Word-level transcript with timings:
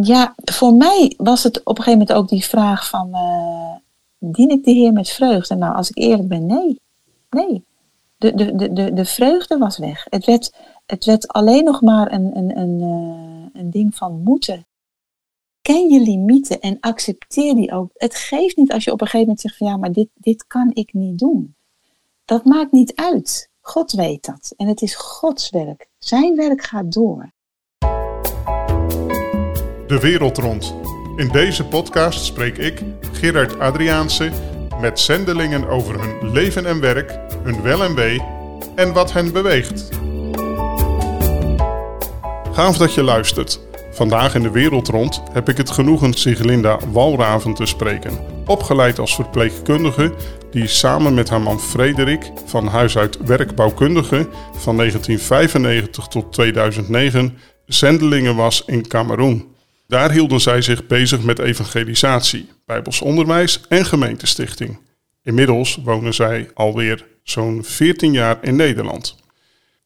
Ja, 0.00 0.34
voor 0.44 0.74
mij 0.74 1.14
was 1.16 1.42
het 1.42 1.58
op 1.64 1.78
een 1.78 1.84
gegeven 1.84 1.98
moment 1.98 2.12
ook 2.12 2.28
die 2.28 2.44
vraag 2.44 2.88
van, 2.88 3.08
uh, 3.08 3.76
dien 4.18 4.50
ik 4.50 4.64
de 4.64 4.70
Heer 4.70 4.92
met 4.92 5.08
vreugde? 5.08 5.54
Nou, 5.54 5.74
als 5.74 5.90
ik 5.90 5.98
eerlijk 5.98 6.28
ben, 6.28 6.46
nee. 6.46 6.80
Nee. 7.30 7.64
De, 8.16 8.34
de, 8.34 8.72
de, 8.72 8.92
de, 8.92 9.04
vreugde 9.04 9.58
was 9.58 9.78
weg. 9.78 10.06
Het 10.10 10.24
werd, 10.24 10.54
het 10.86 11.04
werd 11.04 11.28
alleen 11.28 11.64
nog 11.64 11.80
maar 11.80 12.12
een, 12.12 12.36
een, 12.36 12.58
een, 12.58 12.80
uh, 12.80 13.60
een 13.60 13.70
ding 13.70 13.94
van 13.94 14.22
moeten. 14.22 14.66
Ken 15.62 15.88
je 15.88 16.00
limieten 16.00 16.60
en 16.60 16.80
accepteer 16.80 17.54
die 17.54 17.72
ook. 17.72 17.90
Het 17.94 18.14
geeft 18.14 18.56
niet 18.56 18.72
als 18.72 18.84
je 18.84 18.92
op 18.92 19.00
een 19.00 19.06
gegeven 19.06 19.26
moment 19.26 19.40
zegt 19.40 19.56
van 19.56 19.66
ja, 19.66 19.76
maar 19.76 19.92
dit, 19.92 20.08
dit 20.14 20.46
kan 20.46 20.70
ik 20.74 20.92
niet 20.92 21.18
doen. 21.18 21.54
Dat 22.24 22.44
maakt 22.44 22.72
niet 22.72 22.94
uit. 22.94 23.50
God 23.60 23.92
weet 23.92 24.24
dat. 24.24 24.54
En 24.56 24.66
het 24.66 24.82
is 24.82 24.94
Gods 24.94 25.50
werk. 25.50 25.88
Zijn 25.98 26.36
werk 26.36 26.62
gaat 26.62 26.92
door. 26.92 27.32
De 29.92 30.00
wereld 30.00 30.38
rond. 30.38 30.74
In 31.16 31.28
deze 31.28 31.64
podcast 31.64 32.24
spreek 32.24 32.58
ik, 32.58 32.82
Gerard 33.12 33.58
Adriaanse, 33.58 34.30
met 34.80 35.00
zendelingen 35.00 35.68
over 35.68 36.00
hun 36.00 36.32
leven 36.32 36.66
en 36.66 36.80
werk, 36.80 37.18
hun 37.42 37.62
wel 37.62 37.82
en 37.82 37.94
wee 37.94 38.22
en 38.74 38.92
wat 38.92 39.12
hen 39.12 39.32
beweegt. 39.32 39.88
Gaaf 42.52 42.76
dat 42.76 42.94
je 42.94 43.02
luistert. 43.02 43.60
Vandaag 43.90 44.34
in 44.34 44.42
de 44.42 44.50
wereld 44.50 44.88
rond 44.88 45.22
heb 45.32 45.48
ik 45.48 45.56
het 45.56 45.70
genoegen 45.70 46.12
Siglinda 46.12 46.78
Walraven 46.92 47.54
te 47.54 47.66
spreken. 47.66 48.18
Opgeleid 48.46 48.98
als 48.98 49.14
verpleegkundige, 49.14 50.14
die 50.50 50.66
samen 50.66 51.14
met 51.14 51.28
haar 51.28 51.42
man 51.42 51.60
Frederik 51.60 52.30
van 52.46 52.66
huis 52.66 52.98
uit 52.98 53.18
werkbouwkundige 53.24 54.28
van 54.56 54.76
1995 54.76 56.06
tot 56.06 56.32
2009 56.32 57.38
zendelingen 57.66 58.36
was 58.36 58.62
in 58.66 58.86
Cameroen. 58.88 59.51
Daar 59.92 60.12
hielden 60.12 60.40
zij 60.40 60.62
zich 60.62 60.86
bezig 60.86 61.22
met 61.22 61.38
evangelisatie, 61.38 62.48
bijbels 62.66 63.00
onderwijs 63.00 63.60
en 63.68 63.86
gemeentestichting. 63.86 64.78
Inmiddels 65.22 65.78
wonen 65.84 66.14
zij 66.14 66.50
alweer 66.54 67.06
zo'n 67.22 67.64
14 67.64 68.12
jaar 68.12 68.38
in 68.40 68.56
Nederland. 68.56 69.16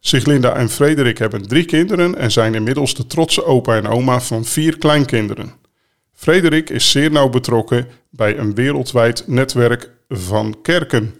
Siglinda 0.00 0.54
en 0.54 0.68
Frederik 0.68 1.18
hebben 1.18 1.48
drie 1.48 1.64
kinderen 1.64 2.18
en 2.18 2.30
zijn 2.30 2.54
inmiddels 2.54 2.94
de 2.94 3.06
trotse 3.06 3.44
opa 3.44 3.76
en 3.76 3.86
oma 3.86 4.20
van 4.20 4.44
vier 4.44 4.78
kleinkinderen. 4.78 5.52
Frederik 6.12 6.70
is 6.70 6.90
zeer 6.90 7.10
nauw 7.10 7.28
betrokken 7.28 7.88
bij 8.10 8.38
een 8.38 8.54
wereldwijd 8.54 9.24
netwerk 9.26 9.90
van 10.08 10.58
kerken. 10.62 11.14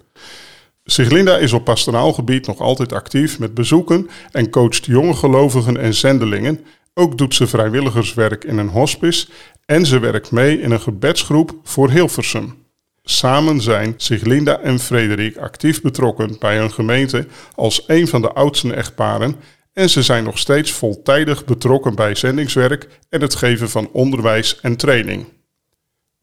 Siglinda 0.84 1.36
is 1.36 1.52
op 1.52 1.64
pastoraal 1.64 2.12
gebied 2.12 2.46
nog 2.46 2.60
altijd 2.60 2.92
actief 2.92 3.38
met 3.38 3.54
bezoeken 3.54 4.08
en 4.30 4.50
coacht 4.50 4.84
jonge 4.84 5.14
gelovigen 5.14 5.76
en 5.76 5.94
zendelingen 5.94 6.60
ook 6.98 7.18
doet 7.18 7.34
ze 7.34 7.46
vrijwilligerswerk 7.46 8.44
in 8.44 8.58
een 8.58 8.68
hospice 8.68 9.26
en 9.64 9.86
ze 9.86 9.98
werkt 9.98 10.30
mee 10.30 10.60
in 10.60 10.70
een 10.70 10.80
gebedsgroep 10.80 11.54
voor 11.62 11.90
Hilversum. 11.90 12.64
Samen 13.02 13.60
zijn 13.60 13.94
zich 13.96 14.22
Linda 14.22 14.60
en 14.60 14.78
Frederik 14.78 15.36
actief 15.36 15.82
betrokken 15.82 16.36
bij 16.38 16.58
hun 16.58 16.72
gemeente 16.72 17.26
als 17.54 17.84
een 17.86 18.08
van 18.08 18.22
de 18.22 18.32
oudste 18.32 18.74
echtparen 18.74 19.36
en 19.72 19.90
ze 19.90 20.02
zijn 20.02 20.24
nog 20.24 20.38
steeds 20.38 20.72
voltijdig 20.72 21.44
betrokken 21.44 21.94
bij 21.94 22.14
zendingswerk 22.14 22.88
en 23.08 23.20
het 23.20 23.34
geven 23.34 23.70
van 23.70 23.88
onderwijs 23.92 24.60
en 24.60 24.76
training. 24.76 25.24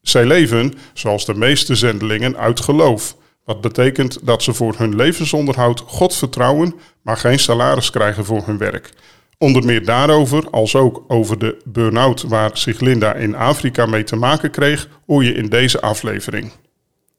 Zij 0.01 0.25
leven, 0.25 0.73
zoals 0.93 1.25
de 1.25 1.33
meeste 1.33 1.75
zendelingen, 1.75 2.37
uit 2.37 2.59
geloof, 2.59 3.15
wat 3.45 3.61
betekent 3.61 4.25
dat 4.25 4.43
ze 4.43 4.53
voor 4.53 4.75
hun 4.77 4.95
levensonderhoud 4.95 5.79
God 5.79 6.15
vertrouwen, 6.15 6.75
maar 7.01 7.17
geen 7.17 7.39
salaris 7.39 7.89
krijgen 7.89 8.25
voor 8.25 8.45
hun 8.45 8.57
werk. 8.57 8.93
Onder 9.37 9.65
meer 9.65 9.85
daarover, 9.85 10.49
als 10.49 10.75
ook 10.75 11.03
over 11.07 11.39
de 11.39 11.61
burn-out 11.65 12.21
waar 12.21 12.49
Siglinda 12.53 13.13
in 13.13 13.35
Afrika 13.35 13.85
mee 13.85 14.03
te 14.03 14.15
maken 14.15 14.51
kreeg, 14.51 14.89
hoor 15.05 15.23
je 15.23 15.33
in 15.33 15.49
deze 15.49 15.81
aflevering. 15.81 16.51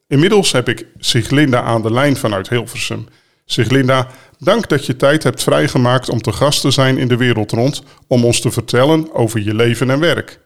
Inmiddels 0.07 0.51
heb 0.51 0.69
ik 0.69 0.87
Siglinda 0.97 1.61
aan 1.61 1.81
de 1.81 1.91
lijn 1.91 2.15
vanuit 2.15 2.49
Hilversum. 2.49 3.07
Siglinda, 3.45 4.07
dank 4.39 4.69
dat 4.69 4.85
je 4.85 4.95
tijd 4.95 5.23
hebt 5.23 5.43
vrijgemaakt 5.43 6.09
om 6.09 6.21
te 6.21 6.31
gast 6.31 6.61
te 6.61 6.71
zijn 6.71 6.97
in 6.97 7.07
de 7.07 7.17
wereld 7.17 7.51
rond 7.51 7.83
om 8.07 8.25
ons 8.25 8.41
te 8.41 8.51
vertellen 8.51 9.13
over 9.13 9.43
je 9.43 9.53
leven 9.53 9.89
en 9.89 9.99
werk. 9.99 10.39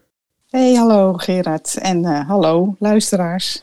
Hey, 0.48 0.74
hallo 0.74 1.12
Gerard 1.12 1.78
en 1.78 2.02
uh, 2.02 2.28
hallo 2.28 2.76
luisteraars. 2.78 3.62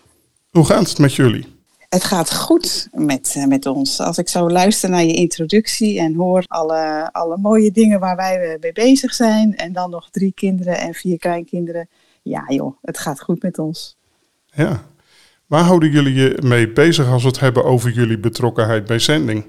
Hoe 0.50 0.66
gaat 0.66 0.90
het 0.90 0.98
met 0.98 1.14
jullie? 1.14 1.57
Het 1.90 2.04
gaat 2.04 2.36
goed 2.36 2.88
met, 2.92 3.34
uh, 3.38 3.46
met 3.46 3.66
ons. 3.66 4.00
Als 4.00 4.18
ik 4.18 4.30
zo 4.30 4.50
luister 4.50 4.90
naar 4.90 5.04
je 5.04 5.14
introductie 5.14 6.00
en 6.00 6.16
hoor 6.16 6.44
alle, 6.48 7.10
alle 7.12 7.38
mooie 7.38 7.72
dingen 7.72 8.00
waar 8.00 8.16
wij 8.16 8.58
mee 8.60 8.72
bezig 8.72 9.14
zijn. 9.14 9.56
En 9.56 9.74
dan 9.74 9.90
nog 9.90 10.10
drie 10.10 10.32
kinderen 10.34 10.78
en 10.78 10.94
vier 10.94 11.18
kleinkinderen. 11.18 11.90
Ja 12.22 12.44
joh, 12.48 12.78
het 12.82 12.98
gaat 12.98 13.22
goed 13.22 13.42
met 13.42 13.60
ons. 13.60 13.98
Ja. 14.46 14.84
Waar 15.46 15.64
houden 15.64 15.92
jullie 15.92 16.14
je 16.14 16.38
mee 16.42 16.72
bezig 16.72 17.08
als 17.08 17.22
we 17.22 17.28
het 17.28 17.40
hebben 17.40 17.66
over 17.66 17.92
jullie 17.92 18.20
betrokkenheid 18.20 18.86
bij 18.86 19.00
zending? 19.00 19.46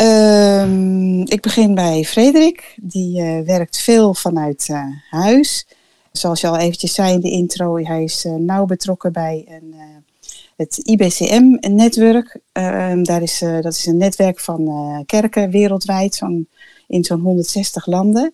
Um, 0.00 1.20
ik 1.26 1.40
begin 1.40 1.74
bij 1.74 2.04
Frederik. 2.04 2.74
Die 2.82 3.20
uh, 3.20 3.40
werkt 3.46 3.80
veel 3.80 4.14
vanuit 4.14 4.68
uh, 4.70 4.84
huis. 5.10 5.66
Zoals 6.12 6.40
je 6.40 6.46
al 6.46 6.56
eventjes 6.56 6.94
zei 6.94 7.12
in 7.12 7.20
de 7.20 7.30
intro, 7.30 7.78
hij 7.78 8.02
is 8.02 8.24
uh, 8.24 8.34
nauw 8.34 8.64
betrokken 8.64 9.12
bij 9.12 9.44
een 9.48 9.74
het 10.58 10.78
IBCM-netwerk. 10.78 12.38
Ehm, 12.52 13.22
is, 13.22 13.42
uh, 13.42 13.60
dat 13.60 13.72
is 13.72 13.86
een 13.86 13.96
netwerk 13.96 14.40
van 14.40 14.60
uh, 14.60 14.98
kerken 15.06 15.50
wereldwijd, 15.50 16.14
zo'n, 16.14 16.48
in 16.86 17.04
zo'n 17.04 17.20
160 17.20 17.86
landen. 17.86 18.32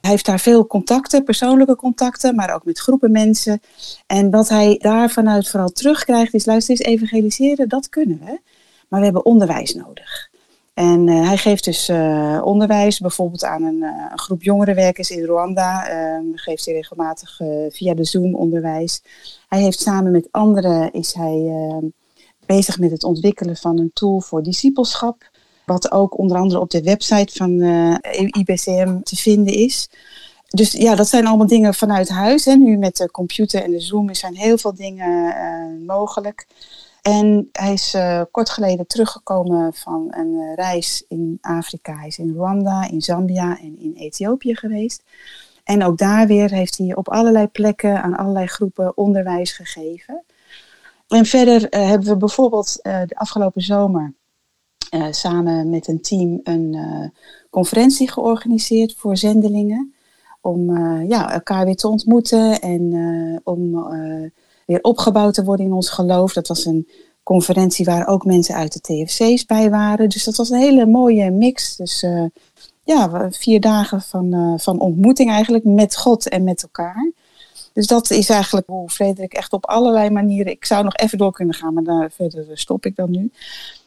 Hij 0.00 0.10
heeft 0.10 0.26
daar 0.26 0.40
veel 0.40 0.66
contacten, 0.66 1.24
persoonlijke 1.24 1.76
contacten, 1.76 2.34
maar 2.34 2.54
ook 2.54 2.64
met 2.64 2.78
groepen 2.78 3.10
mensen. 3.10 3.60
En 4.06 4.30
wat 4.30 4.48
hij 4.48 4.78
daar 4.78 5.10
vanuit 5.10 5.48
vooral 5.48 5.68
terugkrijgt 5.68 6.34
is, 6.34 6.46
luister 6.46 6.74
eens, 6.74 6.86
evangeliseren, 6.86 7.68
dat 7.68 7.88
kunnen 7.88 8.20
we. 8.24 8.40
Maar 8.88 8.98
we 8.98 9.04
hebben 9.04 9.24
onderwijs 9.24 9.74
nodig. 9.74 10.30
En 10.74 11.06
uh, 11.06 11.26
hij 11.26 11.36
geeft 11.36 11.64
dus 11.64 11.90
onderwijs, 12.42 12.98
bijvoorbeeld 12.98 13.44
aan 13.44 13.62
een, 13.62 13.82
een, 13.82 14.18
groep 14.18 14.42
jongerenwerkers 14.42 15.10
in 15.10 15.24
Rwanda. 15.24 15.88
Ehm, 15.88 16.24
geeft 16.34 16.64
hij 16.64 16.74
regelmatig 16.74 17.40
via 17.68 17.94
de 17.94 18.04
Zoom 18.04 18.34
onderwijs. 18.34 19.02
Hij 19.52 19.62
heeft 19.62 19.80
samen 19.80 20.12
met 20.12 20.28
anderen 20.30 20.92
is 20.92 21.14
hij 21.14 21.46
ehm, 21.46 21.86
bezig 22.46 22.78
met 22.78 22.90
het 22.90 23.04
ontwikkelen 23.04 23.56
van 23.56 23.78
een 23.78 23.90
tool 23.92 24.20
voor 24.20 24.42
discipelschap. 24.42 25.30
Wat 25.66 25.90
ook 25.90 26.18
onder 26.18 26.36
andere 26.36 26.60
op 26.60 26.70
de 26.70 26.82
website 26.82 27.34
van 27.34 27.62
IBCM 28.38 29.00
te 29.02 29.16
vinden 29.16 29.54
is. 29.54 29.88
Dus 30.48 30.72
ja, 30.72 30.94
dat 30.94 31.08
zijn 31.08 31.26
allemaal 31.26 31.46
dingen 31.46 31.74
vanuit 31.74 32.08
huis. 32.08 32.44
Hè. 32.44 32.54
Nu 32.54 32.76
met 32.76 32.96
de 32.96 33.10
computer 33.10 33.62
en 33.62 33.70
de 33.70 33.80
Zoom 33.80 34.14
zijn 34.14 34.36
heel 34.36 34.58
veel 34.58 34.74
dingen 34.74 35.34
mogelijk. 35.86 36.46
En 37.02 37.48
hij 37.52 37.72
is 37.72 37.94
uh, 37.94 38.22
kort 38.30 38.50
geleden 38.50 38.86
teruggekomen 38.86 39.74
van 39.74 40.06
een 40.10 40.32
uh, 40.32 40.54
reis 40.54 41.04
in 41.08 41.38
Afrika. 41.40 41.96
Hij 41.96 42.06
is 42.06 42.18
in 42.18 42.34
Rwanda, 42.34 42.88
in 42.90 43.00
Zambia 43.00 43.58
en 43.60 43.78
in 43.78 43.94
Ethiopië 43.96 44.54
geweest. 44.54 45.02
En 45.64 45.84
ook 45.84 45.98
daar 45.98 46.26
weer 46.26 46.50
heeft 46.50 46.78
hij 46.78 46.96
op 46.96 47.08
allerlei 47.08 47.46
plekken 47.46 48.02
aan 48.02 48.16
allerlei 48.16 48.46
groepen 48.46 48.96
onderwijs 48.96 49.52
gegeven. 49.52 50.24
En 51.08 51.26
verder 51.26 51.74
uh, 51.74 51.88
hebben 51.88 52.08
we 52.08 52.16
bijvoorbeeld 52.16 52.78
de 52.82 53.14
afgelopen 53.14 53.62
zomer 53.62 54.14
samen 55.10 55.70
met 55.70 55.88
een 55.88 56.00
team 56.00 56.40
een 56.42 56.76
conferentie 57.50 58.10
georganiseerd 58.10 58.94
voor 58.96 59.16
zendelingen. 59.16 59.94
Om 60.40 60.76
ja, 61.08 61.32
elkaar 61.32 61.64
weer 61.64 61.76
te 61.76 61.88
ontmoeten 61.88 62.60
en 62.60 63.40
om 63.44 63.72
weer 64.66 64.82
opgebouwd 64.82 65.34
te 65.34 65.44
worden 65.44 65.66
in 65.66 65.72
ons 65.72 65.90
geloof. 65.90 66.32
Dat 66.32 66.48
was 66.48 66.64
een 66.64 66.88
conferentie 67.22 67.84
waar 67.84 68.06
ook 68.06 68.24
mensen 68.24 68.54
uit 68.54 68.72
de 68.72 68.80
TFC's 68.80 69.46
bij 69.46 69.70
waren. 69.70 70.08
Dus 70.08 70.24
dat 70.24 70.36
was 70.36 70.50
een 70.50 70.58
hele 70.58 70.86
mooie 70.86 71.30
mix. 71.30 71.76
Dus 71.76 72.06
ja, 72.84 73.30
vier 73.30 73.60
dagen 73.60 74.02
van, 74.02 74.34
uh, 74.34 74.58
van 74.58 74.80
ontmoeting 74.80 75.30
eigenlijk 75.30 75.64
met 75.64 75.96
God 75.96 76.28
en 76.28 76.44
met 76.44 76.62
elkaar. 76.62 77.12
Dus 77.72 77.86
dat 77.86 78.10
is 78.10 78.28
eigenlijk 78.28 78.66
hoe 78.66 78.90
Frederik 78.90 79.32
echt 79.32 79.52
op 79.52 79.66
allerlei 79.66 80.10
manieren... 80.10 80.52
Ik 80.52 80.64
zou 80.64 80.84
nog 80.84 80.96
even 80.96 81.18
door 81.18 81.32
kunnen 81.32 81.54
gaan, 81.54 81.74
maar 81.74 81.82
daar 81.82 82.10
verder 82.10 82.46
stop 82.52 82.86
ik 82.86 82.96
dan 82.96 83.10
nu. 83.10 83.30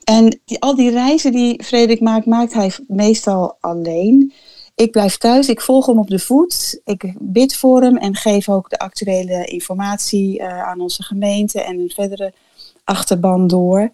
En 0.04 0.40
al 0.60 0.76
die 0.76 0.92
reizen 0.92 1.32
die 1.32 1.64
Frederik 1.64 2.02
maakt, 2.02 2.26
maakt 2.26 2.54
hij 2.54 2.72
meestal 2.88 3.58
alleen. 3.60 4.34
Ik 4.76 4.92
blijf 4.92 5.18
thuis, 5.18 5.50
ik 5.50 5.62
volg 5.62 5.86
hem 5.86 6.00
op 6.00 6.10
de 6.10 6.20
voet, 6.20 6.82
ik 6.84 7.14
bid 7.20 7.56
voor 7.56 7.82
hem 7.82 7.98
en 7.98 8.16
geef 8.16 8.50
ook 8.50 8.70
de 8.70 8.78
actuele 8.78 9.46
informatie 9.46 10.40
uh, 10.40 10.64
aan 10.64 10.80
onze 10.80 11.04
gemeente 11.04 11.62
en 11.62 11.80
een 11.80 11.92
verdere 11.96 12.34
achterban 12.84 13.48
door. 13.48 13.92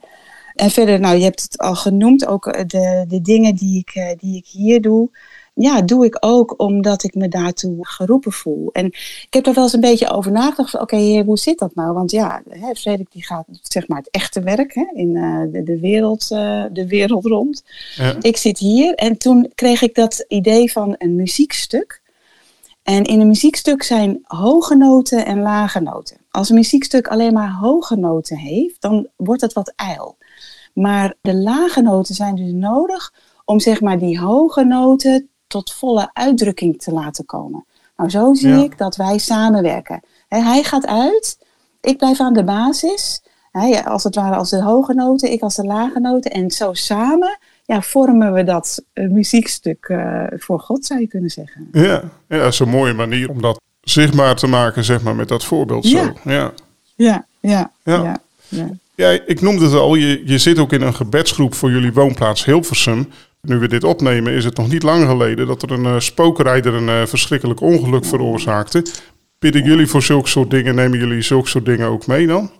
En 0.56 0.71
verder, 0.71 1.00
nou, 1.00 1.18
je 1.18 1.24
hebt 1.24 1.42
het 1.42 1.57
al 1.57 1.75
genoemd, 1.75 2.25
ook 2.25 2.48
eh, 2.48 2.63
de, 2.68 3.06
de 3.07 3.21
dingen 3.21 3.56
die 3.56 3.80
ik, 3.80 3.89
eh, 3.94 4.09
die 4.18 4.36
ik 4.36 4.48
hier 4.48 4.81
doe. 4.81 5.09
Ja, 5.53 5.81
doe 5.81 6.06
ik 6.06 6.18
ook 6.19 6.53
omdat 6.59 7.03
ik 7.03 7.15
me 7.15 7.27
daartoe 7.27 7.77
geroepen 7.81 8.31
voel. 8.31 8.69
En 8.71 8.86
ik 8.86 9.27
heb 9.30 9.44
daar 9.44 9.53
wel 9.53 9.63
eens 9.63 9.74
een 9.74 9.80
beetje 9.80 10.09
over 10.09 10.31
nagedacht. 10.31 10.80
Oké, 10.80 11.24
hoe 11.24 11.38
zit 11.38 11.59
dat 11.59 11.75
nou? 11.75 11.94
Want 11.94 12.12
ja, 12.12 12.42
hè, 12.50 12.74
Frederik 12.75 13.12
die 13.12 13.25
gaat 13.25 13.45
zeg 13.62 13.88
maar 13.88 13.98
het 13.98 14.09
echte 14.09 14.42
werk 14.42 14.74
hè, 14.74 14.86
in 14.94 15.15
uh, 15.15 15.42
de, 15.51 15.63
de, 15.63 15.80
wereld, 15.80 16.27
uh, 16.31 16.65
de 16.71 16.88
wereld 16.88 17.25
rond. 17.25 17.63
Ja. 17.95 18.15
Ik 18.21 18.38
zit 18.38 18.57
hier 18.57 18.95
en 18.95 19.18
toen 19.18 19.51
kreeg 19.56 19.81
ik 19.81 19.95
dat 19.95 20.25
idee 20.27 20.71
van 20.71 20.95
een 20.98 21.15
muziekstuk. 21.15 22.01
En 22.83 23.03
in 23.03 23.19
een 23.19 23.27
muziekstuk 23.27 23.83
zijn 23.83 24.19
hoge 24.24 24.75
noten 24.75 25.25
en 25.25 25.42
lage 25.42 25.80
noten. 25.80 26.18
Als 26.31 26.50
een 26.50 26.56
muziekstuk 26.56 27.07
alleen 27.07 27.33
maar 27.33 27.51
hoge 27.51 27.95
noten 27.95 28.38
heeft, 28.38 28.81
dan 28.81 29.07
wordt 29.15 29.42
het 29.42 29.53
wat 29.53 29.74
ijl. 29.75 30.18
Maar 30.73 31.13
de 31.21 31.35
lage 31.35 31.81
noten 31.81 32.15
zijn 32.15 32.35
dus 32.35 32.51
nodig 32.51 33.13
om 33.45 33.59
zeg 33.59 33.81
maar 33.81 34.00
die 34.00 34.19
hoge 34.19 34.63
noten 34.63 35.29
tot 35.47 35.73
volle 35.73 36.09
uitdrukking 36.13 36.81
te 36.81 36.91
laten 36.91 37.25
komen. 37.25 37.65
Nou, 37.97 38.09
zo 38.09 38.33
zie 38.33 38.63
ik 38.63 38.77
dat 38.77 38.95
wij 38.95 39.18
samenwerken. 39.18 40.03
hij 40.27 40.63
gaat 40.63 40.88
uit, 40.88 41.38
ik 41.81 41.97
blijf 41.97 42.19
aan 42.19 42.33
de 42.33 42.44
basis. 42.44 43.21
als 43.85 44.03
het 44.03 44.15
ware 44.15 44.35
als 44.35 44.50
de 44.50 44.62
hoge 44.62 44.94
noten, 44.94 45.31
ik 45.31 45.41
als 45.41 45.56
de 45.56 45.65
lage 45.65 46.00
noten. 46.00 46.31
En 46.31 46.51
zo 46.51 46.74
samen 46.74 47.38
ja, 47.65 47.81
vormen 47.81 48.33
we 48.33 48.44
dat 48.44 48.83
uh, 48.94 49.09
muziekstuk 49.09 49.88
uh, 49.88 50.24
voor 50.29 50.59
God, 50.59 50.85
zou 50.85 51.00
je 51.00 51.07
kunnen 51.07 51.29
zeggen. 51.29 51.67
Ja, 51.71 52.03
ja, 52.27 52.38
dat 52.38 52.53
is 52.53 52.59
een 52.59 52.69
mooie 52.69 52.94
manier 52.94 53.29
om 53.29 53.41
dat 53.41 53.62
zichtbaar 53.81 54.35
te 54.35 54.47
maken, 54.47 54.83
zeg 54.83 55.01
maar, 55.01 55.15
met 55.15 55.27
dat 55.27 55.45
voorbeeld. 55.45 55.85
Zo. 55.85 55.97
Ja. 55.97 56.13
Ja. 56.24 56.53
Ja, 56.95 57.25
ja, 57.39 57.71
ja. 57.83 58.19
ja. 58.47 58.69
Ja. 59.01 59.19
ik 59.25 59.42
noemde 59.42 59.65
het 59.65 59.74
al, 59.74 59.95
je, 59.95 60.21
je 60.25 60.38
zit 60.38 60.59
ook 60.59 60.74
in 60.74 60.81
een 60.81 60.95
gebedsgroep 60.95 61.53
voor 61.53 61.71
jullie 61.71 61.94
woonplaats 61.94 62.45
Hilversum. 62.45 63.09
Nu 63.42 63.57
we 63.57 63.68
dit 63.68 63.83
opnemen, 63.83 64.33
is 64.33 64.45
het 64.45 64.57
nog 64.57 64.69
niet 64.69 64.83
lang 64.83 65.06
geleden 65.06 65.48
dat 65.48 65.62
er 65.62 65.71
een 65.71 65.86
uh, 65.86 66.00
spookrijder 66.00 66.74
een 66.74 67.07
verschrikkelijk 67.07 67.62
ongeluk 67.62 68.06
veroorzaakte. 68.06 68.86
Bidden 69.39 69.63
jullie 69.63 69.88
voor 69.88 70.01
zulke 70.01 70.30
soort 70.30 70.50
dingen? 70.50 70.75
Nemen 70.75 71.00
jullie 71.00 71.21
zulke 71.21 71.50
soort 71.50 71.65
dingen 71.65 71.88
ook 71.88 72.07
mee 72.07 72.27
dan? 72.27 72.51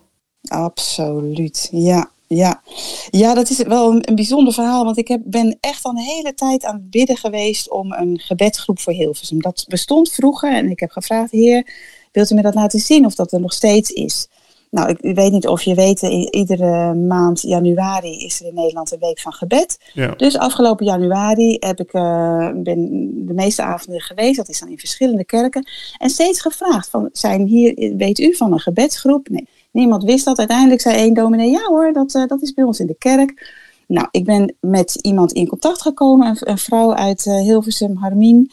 Absoluut, 0.48 1.70
ja. 1.72 2.10
Ja. 2.36 2.62
ja, 3.10 3.34
dat 3.34 3.50
is 3.50 3.64
wel 3.64 3.92
een, 3.92 4.10
een 4.10 4.16
bijzonder 4.16 4.54
verhaal. 4.54 4.84
Want 4.84 4.98
ik 4.98 5.08
heb, 5.08 5.22
ben 5.24 5.58
echt 5.60 5.84
al 5.84 5.92
een 5.92 5.98
hele 5.98 6.34
tijd 6.34 6.66
aan 6.66 6.76
het 6.76 6.90
bidden 6.90 7.18
geweest 7.18 7.70
om 7.70 7.92
een 7.94 8.20
gebedsgroep 8.20 8.80
voor 8.80 8.94
Hilversum. 8.94 9.42
Dat 9.42 9.66
bestond 9.68 10.12
vroeger 10.12 10.54
en 10.54 10.70
ik 10.70 10.80
heb 10.80 10.92
gevraagd, 10.92 11.32
heer, 11.32 11.68
wilt 12.12 12.32
u 12.32 12.36
me 12.36 12.42
dat 12.42 12.54
laten 12.54 12.80
zien 12.80 13.06
of 13.06 13.16
dat 13.16 13.32
er 13.32 13.40
nog 13.40 13.54
steeds 13.54 13.90
is? 13.90 14.28
Nou, 14.72 14.90
ik 15.02 15.16
weet 15.16 15.32
niet 15.32 15.48
of 15.48 15.62
je 15.62 15.76
weet, 15.76 16.02
iedere 16.32 16.94
maand 16.94 17.42
januari 17.42 18.26
is 18.26 18.40
er 18.40 18.48
in 18.48 18.54
Nederland 18.54 18.92
een 18.92 19.00
week 19.00 19.20
van 19.20 19.34
gebed. 19.34 19.92
Ja. 19.94 20.14
Dus 20.18 20.38
afgelopen 20.38 20.86
januari 20.86 21.58
heb 21.60 21.80
ik, 21.80 21.94
uh, 21.94 22.50
ben 22.56 23.10
de 23.26 23.34
meeste 23.34 23.62
avonden 23.62 24.02
geweest. 24.02 24.38
Dat 24.38 24.50
is 24.50 24.60
dan 24.60 24.70
in 24.70 24.80
verschillende 24.80 25.26
kerken. 25.26 25.68
En 25.98 26.10
steeds 26.10 26.42
gevraagd, 26.42 26.90
van, 26.90 27.10
zijn 27.12 27.46
hier, 27.46 27.96
weet 27.98 28.20
u 28.20 28.36
van 28.36 28.54
een 28.54 28.60
gebedsgroep? 28.60 29.30
Nee, 29.30 29.48
niemand 29.72 30.04
wist 30.04 30.26
dat. 30.26 30.38
Uiteindelijk 30.38 30.82
zei 30.82 30.96
één 30.96 31.14
dominee, 31.14 31.50
ja 31.50 31.64
hoor, 31.64 31.94
dat, 31.94 32.16
uh, 32.16 32.28
dat 32.28 32.42
is 32.42 32.54
bij 32.54 32.64
ons 32.64 32.80
in 32.80 32.88
de 32.88 32.98
kerk. 32.98 33.54
Nou, 33.88 34.08
ik 34.12 34.26
ben 34.26 34.56
met 34.60 34.96
iemand 35.02 35.32
in 35.32 35.48
contact 35.48 35.82
gekomen, 35.82 36.28
een, 36.28 36.38
een 36.40 36.58
vrouw 36.58 36.94
uit 36.94 37.26
uh, 37.26 37.36
Hilversum, 37.36 37.98
Harmien. 37.98 38.52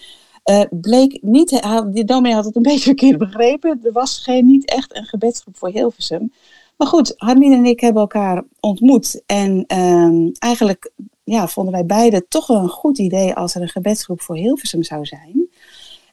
Uh, 0.51 0.63
bleek 0.71 1.19
niet, 1.23 1.49
de 1.93 2.05
dominee 2.05 2.35
had 2.35 2.45
het 2.45 2.57
een 2.57 2.63
beetje 2.73 2.83
verkeerd 2.83 3.19
begrepen. 3.19 3.81
Er 3.83 3.93
was 3.93 4.19
geen, 4.19 4.47
niet 4.47 4.71
echt 4.71 4.97
een 4.97 5.05
gebedsgroep 5.05 5.57
voor 5.57 5.69
Hilversum. 5.69 6.33
Maar 6.77 6.89
goed, 6.89 7.15
Harmien 7.17 7.53
en 7.53 7.65
ik 7.65 7.81
hebben 7.81 8.03
elkaar 8.03 8.43
ontmoet. 8.61 9.23
En 9.27 9.65
uh, 9.73 10.31
eigenlijk 10.39 10.91
ja, 11.25 11.49
vonden 11.49 11.73
wij 11.73 11.87
beiden 11.87 12.29
toch 12.29 12.49
een 12.49 12.69
goed 12.69 12.99
idee 12.99 13.35
als 13.35 13.55
er 13.55 13.63
een 13.63 13.69
gebedsgroep 13.69 14.21
voor 14.21 14.37
Hilversum 14.37 14.83
zou 14.83 15.05
zijn. 15.05 15.49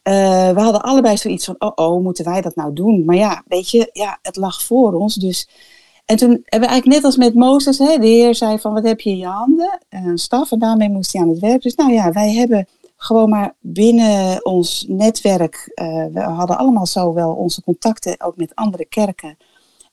Uh, 0.03 0.49
we 0.49 0.61
hadden 0.61 0.81
allebei 0.81 1.17
zoiets 1.17 1.45
van, 1.45 1.55
oh 1.57 1.71
oh, 1.75 2.03
moeten 2.03 2.25
wij 2.25 2.41
dat 2.41 2.55
nou 2.55 2.73
doen? 2.73 3.05
Maar 3.05 3.15
ja, 3.15 3.43
weet 3.47 3.69
je, 3.69 3.89
ja, 3.91 4.19
het 4.21 4.35
lag 4.35 4.63
voor 4.63 4.93
ons. 4.93 5.15
Dus 5.15 5.47
en 6.05 6.15
toen 6.15 6.29
hebben 6.29 6.59
we 6.59 6.65
eigenlijk 6.65 6.85
net 6.85 7.03
als 7.03 7.17
met 7.17 7.33
Mozes, 7.33 7.77
hè, 7.77 7.97
de 7.97 8.07
Heer 8.07 8.35
zei 8.35 8.59
van 8.59 8.73
wat 8.73 8.83
heb 8.83 8.99
je 8.99 9.09
in 9.09 9.17
je 9.17 9.25
handen? 9.25 9.79
Een 9.89 10.17
staf 10.17 10.51
en 10.51 10.59
daarmee 10.59 10.89
moest 10.89 11.13
hij 11.13 11.21
aan 11.21 11.29
het 11.29 11.39
werk. 11.39 11.61
Dus 11.61 11.75
nou 11.75 11.91
ja, 11.91 12.11
wij 12.11 12.33
hebben 12.33 12.67
gewoon 12.97 13.29
maar 13.29 13.55
binnen 13.59 14.45
ons 14.45 14.85
netwerk, 14.87 15.71
uh, 15.75 16.05
we 16.11 16.19
hadden 16.19 16.57
allemaal 16.57 16.85
zo 16.85 17.13
wel 17.13 17.31
onze 17.31 17.61
contacten 17.61 18.21
ook 18.21 18.37
met 18.37 18.55
andere 18.55 18.85
kerken. 18.85 19.37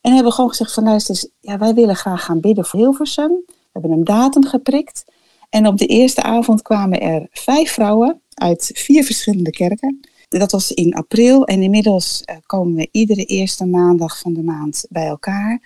En 0.00 0.14
hebben 0.14 0.32
gewoon 0.32 0.50
gezegd 0.50 0.72
van 0.72 0.84
luister 0.84 1.24
ja, 1.40 1.58
wij 1.58 1.74
willen 1.74 1.96
graag 1.96 2.24
gaan 2.24 2.40
bidden 2.40 2.64
voor 2.64 2.80
Hilversum. 2.80 3.42
We 3.46 3.68
hebben 3.72 3.90
een 3.90 4.04
datum 4.04 4.44
geprikt. 4.44 5.04
En 5.50 5.66
op 5.66 5.78
de 5.78 5.86
eerste 5.86 6.22
avond 6.22 6.62
kwamen 6.62 7.00
er 7.00 7.26
vijf 7.30 7.72
vrouwen 7.72 8.20
uit 8.34 8.70
vier 8.74 9.04
verschillende 9.04 9.50
kerken. 9.50 10.00
Dat 10.28 10.52
was 10.52 10.72
in 10.72 10.94
april 10.94 11.44
en 11.44 11.62
inmiddels 11.62 12.22
uh, 12.30 12.36
komen 12.46 12.74
we 12.74 12.88
iedere 12.90 13.24
eerste 13.24 13.66
maandag 13.66 14.18
van 14.18 14.32
de 14.32 14.42
maand 14.42 14.86
bij 14.88 15.06
elkaar. 15.06 15.62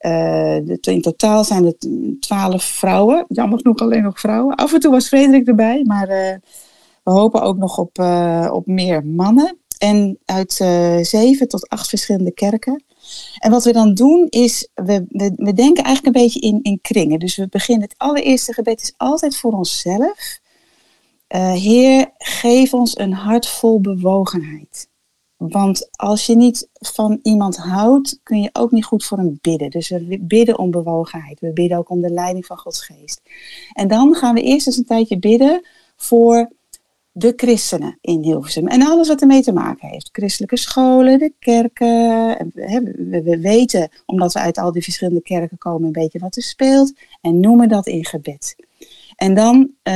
Uh, 0.00 0.56
in 0.68 1.00
totaal 1.00 1.44
zijn 1.44 1.64
het 1.64 1.88
twaalf 2.20 2.64
vrouwen. 2.64 3.24
Jammer 3.28 3.58
genoeg 3.58 3.78
alleen 3.78 4.02
nog 4.02 4.20
vrouwen. 4.20 4.54
Af 4.54 4.72
en 4.74 4.80
toe 4.80 4.90
was 4.90 5.08
Frederik 5.08 5.46
erbij, 5.46 5.82
maar 5.84 6.40
we 7.06 7.12
hopen 7.12 7.42
ook 7.42 7.56
nog 7.56 7.78
op, 7.78 7.98
uh, 7.98 8.50
op 8.52 8.66
meer 8.66 9.06
mannen. 9.06 9.58
En 9.78 10.18
uit 10.24 10.58
uh, 10.62 10.98
zeven 10.98 11.48
tot 11.48 11.68
acht 11.68 11.88
verschillende 11.88 12.32
kerken. 12.32 12.84
En 13.38 13.50
wat 13.50 13.64
we 13.64 13.72
dan 13.72 13.94
doen 13.94 14.26
is, 14.28 14.68
we, 14.74 15.04
we, 15.08 15.32
we, 15.36 15.52
denken 15.52 15.84
eigenlijk 15.84 16.16
een 16.16 16.22
beetje 16.22 16.40
in, 16.40 16.62
in 16.62 16.80
kringen. 16.80 17.18
Dus 17.18 17.36
we 17.36 17.48
beginnen, 17.48 17.88
het 17.88 17.98
allereerste 17.98 18.52
gebed 18.52 18.82
is 18.82 18.94
altijd 18.96 19.36
voor 19.36 19.52
onszelf. 19.52 20.40
Uh, 21.34 21.52
Heer, 21.52 22.10
geef 22.18 22.74
ons 22.74 22.98
een 22.98 23.12
hart 23.12 23.48
vol 23.48 23.80
bewogenheid. 23.80 24.88
Want 25.36 25.88
als 25.90 26.26
je 26.26 26.36
niet 26.36 26.68
van 26.72 27.18
iemand 27.22 27.56
houdt, 27.56 28.20
kun 28.22 28.40
je 28.40 28.50
ook 28.52 28.70
niet 28.70 28.84
goed 28.84 29.04
voor 29.04 29.18
hem 29.18 29.38
bidden. 29.40 29.70
Dus 29.70 29.88
we 29.88 30.18
bidden 30.20 30.58
om 30.58 30.70
bewogenheid. 30.70 31.40
We 31.40 31.52
bidden 31.52 31.78
ook 31.78 31.90
om 31.90 32.00
de 32.00 32.10
leiding 32.10 32.46
van 32.46 32.58
Gods 32.58 32.82
geest. 32.82 33.22
En 33.72 33.88
dan 33.88 34.14
gaan 34.14 34.34
we 34.34 34.42
eerst 34.42 34.66
eens 34.66 34.76
een 34.76 34.84
tijdje 34.84 35.18
bidden 35.18 35.66
voor 35.96 36.50
de 37.18 37.32
christenen 37.36 37.98
in 38.00 38.22
Hilversum. 38.22 38.66
En 38.66 38.82
alles 38.82 39.08
wat 39.08 39.20
ermee 39.20 39.42
te 39.42 39.52
maken 39.52 39.88
heeft. 39.88 40.08
Christelijke 40.12 40.56
scholen, 40.56 41.18
de 41.18 41.32
kerken. 41.38 42.52
We 43.10 43.38
weten, 43.40 43.88
omdat 44.06 44.32
we 44.32 44.38
uit 44.38 44.58
al 44.58 44.72
die 44.72 44.82
verschillende 44.82 45.22
kerken 45.22 45.58
komen, 45.58 45.86
een 45.86 45.92
beetje 45.92 46.18
wat 46.18 46.36
er 46.36 46.42
speelt. 46.42 46.92
En 47.20 47.40
noemen 47.40 47.68
dat 47.68 47.86
in 47.86 48.04
gebed. 48.04 48.56
En 49.16 49.34
dan 49.34 49.56
uh, 49.58 49.94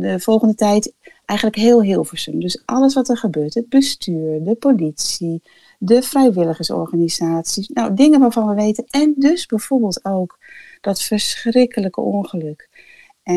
de 0.00 0.16
volgende 0.18 0.54
tijd 0.54 0.92
eigenlijk 1.24 1.60
heel 1.60 1.82
Hilversum. 1.82 2.40
Dus 2.40 2.62
alles 2.64 2.94
wat 2.94 3.08
er 3.08 3.16
gebeurt. 3.16 3.54
Het 3.54 3.68
bestuur, 3.68 4.44
de 4.44 4.54
politie, 4.54 5.42
de 5.78 6.02
vrijwilligersorganisaties. 6.02 7.68
Nou, 7.68 7.94
dingen 7.94 8.20
waarvan 8.20 8.48
we 8.48 8.54
weten. 8.54 8.84
En 8.90 9.14
dus 9.16 9.46
bijvoorbeeld 9.46 10.04
ook 10.04 10.38
dat 10.80 11.02
verschrikkelijke 11.02 12.00
ongeluk 12.00 12.68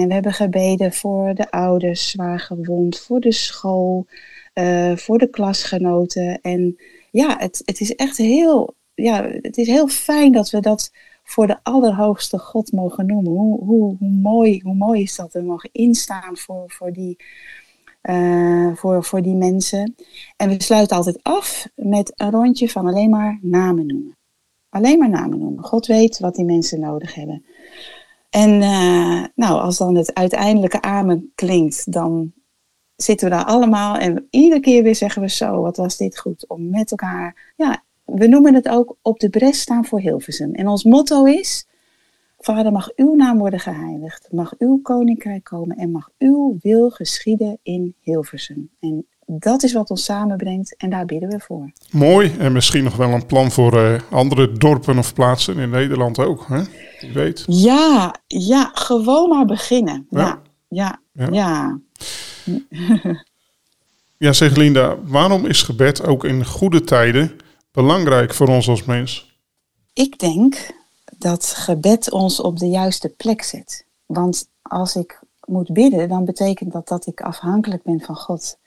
en 0.02 0.08
we 0.08 0.14
hebben 0.14 0.34
gebeden 0.34 0.94
voor 0.94 1.34
de 1.34 1.52
ouders 1.52 2.10
zwaar 2.10 2.40
gewond, 2.40 3.00
voor 3.00 3.20
de 3.20 3.32
school, 3.32 4.06
uh, 4.54 4.96
voor 4.96 5.18
de 5.18 5.30
klasgenoten. 5.30 6.42
En 6.42 6.78
ja, 7.12 7.38
het, 7.38 7.62
het 7.66 7.80
is 7.80 7.96
echt 7.96 8.18
heel, 8.18 8.76
ja, 8.94 9.30
het 9.42 9.58
is 9.58 9.68
heel 9.68 9.88
fijn 9.88 10.32
dat 10.32 10.50
we 10.50 10.60
dat 10.60 10.92
voor 11.24 11.48
de 11.48 11.58
allerhoogste 11.64 12.40
God 12.40 12.72
mogen 12.72 13.06
noemen. 13.06 13.32
Hoe, 13.32 13.64
hoe, 13.64 13.98
mooi, 14.00 14.62
hoe 14.64 14.76
mooi 14.76 15.02
is 15.02 15.16
dat 15.16 15.34
we 15.34 15.42
mogen 15.42 15.70
instaan 15.72 16.38
voor, 16.38 16.64
voor, 16.68 16.92
die, 16.92 17.18
uh, 18.04 18.76
voor, 18.76 19.04
voor 19.04 19.22
die 19.22 19.36
mensen. 19.36 19.96
En 20.38 20.50
we 20.50 20.64
sluiten 20.64 20.98
altijd 20.98 21.24
af 21.24 21.68
met 21.76 22.12
een 22.16 22.32
rondje 22.32 22.70
van 22.70 22.88
alleen 22.88 23.10
maar 23.10 23.40
namen 23.42 23.86
noemen. 23.86 24.18
Alleen 24.70 24.98
maar 24.98 25.10
namen 25.10 25.40
noemen. 25.40 25.64
God 25.64 25.86
weet 25.86 26.20
wat 26.20 26.36
die 26.36 26.46
mensen 26.46 26.80
nodig 26.80 27.16
hebben. 27.16 27.46
En 28.34 28.50
uh, 28.62 29.24
nou, 29.36 29.62
als 29.62 29.78
dan 29.78 29.96
het 29.96 30.14
uiteindelijke 30.14 30.82
amen 30.82 31.32
klinkt, 31.36 31.92
dan 31.92 32.34
zitten 32.96 33.30
we 33.30 33.36
daar 33.36 33.46
allemaal 33.46 33.98
en 33.98 34.28
iedere 34.30 34.62
keer 34.62 34.84
weer 34.84 34.96
zeggen 34.96 35.22
we 35.22 35.30
zo, 35.30 35.62
wat 35.62 35.78
was 35.78 35.98
dit 35.98 36.20
goed 36.20 36.48
om 36.48 36.70
met 36.70 36.92
elkaar, 36.92 37.54
ja, 37.56 37.84
we 38.06 38.28
noemen 38.28 38.54
het 38.54 38.70
ook 38.70 38.98
op 39.02 39.20
de 39.20 39.30
bres 39.30 39.62
staan 39.62 39.86
voor 39.86 40.00
Hilversum. 40.00 40.54
En 40.54 40.68
ons 40.68 40.84
motto 40.84 41.26
is, 41.26 41.68
Vader, 42.38 42.72
mag 42.72 42.90
uw 42.96 43.16
naam 43.16 43.38
worden 43.38 43.60
geheiligd, 43.60 44.28
mag 44.32 44.54
uw 44.58 44.80
koninkrijk 44.82 45.44
komen 45.44 45.78
en 45.78 45.92
mag 45.92 46.12
uw 46.18 46.58
wil 46.62 46.90
geschieden 46.90 47.60
in 47.64 47.96
Hilversum. 48.00 48.70
En 48.80 49.08
dat 49.26 49.64
is 49.64 49.74
wat 49.74 49.90
ons 49.90 50.04
samenbrengt 50.04 50.76
en 50.78 50.90
daar 50.90 51.06
bidden 51.06 51.30
we 51.30 51.40
voor. 51.40 51.72
Mooi 51.92 52.36
en 52.40 52.52
misschien 52.52 52.84
nog 52.84 52.96
wel 52.96 53.10
een 53.10 53.26
plan 53.26 53.52
voor 53.52 53.74
uh, 53.74 54.00
andere 54.10 54.52
dorpen 54.52 54.98
of 54.98 55.14
plaatsen 55.14 55.58
in 55.58 55.70
Nederland 55.70 56.20
ook, 56.20 56.46
hè? 56.48 56.62
Wie 57.00 57.14
weet. 57.14 57.44
Ja, 57.48 58.16
ja, 58.28 58.72
gewoon 58.74 59.30
maar 59.30 59.46
beginnen. 59.46 60.08
Ja, 60.10 60.42
ja, 60.68 61.00
ja. 61.12 61.30
Ja, 61.32 61.80
ja. 62.44 63.24
ja 64.18 64.34
zeg 64.34 64.56
Linda, 64.56 64.98
waarom 65.04 65.46
is 65.46 65.62
gebed 65.62 66.06
ook 66.06 66.24
in 66.24 66.46
goede 66.46 66.84
tijden 66.84 67.32
belangrijk 67.72 68.34
voor 68.34 68.48
ons 68.48 68.70
als 68.70 68.84
mens? 68.84 69.38
Ik 69.94 70.20
denk 70.20 70.72
dat 71.18 71.46
gebed 71.46 72.12
ons 72.12 72.40
op 72.40 72.60
de 72.60 72.68
juiste 72.68 73.10
plek 73.10 73.42
zet. 73.44 73.86
Want 74.06 74.48
als 74.62 74.96
ik 74.96 75.22
moet 75.46 75.74
bidden, 75.74 76.10
dan 76.10 76.26
betekent 76.26 76.72
dat 76.72 76.88
dat 76.88 77.06
ik 77.06 77.22
afhankelijk 77.22 77.84
ben 77.84 78.02
van 78.02 78.16
God. 78.16 78.58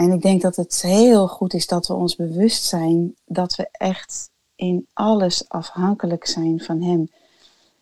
En 0.00 0.12
ik 0.12 0.22
denk 0.22 0.42
dat 0.42 0.56
het 0.56 0.82
heel 0.82 1.28
goed 1.28 1.54
is 1.54 1.66
dat 1.66 1.86
we 1.86 1.94
ons 1.94 2.16
bewust 2.16 2.64
zijn 2.64 3.14
dat 3.24 3.56
we 3.56 3.68
echt 3.72 4.30
in 4.54 4.86
alles 4.92 5.48
afhankelijk 5.48 6.26
zijn 6.26 6.60
van 6.60 6.82
Hem. 6.82 7.08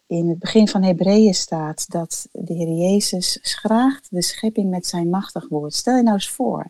In 0.06 0.28
het 0.28 0.38
begin 0.38 0.68
van 0.68 0.82
Hebreeën 0.82 1.34
staat 1.34 1.90
dat 1.90 2.28
de 2.32 2.54
Heer 2.54 2.90
Jezus 2.90 3.38
schraagt 3.42 4.06
de 4.10 4.22
schepping 4.22 4.70
met 4.70 4.86
zijn 4.86 5.10
machtig 5.10 5.48
woord. 5.48 5.74
Stel 5.74 5.96
je 5.96 6.02
nou 6.02 6.14
eens 6.14 6.28
voor 6.28 6.66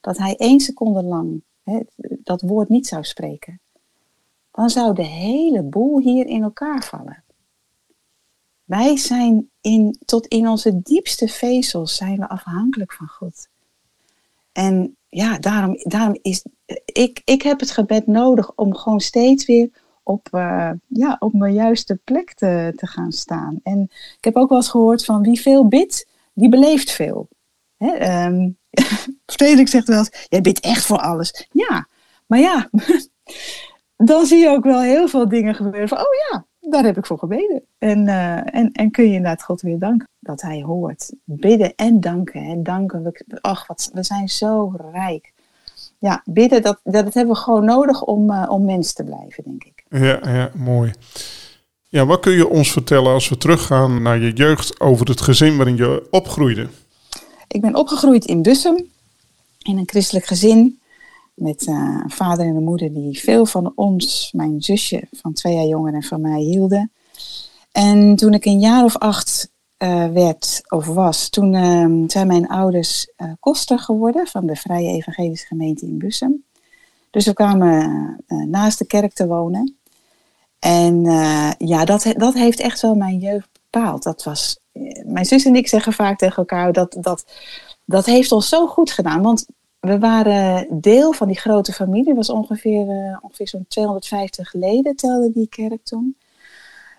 dat 0.00 0.18
hij 0.18 0.36
één 0.36 0.60
seconde 0.60 1.02
lang 1.02 1.42
hè, 1.62 1.80
dat 2.22 2.40
woord 2.40 2.68
niet 2.68 2.86
zou 2.86 3.04
spreken, 3.04 3.60
dan 4.50 4.70
zou 4.70 4.94
de 4.94 5.06
hele 5.06 5.62
boel 5.62 6.00
hier 6.00 6.26
in 6.26 6.42
elkaar 6.42 6.84
vallen. 6.84 7.24
Wij 8.64 8.96
zijn 8.96 9.50
in, 9.60 9.98
tot 10.04 10.26
in 10.26 10.48
onze 10.48 10.82
diepste 10.82 11.28
vezels 11.28 11.96
zijn 11.96 12.18
we 12.18 12.28
afhankelijk 12.28 12.92
van 12.92 13.08
God. 13.08 13.50
En 14.52 14.96
ja, 15.08 15.38
daarom, 15.38 15.76
daarom 15.82 16.18
is 16.22 16.44
ik, 16.84 17.22
ik 17.24 17.42
heb 17.42 17.60
het 17.60 17.70
gebed 17.70 18.06
nodig 18.06 18.52
om 18.54 18.76
gewoon 18.76 19.00
steeds 19.00 19.46
weer 19.46 19.70
op, 20.02 20.28
uh, 20.32 20.70
ja, 20.86 21.16
op 21.18 21.32
mijn 21.32 21.54
juiste 21.54 22.00
plek 22.04 22.34
te, 22.34 22.72
te 22.76 22.86
gaan 22.86 23.12
staan. 23.12 23.60
En 23.62 23.82
ik 23.90 24.24
heb 24.24 24.36
ook 24.36 24.48
wel 24.48 24.58
eens 24.58 24.68
gehoord 24.68 25.04
van 25.04 25.22
wie 25.22 25.40
veel 25.40 25.68
bidt, 25.68 26.08
die 26.34 26.48
beleeft 26.48 26.90
veel. 26.90 27.28
Hè, 27.76 28.24
um, 28.26 28.58
zegt 29.64 29.88
wel 29.88 29.98
eens, 29.98 30.26
jij 30.28 30.40
bidt 30.40 30.60
echt 30.60 30.86
voor 30.86 30.98
alles. 30.98 31.48
Ja, 31.52 31.88
maar 32.26 32.38
ja, 32.38 32.70
dan 33.96 34.26
zie 34.26 34.38
je 34.38 34.48
ook 34.48 34.64
wel 34.64 34.80
heel 34.80 35.08
veel 35.08 35.28
dingen 35.28 35.54
gebeuren 35.54 35.88
van, 35.88 35.98
oh 35.98 36.14
ja, 36.30 36.46
daar 36.70 36.84
heb 36.84 36.96
ik 36.96 37.06
voor 37.06 37.18
gebeden. 37.18 37.62
En, 37.78 38.06
uh, 38.06 38.54
en, 38.54 38.72
en 38.72 38.90
kun 38.90 39.04
je 39.04 39.14
inderdaad 39.14 39.42
God 39.42 39.60
weer 39.60 39.78
danken 39.78 40.08
dat 40.20 40.40
hij 40.40 40.62
hoort. 40.62 41.12
Bidden 41.24 41.74
en 41.76 42.00
danken. 42.00 42.44
Hè. 42.44 42.62
Danken, 42.62 43.02
we, 43.02 43.38
ach, 43.40 43.66
wat, 43.66 43.90
we 43.92 44.02
zijn 44.02 44.28
zo 44.28 44.72
rijk. 44.92 45.32
Ja, 45.98 46.22
bidden, 46.24 46.62
dat, 46.62 46.80
dat 46.84 47.14
hebben 47.14 47.34
we 47.34 47.40
gewoon 47.40 47.64
nodig 47.64 48.02
om, 48.02 48.30
uh, 48.30 48.46
om 48.48 48.64
mens 48.64 48.92
te 48.92 49.04
blijven, 49.04 49.44
denk 49.44 49.64
ik. 49.64 49.84
Ja, 49.88 50.20
ja, 50.32 50.50
mooi. 50.54 50.92
Ja, 51.88 52.06
wat 52.06 52.20
kun 52.20 52.32
je 52.32 52.48
ons 52.48 52.72
vertellen 52.72 53.12
als 53.12 53.28
we 53.28 53.36
teruggaan 53.36 54.02
naar 54.02 54.18
je 54.18 54.32
jeugd 54.32 54.80
over 54.80 55.08
het 55.08 55.20
gezin 55.20 55.56
waarin 55.56 55.76
je 55.76 56.06
opgroeide? 56.10 56.68
Ik 57.48 57.60
ben 57.60 57.76
opgegroeid 57.76 58.24
in 58.24 58.42
Bussum, 58.42 58.86
in 59.58 59.78
een 59.78 59.88
christelijk 59.88 60.26
gezin. 60.26 60.80
Met 61.34 61.66
uh, 61.66 62.00
een 62.02 62.10
vader 62.10 62.46
en 62.46 62.56
een 62.56 62.64
moeder 62.64 62.92
die 62.92 63.18
veel 63.18 63.46
van 63.46 63.72
ons, 63.74 64.32
mijn 64.32 64.62
zusje 64.62 65.08
van 65.12 65.32
twee 65.32 65.54
jaar 65.54 65.66
jonger 65.66 65.94
en 65.94 66.02
van 66.02 66.20
mij, 66.20 66.40
hielden. 66.40 66.92
En 67.72 68.16
toen 68.16 68.34
ik 68.34 68.44
een 68.44 68.60
jaar 68.60 68.84
of 68.84 68.98
acht 68.98 69.50
uh, 69.78 70.06
werd 70.06 70.60
of 70.68 70.86
was, 70.86 71.28
toen 71.28 71.52
uh, 71.52 72.08
zijn 72.08 72.26
mijn 72.26 72.48
ouders 72.48 73.12
uh, 73.16 73.32
koster 73.40 73.78
geworden 73.78 74.26
van 74.26 74.46
de 74.46 74.56
Vrije 74.56 74.92
Evangelische 74.92 75.46
Gemeente 75.46 75.86
in 75.86 75.98
Bussum. 75.98 76.44
Dus 77.10 77.26
we 77.26 77.32
kwamen 77.32 78.24
naast 78.26 78.78
de 78.78 78.86
kerk 78.86 79.12
te 79.12 79.26
wonen. 79.26 79.76
En 80.58 81.02
ja, 81.58 81.84
dat, 81.84 82.12
dat 82.16 82.34
heeft 82.34 82.60
echt 82.60 82.80
wel 82.80 82.94
mijn 82.94 83.18
jeugd 83.18 83.48
bepaald. 83.52 84.02
Dat 84.02 84.24
was, 84.24 84.58
mijn 85.04 85.24
zus 85.24 85.44
en 85.44 85.56
ik 85.56 85.68
zeggen 85.68 85.92
vaak 85.92 86.18
tegen 86.18 86.36
elkaar 86.36 86.72
dat, 86.72 86.96
dat 87.00 87.24
dat 87.84 88.06
heeft 88.06 88.32
ons 88.32 88.48
zo 88.48 88.66
goed 88.66 88.90
gedaan. 88.90 89.22
Want 89.22 89.46
we 89.86 89.98
waren 89.98 90.80
deel 90.80 91.12
van 91.12 91.26
die 91.26 91.38
grote 91.38 91.72
familie. 91.72 92.14
Was 92.14 92.30
ongeveer, 92.30 92.86
uh, 92.86 93.18
ongeveer 93.20 93.48
zo'n 93.48 93.64
250 93.68 94.52
leden, 94.52 94.96
telde 94.96 95.30
die 95.32 95.48
kerk 95.48 95.84
toen. 95.84 96.16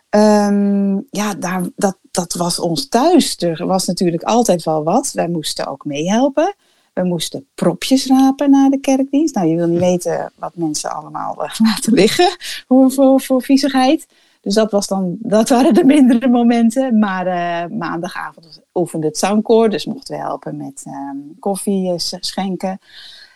Um, 0.10 1.08
ja, 1.10 1.34
daar, 1.34 1.62
dat, 1.75 1.98
dat 2.12 2.34
was 2.34 2.60
ons 2.60 2.88
thuis. 2.88 3.38
Er 3.38 3.66
was 3.66 3.86
natuurlijk 3.86 4.24
altijd 4.24 4.63
wel 4.63 4.84
wat. 4.84 5.12
Wij 5.12 5.28
moesten 5.28 5.68
ook 5.68 5.86
meehelpen. 5.86 6.56
We 6.94 7.04
moesten 7.04 7.48
propjes 7.56 8.08
rapen 8.08 8.50
na 8.50 8.70
de 8.70 8.80
kerkdienst. 8.80 9.36
Nou, 9.36 9.48
je 9.48 9.56
wil 9.56 9.68
niet 9.68 9.80
weten 9.80 10.32
wat 10.36 10.56
mensen 10.56 10.92
allemaal 10.92 11.44
uh, 11.44 11.60
laten 11.70 11.94
liggen 11.94 12.36
voor, 12.68 12.92
voor, 12.92 13.22
voor 13.22 13.42
viezigheid. 13.42 14.06
Dus 14.43 14.53
dat, 14.53 14.71
was 14.71 14.88
dan, 14.88 15.17
dat 15.19 15.50
waren 15.50 15.73
de 15.73 15.83
mindere 15.83 16.27
momenten. 16.27 17.00
Maar 17.00 17.27
uh, 17.27 17.77
maandagavond 17.77 18.62
oefende 18.73 19.07
het 19.07 19.17
zangkoor, 19.17 19.69
dus 19.69 19.85
mochten 19.85 20.15
we 20.15 20.21
helpen 20.21 20.57
met 20.57 20.83
um, 20.88 21.35
koffie 21.39 21.91
uh, 21.91 21.93
schenken. 21.97 22.79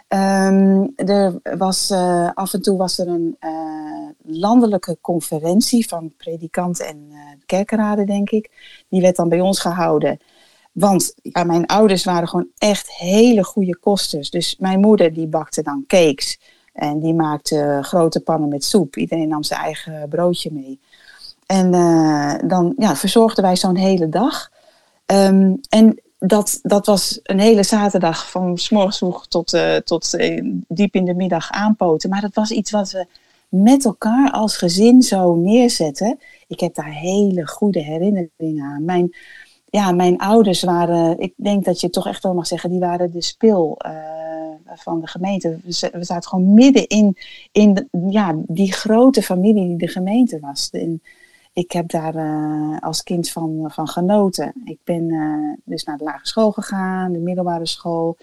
Um, 0.08 0.94
er 0.96 1.40
was, 1.58 1.92
uh, 1.92 2.30
af 2.34 2.54
en 2.54 2.62
toe 2.62 2.78
was 2.78 2.98
er 2.98 3.08
een 3.08 3.38
landelijke 4.24 4.98
conferentie 5.02 5.88
van 5.88 6.14
predikanten 6.18 6.88
en 6.88 7.12
kerkenraden, 7.46 8.06
denk 8.06 8.30
ik. 8.30 8.52
Die 8.90 9.02
werd 9.02 9.16
dan 9.16 9.30
bij 9.30 9.42
ons 9.42 9.60
gehouden. 9.60 10.20
Want 10.72 11.14
ja, 11.22 11.44
mijn 11.44 11.66
ouders 11.66 12.04
waren 12.04 12.28
gewoon 12.28 12.50
echt 12.58 12.92
hele 12.92 13.44
goede 13.44 13.78
kosters. 13.78 14.30
Dus 14.30 14.56
mijn 14.60 14.80
moeder 14.80 15.14
die 15.14 15.28
bakte 15.28 15.62
dan 15.62 15.84
cakes. 15.88 16.40
En 16.74 17.00
die 17.00 17.14
maakte 17.14 17.80
grote 17.82 18.20
pannen 18.20 18.50
met 18.50 18.64
soep. 18.64 18.96
Iedereen 18.96 19.28
nam 19.28 19.44
zijn 19.44 19.60
eigen 19.60 20.10
broodje 20.10 20.54
mee. 20.54 20.80
En 21.48 21.74
uh, 21.74 22.34
dan 22.46 22.74
ja, 22.78 22.96
verzorgden 22.96 23.44
wij 23.44 23.56
zo'n 23.56 23.76
hele 23.76 24.10
dag. 24.10 24.52
Um, 25.06 25.60
en 25.70 26.02
dat, 26.20 26.60
dat 26.62 26.86
was 26.86 27.20
een 27.24 27.40
hele 27.40 27.64
zaterdag 27.64 28.30
van 28.30 28.58
s 28.58 28.70
morgens 28.70 28.98
vroeg 28.98 29.28
tot, 29.28 29.54
uh, 29.54 29.76
tot 29.76 30.14
uh, 30.14 30.54
diep 30.68 30.96
in 30.96 31.06
de 31.06 31.14
middag 31.14 31.52
aanpoten. 31.52 32.10
Maar 32.10 32.22
dat 32.22 32.34
was 32.34 32.52
iets 32.52 32.72
wat 32.72 32.92
we 32.92 33.06
met 33.50 33.86
elkaar 33.86 34.32
als 34.32 34.58
gezin 34.58 35.02
zo 35.02 35.36
neerzetten. 35.36 36.20
Ik 36.48 36.60
heb 36.60 36.76
daar 36.76 36.94
hele 36.94 37.48
goede 37.48 37.80
herinneringen 37.80 38.66
aan. 38.66 38.86
Mijn, 38.86 39.16
ja, 39.70 39.92
mijn 39.92 40.18
ouders 40.18 40.64
waren, 40.64 41.20
ik 41.20 41.34
denk 41.36 41.66
dat 41.66 41.80
je 41.80 41.90
toch 41.90 42.08
echt 42.08 42.24
wel 42.24 42.34
mag 42.34 42.48
zeggen, 42.48 42.70
die 42.70 42.80
waren 42.80 43.12
de 43.12 43.22
spil 43.22 43.78
van 44.76 45.02
de 45.02 45.08
gemeente. 45.08 45.60
We, 45.64 46.04
zaten 46.04 46.30
gewoon 46.30 46.54
midden 46.54 46.88
in, 46.88 47.18
in 47.52 47.90
ja, 48.10 48.36
die 48.48 48.74
grote 48.74 49.22
familie 49.22 49.68
die 49.68 49.78
de 49.78 49.88
gemeente 49.88 50.40
was. 50.40 50.70
In, 50.72 51.02
ik 51.58 51.72
heb 51.72 51.90
daar 51.90 52.16
uh, 52.16 52.78
als 52.80 53.04
kind 53.04 53.30
van, 53.30 53.72
van 53.72 53.88
genoten. 53.88 54.54
Ik 54.64 54.80
ben 54.84 55.04
uh, 55.04 55.54
dus 55.64 55.84
naar 55.84 55.98
de 55.98 56.04
lagere 56.04 56.28
school 56.28 56.52
gegaan, 56.52 57.12
de 57.12 57.20
middelbare 57.20 57.68
school. 57.68 58.18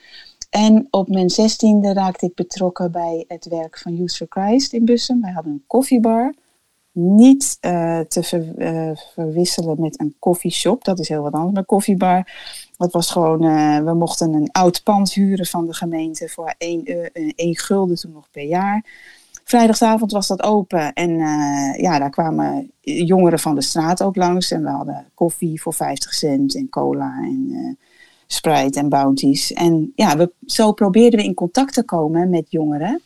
En 0.51 0.87
op 0.91 1.09
mijn 1.09 1.31
zestiende 1.31 1.93
raakte 1.93 2.27
ik 2.27 2.35
betrokken 2.35 2.93
bij 2.93 3.25
het 3.29 3.47
werk 3.49 3.79
van 3.79 3.95
Youth 3.95 4.17
for 4.17 4.27
Christ 4.29 4.73
in 4.73 4.85
Bussum. 4.85 5.21
Wij 5.21 5.33
hadden 5.33 5.53
een 5.53 5.65
koffiebar. 5.67 6.35
Niet 6.93 7.59
uh, 7.61 8.01
te 8.01 8.23
ver, 8.23 8.45
verwisselen 9.15 9.81
met 9.81 10.01
een 10.01 10.17
koffieshop. 10.19 10.85
Dat 10.85 10.99
is 10.99 11.09
heel 11.09 11.23
wat 11.23 11.33
anders. 11.33 11.59
Een 11.59 11.65
koffiebar. 11.65 12.33
Dat 12.77 12.93
was 12.93 13.11
gewoon, 13.11 13.39
we 13.85 13.95
mochten 13.95 14.33
een 14.33 14.53
oud 14.53 14.83
pand 14.83 15.13
huren 15.13 15.47
van 15.47 15.67
de 15.67 15.75
gemeente 15.75 16.29
voor 16.29 16.55
1, 16.59 17.13
1 17.35 17.57
gulden 17.57 17.97
toen 17.97 18.13
nog 18.13 18.31
per 18.31 18.45
jaar. 18.45 18.85
Vrijdagavond 19.45 20.13
was 20.13 20.27
dat 20.27 20.43
open 20.43 20.93
en 20.93 21.11
uh, 21.11 21.75
ja, 21.77 21.99
daar 21.99 22.11
kwamen 22.11 22.71
jongeren 22.81 23.39
van 23.39 23.55
de 23.55 23.63
straat 23.63 24.03
ook 24.03 24.17
langs. 24.17 24.51
En 24.51 24.63
we 24.63 24.71
hadden 24.71 25.07
koffie 25.15 25.63
voor 25.63 25.75
50 25.75 26.15
cent 26.15 26.55
en 26.55 26.69
cola 26.69 27.19
en 27.23 27.47
uh, 27.51 27.75
Sprite 28.27 28.79
en 28.79 28.89
Bounties. 28.89 29.53
En 29.53 29.93
ja, 29.95 30.17
we, 30.17 30.33
zo 30.47 30.73
probeerden 30.73 31.21
we 31.21 31.27
in 31.27 31.35
contact 31.35 31.75
te 31.75 31.85
komen 31.85 32.31
met 32.31 32.51
jongeren 32.51 33.03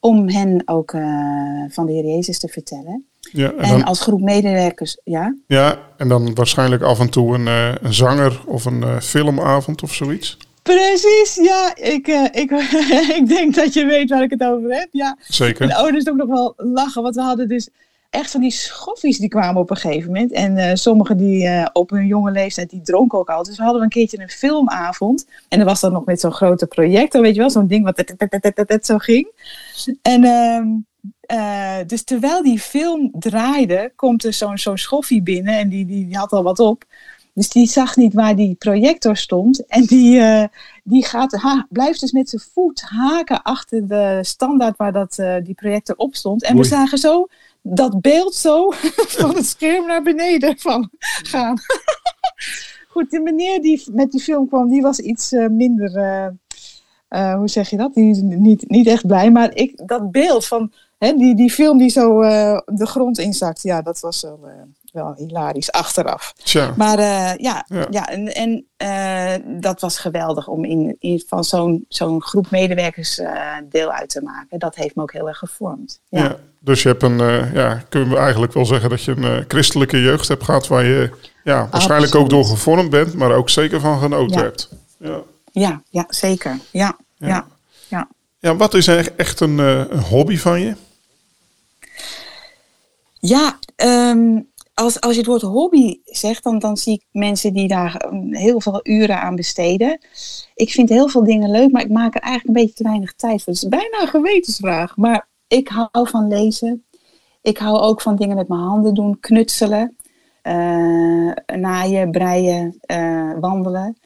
om 0.00 0.28
hen 0.28 0.62
ook 0.64 0.92
uh, 0.92 1.64
van 1.68 1.86
de 1.86 1.92
Heer 1.92 2.04
Jezus 2.04 2.38
te 2.38 2.48
vertellen. 2.48 3.06
Ja, 3.20 3.50
en, 3.50 3.58
en 3.58 3.70
dan, 3.70 3.84
als 3.84 4.00
groep 4.00 4.20
medewerkers, 4.20 4.98
ja? 5.04 5.36
Ja, 5.46 5.78
en 5.96 6.08
dan 6.08 6.34
waarschijnlijk 6.34 6.82
af 6.82 7.00
en 7.00 7.10
toe 7.10 7.34
een, 7.34 7.46
een 7.84 7.94
zanger 7.94 8.42
of 8.46 8.64
een 8.64 9.02
filmavond 9.02 9.82
of 9.82 9.94
zoiets. 9.94 10.38
Precies, 10.62 11.34
ja. 11.34 11.76
Ik, 11.76 12.08
uh, 12.08 12.24
ik, 12.24 12.50
ik 13.18 13.24
denk 13.28 13.54
dat 13.54 13.72
je 13.74 13.84
weet 13.84 14.10
waar 14.10 14.22
ik 14.22 14.30
het 14.30 14.44
over 14.44 14.74
heb. 14.74 14.88
Ja. 14.90 15.16
Zeker. 15.28 15.66
De 15.66 15.74
ouders 15.74 16.08
ook 16.08 16.16
nog 16.16 16.28
wel 16.28 16.54
lachen, 16.56 17.02
want 17.02 17.14
we 17.14 17.22
hadden 17.22 17.48
dus 17.48 17.68
echt 18.10 18.30
van 18.30 18.40
die 18.40 18.50
schoffies 18.50 19.18
die 19.18 19.28
kwamen 19.28 19.60
op 19.60 19.70
een 19.70 19.76
gegeven 19.76 20.12
moment. 20.12 20.32
En 20.32 20.56
uh, 20.56 20.70
sommigen 20.74 21.16
die 21.16 21.44
uh, 21.44 21.66
op 21.72 21.90
hun 21.90 22.06
jonge 22.06 22.30
leeftijd, 22.30 22.70
die 22.70 22.82
dronken 22.82 23.18
ook 23.18 23.30
al. 23.30 23.42
Dus 23.42 23.56
we 23.56 23.62
hadden 23.62 23.82
een 23.82 23.88
keertje 23.88 24.20
een 24.20 24.28
filmavond. 24.28 25.26
En 25.48 25.58
dat 25.58 25.66
was 25.66 25.80
dan 25.80 25.92
nog 25.92 26.04
met 26.04 26.20
zo'n 26.20 26.32
grote 26.32 26.66
projector, 26.66 27.20
weet 27.22 27.34
je 27.34 27.40
wel. 27.40 27.50
Zo'n 27.50 27.66
ding 27.66 27.84
wat 27.84 28.86
zo 28.86 28.98
ging. 28.98 29.28
En 30.02 30.24
uh, 31.32 31.78
dus 31.86 32.04
terwijl 32.04 32.42
die 32.42 32.58
film 32.58 33.10
draaide, 33.18 33.92
komt 33.96 34.24
er 34.24 34.32
zo'n 34.32 34.58
zo'n 34.58 34.78
schoffie 34.78 35.22
binnen. 35.22 35.58
En 35.58 35.68
die, 35.68 35.86
die, 35.86 36.06
die 36.06 36.16
had 36.16 36.32
al 36.32 36.42
wat 36.42 36.58
op. 36.58 36.84
Dus 37.34 37.48
die 37.48 37.66
zag 37.66 37.96
niet 37.96 38.14
waar 38.14 38.36
die 38.36 38.54
projector 38.54 39.16
stond. 39.16 39.66
En 39.66 39.84
die, 39.84 40.18
uh, 40.18 40.44
die 40.84 41.04
gaat, 41.04 41.32
ha, 41.32 41.66
blijft 41.70 42.00
dus 42.00 42.12
met 42.12 42.28
zijn 42.28 42.42
voet 42.52 42.80
haken 42.80 43.42
achter 43.42 43.88
de 43.88 44.18
standaard 44.22 44.76
waar 44.76 44.92
dat, 44.92 45.18
uh, 45.18 45.36
die 45.42 45.54
projector 45.54 45.96
op 45.96 46.14
stond. 46.14 46.44
En 46.44 46.56
we 46.56 46.64
zagen 46.64 46.98
zo 46.98 47.26
dat 47.62 48.00
beeld 48.00 48.34
zo 48.34 48.70
van 49.18 49.34
het 49.34 49.46
scherm 49.46 49.86
naar 49.86 50.02
beneden 50.02 50.58
van 50.58 50.90
gaan. 51.02 51.58
Goed, 52.88 53.10
de 53.10 53.20
meneer 53.20 53.62
die 53.62 53.82
met 53.92 54.10
die 54.10 54.20
film 54.20 54.48
kwam, 54.48 54.68
die 54.68 54.82
was 54.82 54.98
iets 54.98 55.32
uh, 55.32 55.48
minder, 55.48 55.90
hoe 57.08 57.48
zeg 57.48 57.70
je 57.70 57.76
dat? 57.76 57.94
Die 57.94 58.10
is 58.10 58.20
niet, 58.20 58.68
niet 58.68 58.86
echt 58.86 59.06
blij. 59.06 59.30
Maar 59.30 59.54
ik, 59.54 59.88
dat 59.88 60.10
beeld 60.10 60.46
van 60.46 60.72
hè, 60.98 61.14
die, 61.14 61.34
die 61.34 61.50
film 61.50 61.78
die 61.78 61.90
zo 61.90 62.20
de 62.64 62.86
grond 62.86 63.18
inzakt, 63.18 63.62
ja, 63.62 63.82
dat 63.82 64.00
was 64.00 64.22
wel 64.22 64.40
wel 64.92 65.14
hilarisch 65.16 65.72
achteraf. 65.72 66.32
Tja. 66.42 66.74
Maar 66.76 66.98
uh, 66.98 67.36
ja, 67.36 67.64
ja, 67.66 67.86
ja. 67.90 68.08
en, 68.08 68.34
en 68.34 68.66
uh, 68.78 69.60
dat 69.60 69.80
was 69.80 69.98
geweldig 69.98 70.48
om 70.48 70.64
in, 70.64 70.96
in 70.98 71.22
van 71.26 71.44
zo'n 71.44 71.84
zo'n 71.88 72.22
groep 72.22 72.50
medewerkers 72.50 73.18
uh, 73.18 73.56
deel 73.68 73.92
uit 73.92 74.08
te 74.08 74.22
maken. 74.22 74.58
Dat 74.58 74.74
heeft 74.74 74.94
me 74.94 75.02
ook 75.02 75.12
heel 75.12 75.28
erg 75.28 75.38
gevormd. 75.38 76.00
Ja. 76.08 76.22
ja 76.22 76.36
dus 76.60 76.82
je 76.82 76.88
hebt 76.88 77.02
een, 77.02 77.18
ja, 77.54 77.82
kunnen 77.88 78.08
we 78.08 78.16
eigenlijk 78.16 78.52
wel 78.52 78.66
zeggen 78.66 78.90
dat 78.90 79.02
je 79.02 79.16
een 79.16 79.44
christelijke 79.48 80.00
jeugd 80.00 80.28
hebt 80.28 80.44
gehad 80.44 80.66
waar 80.66 80.84
je 80.84 81.10
ja, 81.44 81.68
waarschijnlijk 81.70 82.12
Absoluut. 82.12 82.14
ook 82.14 82.30
door 82.30 82.44
gevormd 82.44 82.90
bent, 82.90 83.14
maar 83.14 83.32
ook 83.32 83.50
zeker 83.50 83.80
van 83.80 83.98
genoten 84.00 84.38
ja. 84.38 84.42
hebt. 84.42 84.68
Ja. 84.98 85.22
Ja, 85.52 85.82
ja, 85.90 86.04
zeker. 86.08 86.58
Ja, 86.70 86.96
ja. 87.16 87.46
Ja, 87.88 88.08
ja 88.38 88.56
wat 88.56 88.74
is 88.74 88.86
echt 89.16 89.40
een, 89.40 89.58
een 89.58 90.00
hobby 90.00 90.36
van 90.36 90.60
je? 90.60 90.74
Ja, 93.24 93.58
ehm, 93.76 94.40
als, 94.74 95.00
als 95.00 95.12
je 95.12 95.18
het 95.18 95.26
woord 95.26 95.42
hobby 95.42 96.00
zegt, 96.04 96.42
dan, 96.42 96.58
dan 96.58 96.76
zie 96.76 96.92
ik 96.92 97.04
mensen 97.10 97.52
die 97.52 97.68
daar 97.68 97.96
ehm, 97.96 98.34
heel 98.34 98.60
veel 98.60 98.80
uren 98.82 99.20
aan 99.20 99.36
besteden. 99.36 99.98
Ik 100.54 100.70
vind 100.70 100.88
heel 100.88 101.08
veel 101.08 101.24
dingen 101.24 101.50
leuk, 101.50 101.70
maar 101.70 101.82
ik 101.82 101.90
maak 101.90 102.14
er 102.14 102.20
eigenlijk 102.20 102.56
een 102.56 102.62
beetje 102.62 102.76
te 102.76 102.88
weinig 102.88 103.14
tijd 103.14 103.42
voor. 103.42 103.52
Het 103.52 103.62
is 103.62 103.68
bijna 103.68 104.00
een 104.00 104.08
gewetensvraag. 104.08 104.96
Maar 104.96 105.28
ik 105.48 105.68
hou 105.68 106.08
van 106.08 106.28
lezen. 106.28 106.84
Ik 107.42 107.58
hou 107.58 107.78
ook 107.78 108.00
van 108.00 108.16
dingen 108.16 108.36
met 108.36 108.48
mijn 108.48 108.60
handen 108.60 108.94
doen, 108.94 109.20
knutselen, 109.20 109.96
naaien, 111.46 112.10
breien, 112.10 112.80
uh, 112.86 113.32
wandelen. 113.40 113.96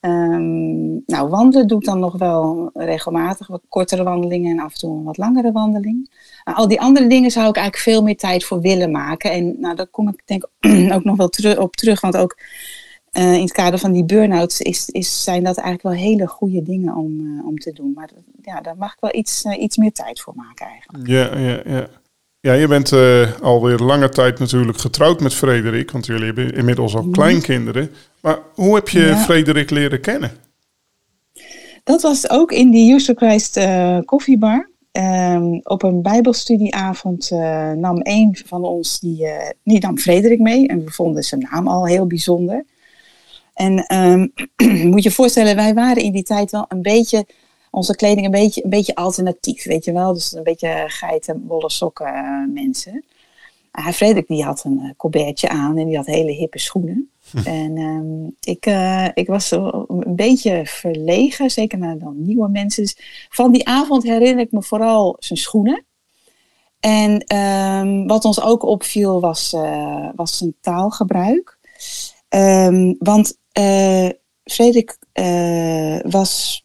Um, 0.00 1.02
nou, 1.06 1.28
wandelen 1.28 1.66
doe 1.66 1.78
ik 1.78 1.84
dan 1.84 1.98
nog 1.98 2.18
wel 2.18 2.70
regelmatig, 2.74 3.46
wat 3.46 3.62
kortere 3.68 4.02
wandelingen 4.02 4.50
en 4.50 4.64
af 4.64 4.72
en 4.72 4.78
toe 4.78 4.96
een 4.96 5.04
wat 5.04 5.16
langere 5.16 5.52
wandeling. 5.52 6.10
Al 6.44 6.68
die 6.68 6.80
andere 6.80 7.06
dingen 7.06 7.30
zou 7.30 7.48
ik 7.48 7.56
eigenlijk 7.56 7.84
veel 7.84 8.02
meer 8.02 8.16
tijd 8.16 8.44
voor 8.44 8.60
willen 8.60 8.90
maken. 8.90 9.32
En 9.32 9.60
nou, 9.60 9.74
daar 9.74 9.86
kom 9.86 10.08
ik 10.08 10.22
denk 10.24 10.48
ook 10.94 11.04
nog 11.04 11.16
wel 11.16 11.56
op 11.56 11.76
terug, 11.76 12.00
want 12.00 12.16
ook 12.16 12.38
uh, 13.12 13.34
in 13.34 13.40
het 13.40 13.52
kader 13.52 13.78
van 13.78 13.92
die 13.92 14.04
burn-outs 14.04 14.60
is, 14.60 14.88
is, 14.88 15.22
zijn 15.22 15.44
dat 15.44 15.56
eigenlijk 15.56 15.82
wel 15.82 16.08
hele 16.08 16.26
goede 16.26 16.62
dingen 16.62 16.94
om, 16.94 17.42
om 17.44 17.58
te 17.58 17.72
doen. 17.72 17.92
Maar 17.94 18.10
ja, 18.42 18.60
daar 18.60 18.76
mag 18.76 18.92
ik 18.92 19.00
wel 19.00 19.14
iets, 19.14 19.44
iets 19.44 19.76
meer 19.76 19.92
tijd 19.92 20.20
voor 20.20 20.34
maken 20.36 20.66
eigenlijk. 20.66 21.06
Ja, 21.06 21.38
ja, 21.38 21.60
ja. 21.64 21.88
Ja, 22.48 22.54
je 22.54 22.68
bent 22.68 22.92
uh, 22.92 23.40
alweer 23.40 23.78
lange 23.78 24.08
tijd 24.08 24.38
natuurlijk 24.38 24.78
getrouwd 24.78 25.20
met 25.20 25.34
Frederik, 25.34 25.90
want 25.90 26.06
jullie 26.06 26.24
hebben 26.24 26.54
inmiddels 26.54 26.94
al 26.94 27.08
kleinkinderen. 27.10 27.90
Maar 28.20 28.38
hoe 28.54 28.74
heb 28.74 28.88
je 28.88 29.00
ja. 29.00 29.16
Frederik 29.16 29.70
leren 29.70 30.00
kennen? 30.00 30.30
Dat 31.84 32.02
was 32.02 32.30
ook 32.30 32.52
in 32.52 32.70
die 32.70 32.94
User 32.94 33.14
Christ 33.14 33.56
uh, 33.56 33.98
koffiebar. 34.04 34.70
Um, 34.92 35.60
op 35.62 35.82
een 35.82 36.02
bijbelstudieavond 36.02 37.30
uh, 37.30 37.72
nam 37.72 38.00
een 38.02 38.38
van 38.46 38.64
ons, 38.64 39.00
die, 39.00 39.26
die 39.64 39.80
nam 39.80 39.98
Frederik 39.98 40.38
mee. 40.38 40.68
En 40.68 40.84
we 40.84 40.90
vonden 40.90 41.22
zijn 41.22 41.46
naam 41.50 41.68
al 41.68 41.86
heel 41.86 42.06
bijzonder. 42.06 42.64
En 43.54 43.94
um, 43.96 44.32
moet 44.92 45.02
je 45.02 45.10
voorstellen, 45.10 45.56
wij 45.56 45.74
waren 45.74 46.02
in 46.02 46.12
die 46.12 46.22
tijd 46.22 46.50
wel 46.50 46.64
een 46.68 46.82
beetje 46.82 47.26
onze 47.70 47.96
kleding 47.96 48.26
een 48.26 48.32
beetje, 48.32 48.64
een 48.64 48.70
beetje 48.70 48.94
alternatief, 48.94 49.64
weet 49.64 49.84
je 49.84 49.92
wel. 49.92 50.12
Dus 50.12 50.32
een 50.32 50.42
beetje 50.42 50.84
geiten, 50.86 51.46
bolle 51.46 51.70
sokken 51.70 52.06
uh, 52.06 52.54
mensen. 52.54 53.04
Uh, 53.78 53.88
Frederik 53.88 54.26
die 54.26 54.44
had 54.44 54.64
een 54.64 54.80
uh, 54.82 54.90
colbertje 54.96 55.48
aan 55.48 55.78
en 55.78 55.86
die 55.86 55.96
had 55.96 56.06
hele 56.06 56.32
hippe 56.32 56.58
schoenen. 56.58 57.10
Hm. 57.30 57.38
En 57.38 57.78
um, 57.78 58.36
ik, 58.40 58.66
ik 59.14 59.26
was 59.26 59.50
een 59.50 60.16
beetje 60.16 60.60
verlegen, 60.64 61.50
zeker 61.50 61.78
naar 61.78 61.98
dan 61.98 62.22
nieuwe 62.22 62.48
mensen. 62.48 62.82
Dus 62.82 62.96
van 63.28 63.52
die 63.52 63.66
avond 63.66 64.02
herinner 64.02 64.44
ik 64.44 64.52
me 64.52 64.62
vooral 64.62 65.16
zijn 65.18 65.38
schoenen. 65.38 65.84
En 66.80 67.36
um, 67.36 68.06
wat 68.06 68.24
ons 68.24 68.40
ook 68.40 68.62
opviel 68.62 69.20
was, 69.20 69.50
was 70.14 70.36
zijn 70.36 70.54
taalgebruik. 70.60 71.58
Um, 72.28 72.96
want 72.98 73.38
Frederik 74.44 74.98
was 76.02 76.64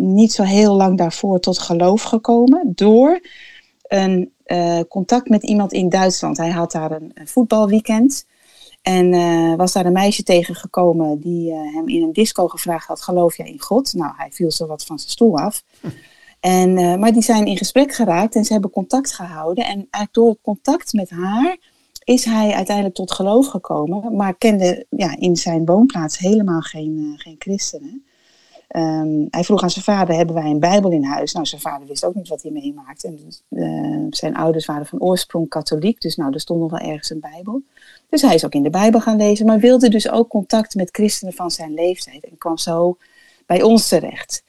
niet 0.00 0.32
zo 0.32 0.42
heel 0.42 0.76
lang 0.76 0.98
daarvoor 0.98 1.40
tot 1.40 1.58
geloof 1.58 2.02
gekomen 2.02 2.72
door 2.74 3.20
een 3.82 4.32
uh, 4.46 4.80
contact 4.88 5.28
met 5.28 5.42
iemand 5.42 5.72
in 5.72 5.88
Duitsland. 5.88 6.36
Hij 6.36 6.50
had 6.50 6.72
daar 6.72 6.90
een, 6.90 7.12
voetbalweekend 7.24 8.26
en 8.82 9.12
uh, 9.12 9.54
was 9.54 9.72
daar 9.72 9.86
een 9.86 9.92
meisje 9.92 10.22
tegengekomen 10.22 11.20
die 11.20 11.50
uh, 11.50 11.74
hem 11.74 11.88
in 11.88 12.02
een 12.02 12.12
disco 12.12 12.48
gevraagd 12.48 12.86
had: 12.86 13.02
Geloof 13.02 13.36
jij 13.36 13.46
in 13.46 13.60
God? 13.60 13.94
Nou, 13.94 14.12
hij 14.16 14.30
viel 14.32 14.50
zo 14.50 14.66
wat 14.66 14.84
van 14.84 14.98
zijn 14.98 15.10
stoel 15.10 15.38
af. 15.38 15.62
En, 16.40 16.72
maar 16.98 17.12
die 17.12 17.22
zijn 17.22 17.46
in 17.46 17.56
gesprek 17.56 17.94
geraakt 17.94 18.34
en 18.34 18.44
ze 18.44 18.52
hebben 18.52 18.70
contact 18.70 19.14
gehouden. 19.14 19.64
En 19.64 19.74
eigenlijk 19.74 20.14
door 20.14 20.28
het 20.28 20.40
contact 20.42 20.92
met 20.92 21.10
haar 21.10 21.56
is 22.04 22.24
hij 22.24 22.52
uiteindelijk 22.52 22.94
tot 22.94 23.12
geloof 23.12 23.46
gekomen, 23.46 24.16
maar 24.16 24.34
kende 24.34 24.86
ja, 24.90 25.16
in 25.16 25.36
zijn 25.36 25.64
woonplaats 25.64 26.18
helemaal 26.18 26.60
geen, 26.60 27.14
geen 27.16 27.36
christenen. 27.38 28.04
Um, 28.76 29.26
hij 29.30 29.44
vroeg 29.44 29.62
aan 29.62 29.70
zijn 29.70 29.84
vader, 29.84 30.14
hebben 30.14 30.34
wij 30.34 30.50
een 30.50 30.60
bijbel 30.60 30.90
in 30.90 31.04
huis? 31.04 31.32
Nou, 31.32 31.46
zijn 31.46 31.60
vader 31.60 31.86
wist 31.86 32.04
ook 32.04 32.14
niet 32.14 32.28
wat 32.28 32.42
hij 32.42 32.50
meemaakte. 32.50 33.06
En, 33.06 33.18
uh, 33.48 34.06
zijn 34.10 34.36
ouders 34.36 34.66
waren 34.66 34.86
van 34.86 35.00
oorsprong 35.00 35.48
katholiek, 35.48 36.00
dus 36.00 36.16
nou, 36.16 36.32
er 36.32 36.40
stond 36.40 36.60
nog 36.60 36.70
wel 36.70 36.88
ergens 36.88 37.10
een 37.10 37.20
bijbel. 37.20 37.62
Dus 38.08 38.22
hij 38.22 38.34
is 38.34 38.44
ook 38.44 38.52
in 38.52 38.62
de 38.62 38.70
bijbel 38.70 39.00
gaan 39.00 39.16
lezen, 39.16 39.46
maar 39.46 39.58
wilde 39.58 39.88
dus 39.88 40.10
ook 40.10 40.28
contact 40.28 40.74
met 40.74 40.88
christenen 40.92 41.34
van 41.34 41.50
zijn 41.50 41.74
leeftijd. 41.74 42.24
En 42.24 42.38
kwam 42.38 42.58
zo 42.58 42.96
bij 43.46 43.62
ons 43.62 43.88
terecht. 43.88 44.42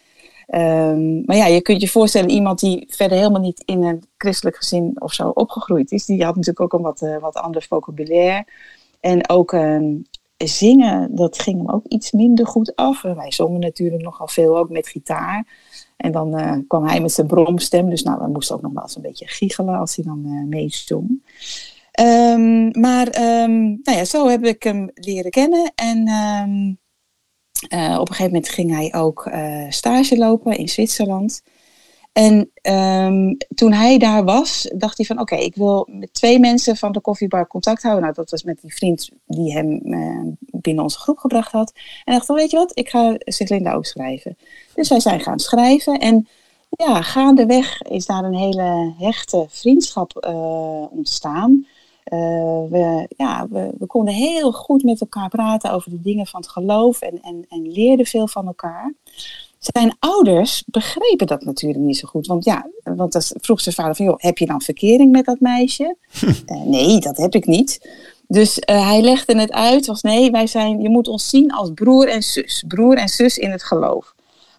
Um, 0.54 1.24
maar 1.26 1.36
ja, 1.36 1.46
je 1.46 1.62
kunt 1.62 1.82
je 1.82 1.88
voorstellen, 1.88 2.30
iemand 2.30 2.60
die 2.60 2.86
verder 2.90 3.18
helemaal 3.18 3.42
niet 3.42 3.64
in 3.66 3.84
een 3.84 4.04
christelijk 4.18 4.58
gezin 4.58 5.02
of 5.02 5.14
zo 5.14 5.30
opgegroeid 5.30 5.92
is, 5.92 6.06
die 6.06 6.24
had 6.24 6.36
natuurlijk 6.36 6.62
ook 6.62 6.74
een 6.74 6.86
wat, 6.86 7.02
uh, 7.02 7.18
wat 7.18 7.36
ander 7.36 7.66
vocabulaire. 7.70 8.46
En 9.00 9.30
ook 9.30 9.52
zingen, 10.48 11.16
dat 11.16 11.42
ging 11.42 11.58
hem 11.58 11.70
ook 11.70 11.86
iets 11.88 12.12
minder 12.12 12.48
goed 12.48 12.76
af. 12.76 13.02
Wij 13.02 13.32
zongen 13.32 13.60
natuurlijk 13.60 14.04
nogal 14.04 14.28
veel, 14.28 14.58
ook 14.58 14.70
met 14.70 14.88
gitaar. 14.88 15.48
En 15.98 16.12
dan 16.12 16.40
uh, 16.40 16.58
kwam 16.68 16.86
hij 16.86 17.02
met 17.02 17.12
zijn 17.12 17.28
bromstem. 17.28 17.90
Dus 17.90 18.04
nou, 18.04 18.20
we 18.22 18.28
moesten 18.28 18.56
ook 18.56 18.62
nog 18.62 18.74
wel 18.74 18.84
eens 18.84 18.96
een 18.96 19.02
beetje 19.02 19.28
giechelen 19.28 19.80
als 19.80 19.96
hij 19.96 20.06
dan 20.06 20.24
uh, 20.26 20.44
meezong. 20.48 21.24
Um, 22.00 22.82
maar 22.82 23.08
um, 23.44 23.80
nou 23.84 23.98
ja, 23.98 24.06
zo 24.06 24.28
heb 24.28 24.46
ik 24.46 24.64
hem 24.64 24.90
leren 24.94 25.32
kennen. 25.32 25.72
En 25.76 26.08
um, 26.08 26.80
uh, 27.74 27.98
op 28.00 28.10
een 28.10 28.16
gegeven 28.16 28.34
moment 28.34 28.50
ging 28.50 28.72
hij 28.72 28.94
ook 28.94 29.32
stage 29.70 30.18
lopen 30.18 30.58
in 30.58 30.70
Zwitserland. 30.70 31.42
En 32.12 32.52
um, 33.06 33.38
toen 33.56 33.74
hij 33.74 33.98
daar 33.98 34.24
was, 34.24 34.72
dacht 34.76 34.98
hij 34.98 35.06
van 35.06 35.20
oké, 35.20 35.36
ik 35.36 35.56
wil 35.56 35.88
met 35.92 36.14
twee 36.14 36.40
mensen 36.40 36.78
van 36.78 36.92
de 36.92 37.02
koffiebar 37.02 37.48
contact 37.48 37.82
houden. 37.82 38.04
Nou, 38.04 38.16
dat 38.16 38.30
was 38.30 38.44
met 38.44 38.62
die 38.62 38.74
vriend 38.74 39.10
die 39.26 39.54
hem 39.54 39.80
uh, 39.84 40.34
binnen 40.52 40.84
onze 40.84 41.00
groep 41.00 41.18
gebracht 41.18 41.52
had. 41.52 41.74
En 42.04 42.14
dacht 42.14 42.26
van 42.26 42.36
weet 42.36 42.52
je 42.52 42.58
wat, 42.58 42.78
ik 42.78 42.90
ga 42.90 43.16
Siglinda 43.18 43.74
ook 43.74 43.86
schrijven. 43.86 44.38
Dus 44.76 44.90
wij 44.90 45.00
zijn 45.00 45.20
gaan 45.20 45.40
schrijven 45.40 46.00
en 46.00 46.28
ja, 46.70 47.02
gaandeweg 47.02 47.82
is 47.82 48.06
daar 48.06 48.24
een 48.24 48.36
hele 48.36 48.94
hechte 48.98 49.46
vriendschap 49.50 50.26
uh, 50.28 50.86
ontstaan. 50.92 51.66
Uh, 52.14 52.20
we, 52.70 53.08
ja, 53.18 53.48
we, 53.50 53.72
we, 53.78 53.86
konden 53.86 54.14
heel 54.14 54.52
goed 54.52 54.84
met 54.84 55.02
elkaar 55.02 55.30
praten 55.30 55.72
over 55.72 55.92
de 55.92 56.02
dingen 56.02 56.28
van 56.28 56.42
het 56.42 56.50
geloof 56.50 57.02
en, 57.02 57.22
en, 57.22 57.46
en 57.50 57.72
leerden 57.72 58.06
veel 58.06 58.28
van 58.28 58.48
elkaar. 58.48 58.94
Zijn 59.62 59.96
ouders 60.00 60.64
begrepen 60.66 61.28
dat 61.28 61.44
natuurlijk 61.44 61.84
niet 61.84 61.98
zo 61.98 62.08
goed. 62.08 62.28
Want 62.28 62.46
ja, 62.46 62.68
want 62.84 63.12
dan 63.12 63.22
vroeg 63.42 63.62
zijn 63.62 63.76
vader 63.76 63.96
van, 63.96 64.06
joh, 64.06 64.16
heb 64.18 64.38
je 64.38 64.46
dan 64.46 64.62
verkering 64.62 65.12
met 65.12 65.26
dat 65.26 65.40
meisje? 65.40 65.96
uh, 66.24 66.64
nee, 66.66 67.00
dat 67.00 67.18
heb 67.18 67.36
ik 67.36 67.46
niet. 67.46 67.90
Dus 68.28 68.58
uh, 68.58 68.88
hij 68.88 69.02
legde 69.02 69.40
het 69.40 69.52
uit 69.52 69.90
als, 69.90 70.02
nee, 70.02 70.32
wij 70.32 70.48
zijn, 70.48 70.82
je 70.82 70.90
moet 70.90 71.08
ons 71.08 71.30
zien 71.30 71.52
als 71.52 71.72
broer 71.74 72.08
en 72.08 72.24
zus. 72.24 72.64
Broer 72.68 72.98
en 72.98 73.10
zus 73.10 73.38
in 73.38 73.52
het 73.52 73.64
geloof. 73.64 74.14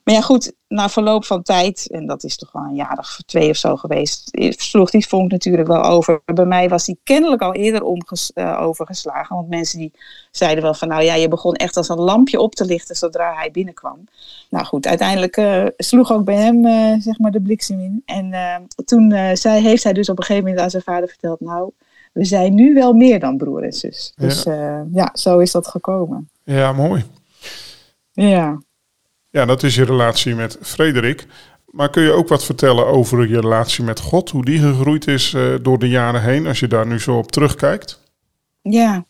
Maar 0.05 0.15
ja, 0.15 0.21
goed, 0.21 0.53
na 0.69 0.89
verloop 0.89 1.25
van 1.25 1.43
tijd, 1.43 1.89
en 1.91 2.07
dat 2.07 2.25
is 2.25 2.37
toch 2.37 2.53
wel 2.53 2.63
een 2.63 2.75
jaar 2.75 2.99
of 2.99 3.19
twee 3.27 3.51
of 3.51 3.57
zo 3.57 3.77
geweest, 3.77 4.31
sloeg 4.61 4.91
die 4.91 5.07
vonk 5.07 5.31
natuurlijk 5.31 5.69
wel 5.69 5.83
over. 5.83 6.21
Bij 6.25 6.45
mij 6.45 6.69
was 6.69 6.85
die 6.85 7.01
kennelijk 7.05 7.43
al 7.43 7.55
eerder 7.55 7.83
omges, 7.83 8.31
uh, 8.35 8.61
overgeslagen. 8.61 9.37
Want 9.37 9.49
mensen 9.49 9.79
die 9.79 9.93
zeiden 10.31 10.65
wel 10.65 10.75
van, 10.75 10.89
nou 10.89 11.03
ja, 11.03 11.15
je 11.15 11.29
begon 11.29 11.55
echt 11.55 11.77
als 11.77 11.89
een 11.89 12.01
lampje 12.01 12.41
op 12.41 12.55
te 12.55 12.65
lichten 12.65 12.97
zodra 12.97 13.35
hij 13.35 13.51
binnenkwam. 13.51 14.05
Nou 14.51 14.65
goed, 14.65 14.87
uiteindelijk 14.87 15.37
uh, 15.37 15.67
sloeg 15.77 16.13
ook 16.13 16.25
bij 16.25 16.37
hem, 16.37 16.67
uh, 16.67 17.01
zeg 17.01 17.19
maar, 17.19 17.31
de 17.31 17.43
bliksem 17.43 17.81
in. 17.81 18.03
En 18.05 18.67
toen 18.85 19.15
zei, 19.37 19.63
heeft 19.63 19.85
hij 19.85 19.93
dus 19.93 20.09
op 20.09 20.19
een 20.19 20.25
gegeven 20.25 20.45
moment 20.45 20.65
aan 20.65 20.71
zijn 20.71 20.83
vader 20.83 21.09
verteld, 21.09 21.41
nou, 21.41 21.71
we 22.13 22.25
zijn 22.25 22.55
nu 22.55 22.75
wel 22.75 22.93
meer 22.93 23.21
dan 23.21 23.37
broer 23.37 23.63
en 23.63 23.73
zus. 23.73 24.13
Dus 24.17 24.43
ja, 24.43 24.87
ja 24.93 25.11
zo 25.13 25.39
is 25.39 25.53
dat 25.53 25.67
gekomen. 25.67 26.31
Ja, 26.45 26.73
mooi. 26.73 27.05
Ja. 28.13 28.59
Ja, 29.33 29.45
dat 29.45 29.63
is 29.63 29.75
je 29.75 29.85
relatie 29.85 30.35
met 30.35 30.59
Frederik. 30.63 31.27
Maar 31.67 31.91
kun 31.91 32.03
je 32.03 32.13
ook 32.13 32.29
wat 32.29 32.45
vertellen 32.45 32.87
over 32.87 33.29
je 33.29 33.41
relatie 33.41 33.85
met 33.85 34.01
God? 34.01 34.31
Hoe 34.31 34.45
die 34.45 34.59
gegroeid 34.59 35.07
is 35.07 35.33
uh, 35.33 35.55
door 35.63 35.79
de 35.79 35.89
jaren 35.89 36.23
heen, 36.23 36.47
als 36.47 36.61
je 36.61 36.67
daar 36.67 36.87
nu 36.87 37.01
zo 37.01 37.19
op 37.19 37.33
terugkijkt? 37.33 38.01
Ja, 38.63 39.05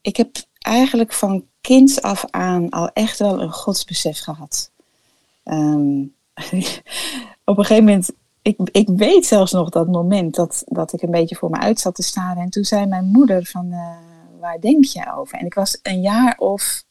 ik 0.00 0.16
heb 0.16 0.30
eigenlijk 0.58 1.12
van 1.12 1.44
kinds 1.60 2.02
af 2.02 2.24
aan 2.30 2.68
al 2.68 2.88
echt 2.88 3.18
wel 3.18 3.42
een 3.42 3.52
godsbesef 3.52 4.18
gehad. 4.18 4.70
Um, 5.44 6.14
op 7.44 7.58
een 7.58 7.64
gegeven 7.64 7.84
moment, 7.84 8.10
ik, 8.42 8.58
ik 8.72 8.88
weet 8.88 9.26
zelfs 9.26 9.52
nog 9.52 9.68
dat 9.68 9.86
moment 9.86 10.34
dat, 10.34 10.62
dat 10.66 10.92
ik 10.92 11.02
een 11.02 11.10
beetje 11.10 11.36
voor 11.36 11.50
me 11.50 11.58
uit 11.58 11.80
zat 11.80 11.94
te 11.94 12.02
staren. 12.02 12.42
En 12.42 12.50
toen 12.50 12.64
zei 12.64 12.86
mijn 12.86 13.04
moeder 13.04 13.44
van, 13.44 13.66
uh, 13.66 13.96
waar 14.40 14.60
denk 14.60 14.84
je 14.84 15.14
over? 15.16 15.38
En 15.38 15.46
ik 15.46 15.54
was 15.54 15.78
een 15.82 16.00
jaar 16.00 16.36
of 16.38 16.84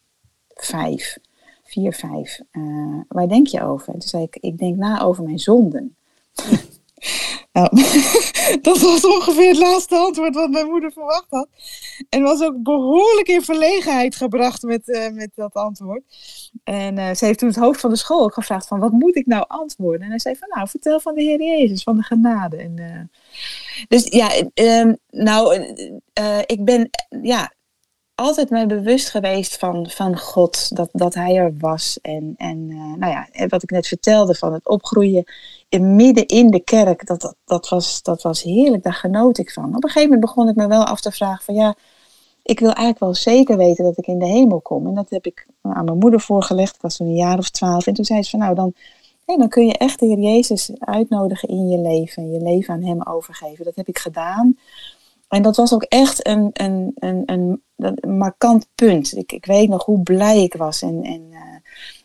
vijf 0.48 1.18
vier, 1.72 1.94
vijf. 1.94 2.40
Uh, 2.52 3.00
waar 3.08 3.28
denk 3.28 3.48
je 3.48 3.64
over? 3.64 3.92
toen 3.92 4.02
zei 4.02 4.24
ik, 4.24 4.38
ik 4.40 4.58
denk 4.58 4.76
na 4.78 5.02
over 5.02 5.24
mijn 5.24 5.40
zonden. 5.40 5.96
Nou, 7.54 7.70
dat 8.62 8.80
was 8.80 9.06
ongeveer 9.06 9.48
het 9.48 9.58
laatste 9.58 9.96
antwoord 9.96 10.36
wat 10.36 10.50
mijn 10.50 10.66
moeder 10.66 10.92
verwacht 10.92 11.26
had. 11.30 11.48
En 12.10 12.22
was 12.22 12.42
ook 12.42 12.64
behoorlijk 12.64 13.28
in 13.28 13.42
verlegenheid 13.42 14.16
gebracht 14.16 14.62
met, 14.62 14.88
uh, 14.88 15.10
met 15.10 15.32
dat 15.36 15.54
antwoord. 15.54 16.04
En 16.64 16.98
uh, 16.98 17.14
ze 17.14 17.26
heeft 17.26 17.40
toen 17.40 17.48
het 17.48 17.58
hoofd 17.58 17.80
van 17.80 17.90
de 17.90 17.96
school 17.96 18.24
ook 18.24 18.34
gevraagd 18.34 18.68
van 18.68 18.80
wat 18.80 18.92
moet 18.92 19.16
ik 19.16 19.26
nou 19.26 19.46
antwoorden? 19.48 20.02
En 20.02 20.10
hij 20.10 20.20
zei 20.20 20.36
van 20.36 20.50
nou 20.50 20.68
vertel 20.68 21.00
van 21.00 21.16
de 21.16 21.22
Heer 21.22 21.42
Jezus, 21.42 21.84
van 21.84 21.98
de 21.98 22.04
genade. 22.04 22.58
En, 22.58 23.10
dus 23.88 24.08
ja, 24.08 24.32
ehm, 24.54 24.94
nou 25.10 25.56
ik 26.46 26.66
ben 26.66 26.90
ja, 27.22 27.52
altijd 28.22 28.50
mij 28.50 28.66
bewust 28.68 29.10
geweest 29.10 29.58
van, 29.58 29.90
van 29.90 30.18
God, 30.18 30.76
dat, 30.76 30.90
dat 30.92 31.14
Hij 31.14 31.36
er 31.36 31.54
was. 31.58 32.00
En, 32.02 32.34
en 32.38 32.68
nou 32.98 33.12
ja, 33.12 33.48
wat 33.48 33.64
ik 33.64 33.72
net 33.72 33.88
vertelde 33.88 34.36
van 34.36 34.54
het 34.54 34.68
opgroeien 34.68 35.24
in, 35.70 35.96
midden 35.96 36.26
in 36.26 36.50
de 36.50 36.64
kerk, 36.64 37.06
dat, 37.06 37.36
dat, 37.46 37.70
was, 37.70 38.02
dat 38.02 38.22
was 38.22 38.44
heerlijk, 38.44 38.84
daar 38.84 38.94
genoot 38.94 39.38
ik 39.38 39.52
van. 39.52 39.76
Op 39.76 39.84
een 39.84 39.90
gegeven 39.90 40.10
moment 40.10 40.22
begon 40.22 40.50
ik 40.50 40.56
me 40.56 40.68
wel 40.68 40.84
af 40.84 41.02
te 41.02 41.12
vragen 41.12 41.46
van 41.46 41.56
ja, 41.56 41.76
ik 42.44 42.60
wil 42.60 42.74
eigenlijk 42.74 43.00
wel 43.00 43.16
zeker 43.16 43.58
weten 43.58 43.84
dat 43.84 43.98
ik 43.98 44.08
in 44.08 44.20
de 44.20 44.26
hemel 44.26 44.62
kom. 44.62 44.88
En 44.88 44.94
dat 44.94 45.10
heb 45.10 45.26
ik 45.26 45.48
aan 45.62 45.86
mijn 45.86 45.98
moeder 45.98 46.20
voorgelegd, 46.20 46.76
ik 46.76 46.82
was 46.82 46.98
toen 46.98 47.08
een 47.08 47.16
jaar 47.16 47.38
of 47.38 47.50
twaalf. 47.50 47.88
En 47.88 47.94
toen 47.94 48.06
zei 48.06 48.24
ze 48.24 48.30
van 48.30 48.40
nou, 48.40 48.56
dan, 48.56 48.74
dan 49.26 49.50
kun 49.50 49.66
je 49.66 49.78
echt 49.78 50.00
de 50.00 50.06
Heer 50.06 50.20
Jezus 50.20 50.72
uitnodigen 50.80 51.50
in 51.50 51.68
je 51.68 51.78
leven. 51.78 52.32
Je 52.32 52.42
leven 52.42 52.74
aan 52.74 52.84
Hem 52.84 53.04
overgeven. 53.04 53.66
Dat 53.66 53.76
heb 53.76 53.88
ik 53.88 53.98
gedaan. 53.98 54.58
En 55.32 55.42
dat 55.42 55.56
was 55.56 55.74
ook 55.74 55.84
echt 55.84 56.28
een, 56.28 56.50
een, 56.54 56.92
een, 56.96 57.24
een, 57.26 57.62
een 57.84 58.18
markant 58.18 58.68
punt. 58.76 59.16
Ik, 59.16 59.32
ik 59.32 59.46
weet 59.46 59.70
nog 59.70 59.86
hoe 59.86 60.04
blij 60.04 60.44
ik 60.44 60.54
was. 60.54 60.82
En, 60.82 61.04
en, 61.04 61.22
uh, 61.30 61.40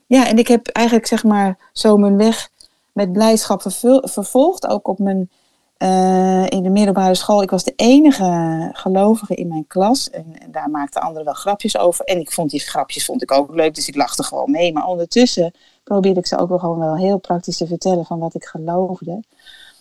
ja, 0.07 0.29
en 0.29 0.39
ik 0.39 0.49
heb 0.49 0.67
eigenlijk 0.67 1.07
zeg 1.07 1.25
maar 1.25 1.71
zo 1.73 1.97
mijn 1.97 2.17
weg 2.17 2.49
met 2.93 3.13
blijdschap 3.13 3.63
vervolgd. 4.03 4.67
Ook 4.67 4.89
op 4.89 4.99
mijn, 4.99 5.31
uh, 5.79 6.47
in 6.47 6.63
de 6.63 6.69
middelbare 6.69 7.15
school. 7.15 7.43
Ik 7.43 7.51
was 7.51 7.65
de 7.65 7.73
enige 7.77 8.71
gelovige 8.73 9.35
in 9.35 9.49
mijn 9.49 9.67
klas. 9.67 10.11
En, 10.11 10.27
en, 10.39 10.53
daar 10.53 10.71
maakten 10.71 11.03
anderen 11.03 11.25
wel 11.25 11.35
grapjes 11.35 11.79
over. 11.79 12.05
En 12.05 12.21
ik 12.21 12.33
vond 12.33 12.51
die 12.51 12.61
grapjes 12.61 13.05
vond 13.05 13.23
ik 13.23 13.33
ook 13.33 13.55
leuk, 13.55 13.75
dus 13.75 13.89
ik 13.89 13.97
lachte 13.97 14.23
gewoon 14.23 14.51
mee. 14.51 14.73
Maar 14.73 14.87
ondertussen 14.87 15.53
probeerde 15.85 16.21
ik 16.21 16.27
ze 16.27 16.39
ook 16.39 16.49
wel 16.49 16.59
gewoon 16.59 16.79
wel 16.79 16.97
heel 16.97 17.19
praktisch 17.19 17.57
te 17.57 17.67
vertellen 17.67 18.05
van 18.05 18.19
wat 18.19 18.35
ik 18.35 18.45
geloofde. 18.45 19.23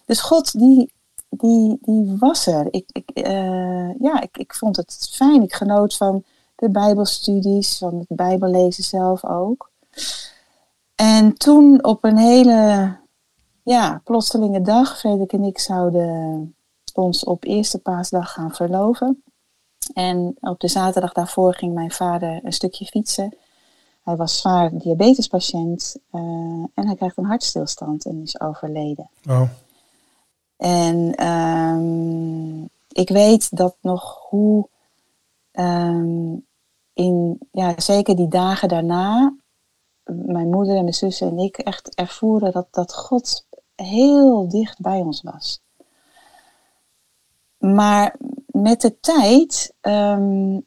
Dus 0.05 0.21
God, 0.21 0.59
die, 0.59 0.91
die, 1.29 1.77
die 1.81 2.15
was 2.19 2.47
er. 2.47 2.67
Ik, 2.69 2.89
ik, 2.91 3.27
uh, 3.27 3.99
ja, 3.99 4.21
ik, 4.21 4.37
ik 4.37 4.53
vond 4.53 4.75
het 4.75 5.09
fijn. 5.11 5.41
Ik 5.41 5.53
genoot 5.53 5.97
van 5.97 6.23
de 6.55 6.69
Bijbelstudies, 6.69 7.77
van 7.77 7.95
het 7.95 8.17
Bijbellezen 8.17 8.83
zelf 8.83 9.25
ook. 9.25 9.71
En 10.95 11.37
toen 11.37 11.83
op 11.83 12.03
een 12.03 12.17
hele 12.17 12.97
ja, 13.63 14.01
plotselinge 14.03 14.61
dag, 14.61 14.99
Frederik 14.99 15.33
en 15.33 15.43
ik 15.43 15.59
zouden 15.59 16.55
ons 16.93 17.23
op 17.23 17.43
eerste 17.43 17.79
paasdag 17.79 18.31
gaan 18.33 18.51
verloven. 18.51 19.23
En 19.93 20.35
op 20.39 20.59
de 20.59 20.67
zaterdag 20.67 21.13
daarvoor 21.13 21.53
ging 21.55 21.73
mijn 21.73 21.91
vader 21.91 22.39
een 22.43 22.53
stukje 22.53 22.85
fietsen. 22.85 23.35
Hij 24.03 24.15
was 24.15 24.37
zwaar 24.37 24.77
diabetespatiënt 24.77 25.95
uh, 26.11 26.21
en 26.73 26.85
hij 26.85 26.95
krijgt 26.95 27.17
een 27.17 27.25
hartstilstand 27.25 28.05
en 28.05 28.21
is 28.21 28.39
overleden. 28.39 29.09
Oh. 29.29 29.49
En 30.57 31.27
um, 31.27 32.69
ik 32.87 33.09
weet 33.09 33.57
dat 33.57 33.75
nog 33.81 34.25
hoe, 34.29 34.67
um, 35.53 36.45
in, 36.93 37.39
ja, 37.51 37.73
zeker 37.77 38.15
die 38.15 38.27
dagen 38.27 38.67
daarna, 38.67 39.35
mijn 40.03 40.49
moeder 40.49 40.75
en 40.75 40.81
mijn 40.81 40.93
zussen 40.93 41.29
en 41.29 41.37
ik 41.37 41.57
echt 41.57 41.95
ervoeren 41.95 42.51
dat, 42.51 42.67
dat 42.71 42.95
God 42.95 43.47
heel 43.75 44.47
dicht 44.49 44.79
bij 44.79 44.99
ons 44.99 45.21
was. 45.21 45.61
Maar 47.57 48.15
met 48.45 48.81
de 48.81 48.99
tijd 48.99 49.73
um, 49.81 50.65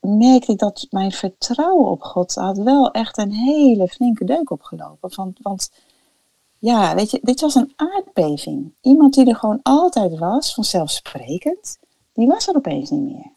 merkte 0.00 0.52
ik 0.52 0.58
dat 0.58 0.86
mijn 0.90 1.12
vertrouwen 1.12 1.90
op 1.90 2.02
God 2.02 2.34
had 2.34 2.58
wel 2.58 2.90
echt 2.90 3.18
een 3.18 3.32
hele 3.32 3.88
flinke 3.88 4.24
deuk 4.24 4.50
opgelopen. 4.50 5.14
Want, 5.16 5.38
want 5.42 5.70
ja, 6.62 6.94
weet 6.94 7.10
je, 7.10 7.18
dit 7.22 7.40
was 7.40 7.54
een 7.54 7.72
aardbeving. 7.76 8.74
Iemand 8.80 9.14
die 9.14 9.26
er 9.26 9.36
gewoon 9.36 9.60
altijd 9.62 10.18
was, 10.18 10.54
vanzelfsprekend, 10.54 11.78
die 12.12 12.26
was 12.26 12.48
er 12.48 12.56
opeens 12.56 12.90
niet 12.90 13.02
meer. 13.02 13.32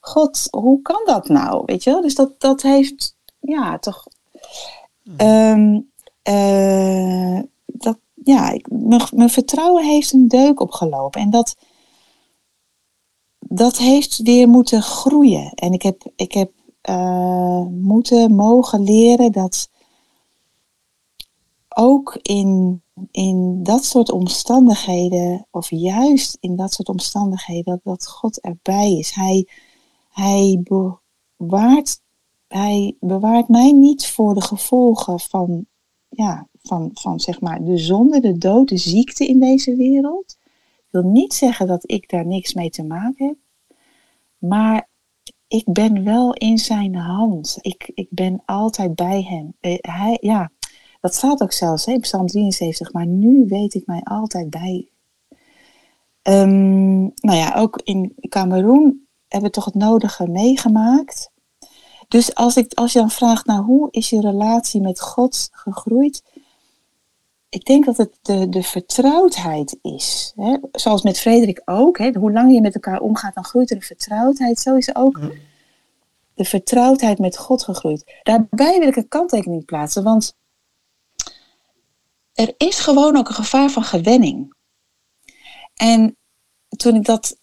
God, 0.00 0.48
hoe 0.50 0.82
kan 0.82 1.02
dat 1.04 1.28
nou? 1.28 1.62
Weet 1.66 1.84
je 1.84 1.90
wel? 1.90 2.00
Dus 2.00 2.14
dat, 2.14 2.40
dat 2.40 2.62
heeft, 2.62 3.16
ja, 3.40 3.78
toch. 3.78 4.06
Um, 5.16 5.90
uh, 6.28 7.40
dat, 7.66 7.98
ja, 8.24 8.50
ik, 8.50 8.68
mijn, 9.12 9.30
vertrouwen 9.30 9.84
heeft 9.84 10.12
een 10.12 10.28
deuk 10.28 10.60
opgelopen. 10.60 11.20
En 11.20 11.30
dat, 11.30 11.56
dat 13.38 13.78
heeft 13.78 14.22
weer 14.22 14.48
moeten 14.48 14.82
groeien. 14.82 15.52
En 15.54 15.72
ik 15.72 15.82
heb, 15.82 16.02
ik 16.16 16.32
heb 16.32 16.50
uh, 16.90 17.66
moeten 17.66 18.34
mogen 18.34 18.82
leren 18.82 19.32
dat 19.32 19.68
ook 21.76 22.18
in, 22.22 22.82
in 23.10 23.62
dat 23.62 23.84
soort 23.84 24.10
omstandigheden, 24.10 25.46
of 25.50 25.70
juist 25.70 26.36
in 26.40 26.56
dat 26.56 26.72
soort 26.72 26.88
omstandigheden, 26.88 27.64
dat, 27.64 27.80
dat 27.84 28.06
God 28.06 28.40
erbij 28.40 28.92
is. 28.92 29.10
Hij, 29.10 29.48
hij, 30.10 30.62
bewaart, 31.36 32.00
hij 32.48 32.96
bewaart 33.00 33.48
mij 33.48 33.72
niet 33.72 34.06
voor 34.06 34.34
de 34.34 34.42
gevolgen 34.42 35.20
van 35.20 35.66
ja, 36.08 36.48
van, 36.62 36.90
van 36.94 37.20
zeg 37.20 37.40
maar 37.40 37.64
de 37.64 37.78
zonde, 37.78 38.20
de 38.20 38.38
dood, 38.38 38.68
de 38.68 38.76
ziekte 38.76 39.26
in 39.26 39.40
deze 39.40 39.76
wereld. 39.76 40.36
Ik 40.76 40.88
wil 40.90 41.02
niet 41.02 41.34
zeggen 41.34 41.66
dat 41.66 41.90
ik 41.90 42.10
daar 42.10 42.26
niks 42.26 42.54
mee 42.54 42.70
te 42.70 42.84
maken 42.84 43.26
heb, 43.26 43.36
maar 44.38 44.88
ik 45.48 45.64
ben 45.72 46.04
wel 46.04 46.32
in 46.32 46.58
zijn 46.58 46.94
hand. 46.94 47.58
Ik, 47.60 47.90
ik 47.94 48.06
ben 48.10 48.42
altijd 48.44 48.94
bij 48.94 49.22
hem. 49.22 49.54
Eh, 49.60 49.76
hij, 49.80 50.18
ja, 50.20 50.50
dat 51.02 51.14
staat 51.14 51.42
ook 51.42 51.52
zelfs 51.52 51.86
in 51.86 52.00
Psalm 52.00 52.26
73, 52.26 52.92
maar 52.92 53.06
nu 53.06 53.44
weet 53.48 53.74
ik 53.74 53.86
mij 53.86 54.00
altijd 54.04 54.50
bij. 54.50 54.88
Um, 56.22 57.02
nou 57.14 57.38
ja, 57.38 57.54
ook 57.54 57.80
in 57.84 58.14
Cameroen 58.28 59.06
hebben 59.28 59.50
we 59.50 59.56
toch 59.56 59.64
het 59.64 59.74
nodige 59.74 60.28
meegemaakt. 60.28 61.30
Dus 62.08 62.34
als, 62.34 62.56
ik, 62.56 62.74
als 62.74 62.92
je 62.92 62.98
dan 62.98 63.10
vraagt, 63.10 63.46
nou, 63.46 63.64
hoe 63.64 63.88
is 63.90 64.10
je 64.10 64.20
relatie 64.20 64.80
met 64.80 65.00
God 65.00 65.48
gegroeid? 65.52 66.22
Ik 67.48 67.64
denk 67.64 67.84
dat 67.84 67.96
het 67.96 68.18
de, 68.22 68.48
de 68.48 68.62
vertrouwdheid 68.62 69.78
is. 69.82 70.32
Hè? 70.36 70.56
Zoals 70.72 71.02
met 71.02 71.20
Frederik 71.20 71.62
ook. 71.64 71.98
Hè? 71.98 72.10
Hoe 72.12 72.32
langer 72.32 72.54
je 72.54 72.60
met 72.60 72.74
elkaar 72.74 73.00
omgaat, 73.00 73.34
dan 73.34 73.44
groeit 73.44 73.70
er 73.70 73.76
een 73.76 73.82
vertrouwdheid. 73.82 74.58
Zo 74.58 74.76
is 74.76 74.94
ook 74.94 75.20
de 76.34 76.44
vertrouwdheid 76.44 77.18
met 77.18 77.38
God 77.38 77.64
gegroeid. 77.64 78.20
Daarbij 78.22 78.78
wil 78.78 78.88
ik 78.88 78.96
een 78.96 79.08
kanttekening 79.08 79.64
plaatsen, 79.64 80.02
want 80.02 80.34
er 82.34 82.54
is 82.56 82.80
gewoon 82.80 83.16
ook 83.16 83.28
een 83.28 83.34
gevaar 83.34 83.70
van 83.70 83.84
gewenning. 83.84 84.54
En 85.74 86.16
toen 86.76 86.94
ik 86.94 87.04
dat, 87.04 87.36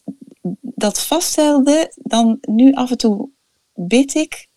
dat 0.61 1.01
vaststelde, 1.01 1.93
dan 1.95 2.37
nu 2.41 2.73
af 2.73 2.91
en 2.91 2.97
toe 2.97 3.29
bid 3.73 4.15
ik 4.15 4.47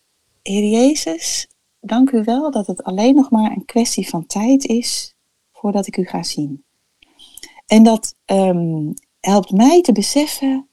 Heer 0.41 0.69
Jezus, 0.69 1.47
dank 1.79 2.11
u 2.11 2.23
wel 2.23 2.51
dat 2.51 2.67
het 2.67 2.83
alleen 2.83 3.15
nog 3.15 3.29
maar 3.29 3.51
een 3.51 3.65
kwestie 3.65 4.09
van 4.09 4.25
tijd 4.25 4.65
is 4.65 5.15
voordat 5.51 5.87
ik 5.87 5.97
u 5.97 6.05
ga 6.05 6.23
zien. 6.23 6.63
En 7.65 7.83
dat 7.83 8.15
um, 8.25 8.93
helpt 9.19 9.51
mij 9.51 9.81
te 9.81 9.91
beseffen 9.91 10.67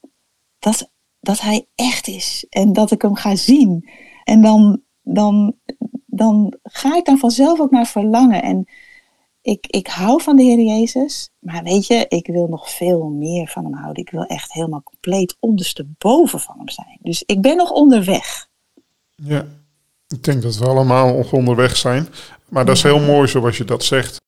dat, 0.59 0.91
dat 1.21 1.41
Hij 1.41 1.67
echt 1.75 2.09
is 2.09 2.47
en 2.49 2.73
dat 2.73 2.91
ik 2.91 3.03
Hem 3.03 3.15
ga 3.15 3.37
zien. 3.37 3.91
En 4.25 4.43
dan, 4.43 4.83
dan, 5.03 5.55
dan 6.07 6.59
ga 6.63 6.97
ik 6.97 7.05
dan 7.05 7.19
vanzelf 7.19 7.61
ook 7.61 7.71
naar 7.71 7.87
verlangen. 7.87 8.43
En 8.43 8.69
ik, 9.43 9.67
ik 9.67 9.87
hou 9.87 10.23
van 10.23 10.37
de 10.37 10.43
Heer 10.43 10.61
Jezus, 10.61 11.31
maar 11.39 11.63
weet 11.63 11.87
je, 11.87 12.07
ik 12.09 12.27
wil 12.27 12.47
nog 12.47 12.71
veel 12.71 13.09
meer 13.09 13.49
van 13.49 13.65
Hem 13.65 13.75
houden. 13.75 14.03
Ik 14.03 14.11
wil 14.11 14.25
echt 14.25 14.53
helemaal 14.53 14.83
compleet 14.83 15.37
ondersteboven 15.41 16.41
van 16.41 16.55
Hem 16.59 16.69
zijn. 16.69 16.99
Dus 17.01 17.23
ik 17.27 17.41
ben 17.41 17.57
nog 17.57 17.71
onderweg. 17.71 18.49
Ja, 19.15 19.47
ik 20.09 20.25
denk 20.25 20.43
dat 20.43 20.57
we 20.57 20.67
allemaal 20.67 21.25
onderweg 21.31 21.77
zijn. 21.77 22.09
Maar 22.49 22.65
dat 22.65 22.77
is 22.77 22.83
heel 22.83 23.01
mooi 23.01 23.29
zoals 23.29 23.57
je 23.57 23.65
dat 23.65 23.85
zegt. 23.85 24.21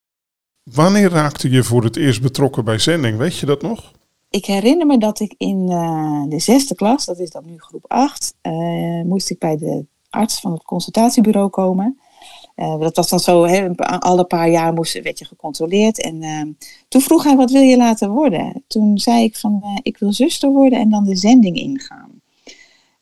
Wanneer 0.63 1.09
raakte 1.09 1.49
je 1.49 1.63
voor 1.63 1.83
het 1.83 1.95
eerst 1.95 2.21
betrokken 2.21 2.65
bij 2.65 2.79
zending? 2.79 3.17
Weet 3.17 3.37
je 3.37 3.45
dat 3.45 3.61
nog? 3.61 3.91
Ik 4.29 4.45
herinner 4.45 4.87
me 4.87 4.97
dat 4.97 5.19
ik 5.19 5.35
in 5.37 5.71
uh, 5.71 6.23
de 6.29 6.39
zesde 6.39 6.75
klas, 6.75 7.05
dat 7.05 7.19
is 7.19 7.29
dan 7.29 7.45
nu 7.45 7.57
groep 7.57 7.85
8, 7.87 8.33
uh, 8.41 8.99
eh, 8.99 9.05
moest 9.05 9.29
ik 9.29 9.39
bij 9.39 9.57
de 9.57 9.85
arts 10.09 10.39
van 10.39 10.51
het 10.51 10.63
consultatiebureau 10.63 11.49
komen. 11.49 11.99
Uh, 12.55 12.79
dat 12.79 12.95
was 12.95 13.09
dan 13.09 13.19
zo, 13.19 13.45
alle 13.99 14.25
paar 14.25 14.49
jaar 14.49 14.73
moest, 14.73 15.01
werd 15.01 15.19
je 15.19 15.25
gecontroleerd. 15.25 16.01
En 16.01 16.57
toen 16.87 17.01
vroeg 17.01 17.23
hij, 17.23 17.35
wat 17.35 17.51
wil 17.51 17.61
je 17.61 17.77
laten 17.77 18.09
worden? 18.09 18.63
Toen 18.67 18.97
zei 18.97 19.23
ik 19.23 19.35
van, 19.35 19.63
ik 19.81 19.97
wil 19.97 20.13
zuster 20.13 20.49
worden 20.49 20.79
en 20.79 20.89
dan 20.89 21.03
de 21.03 21.15
zending 21.15 21.57
ingaan 21.57 22.21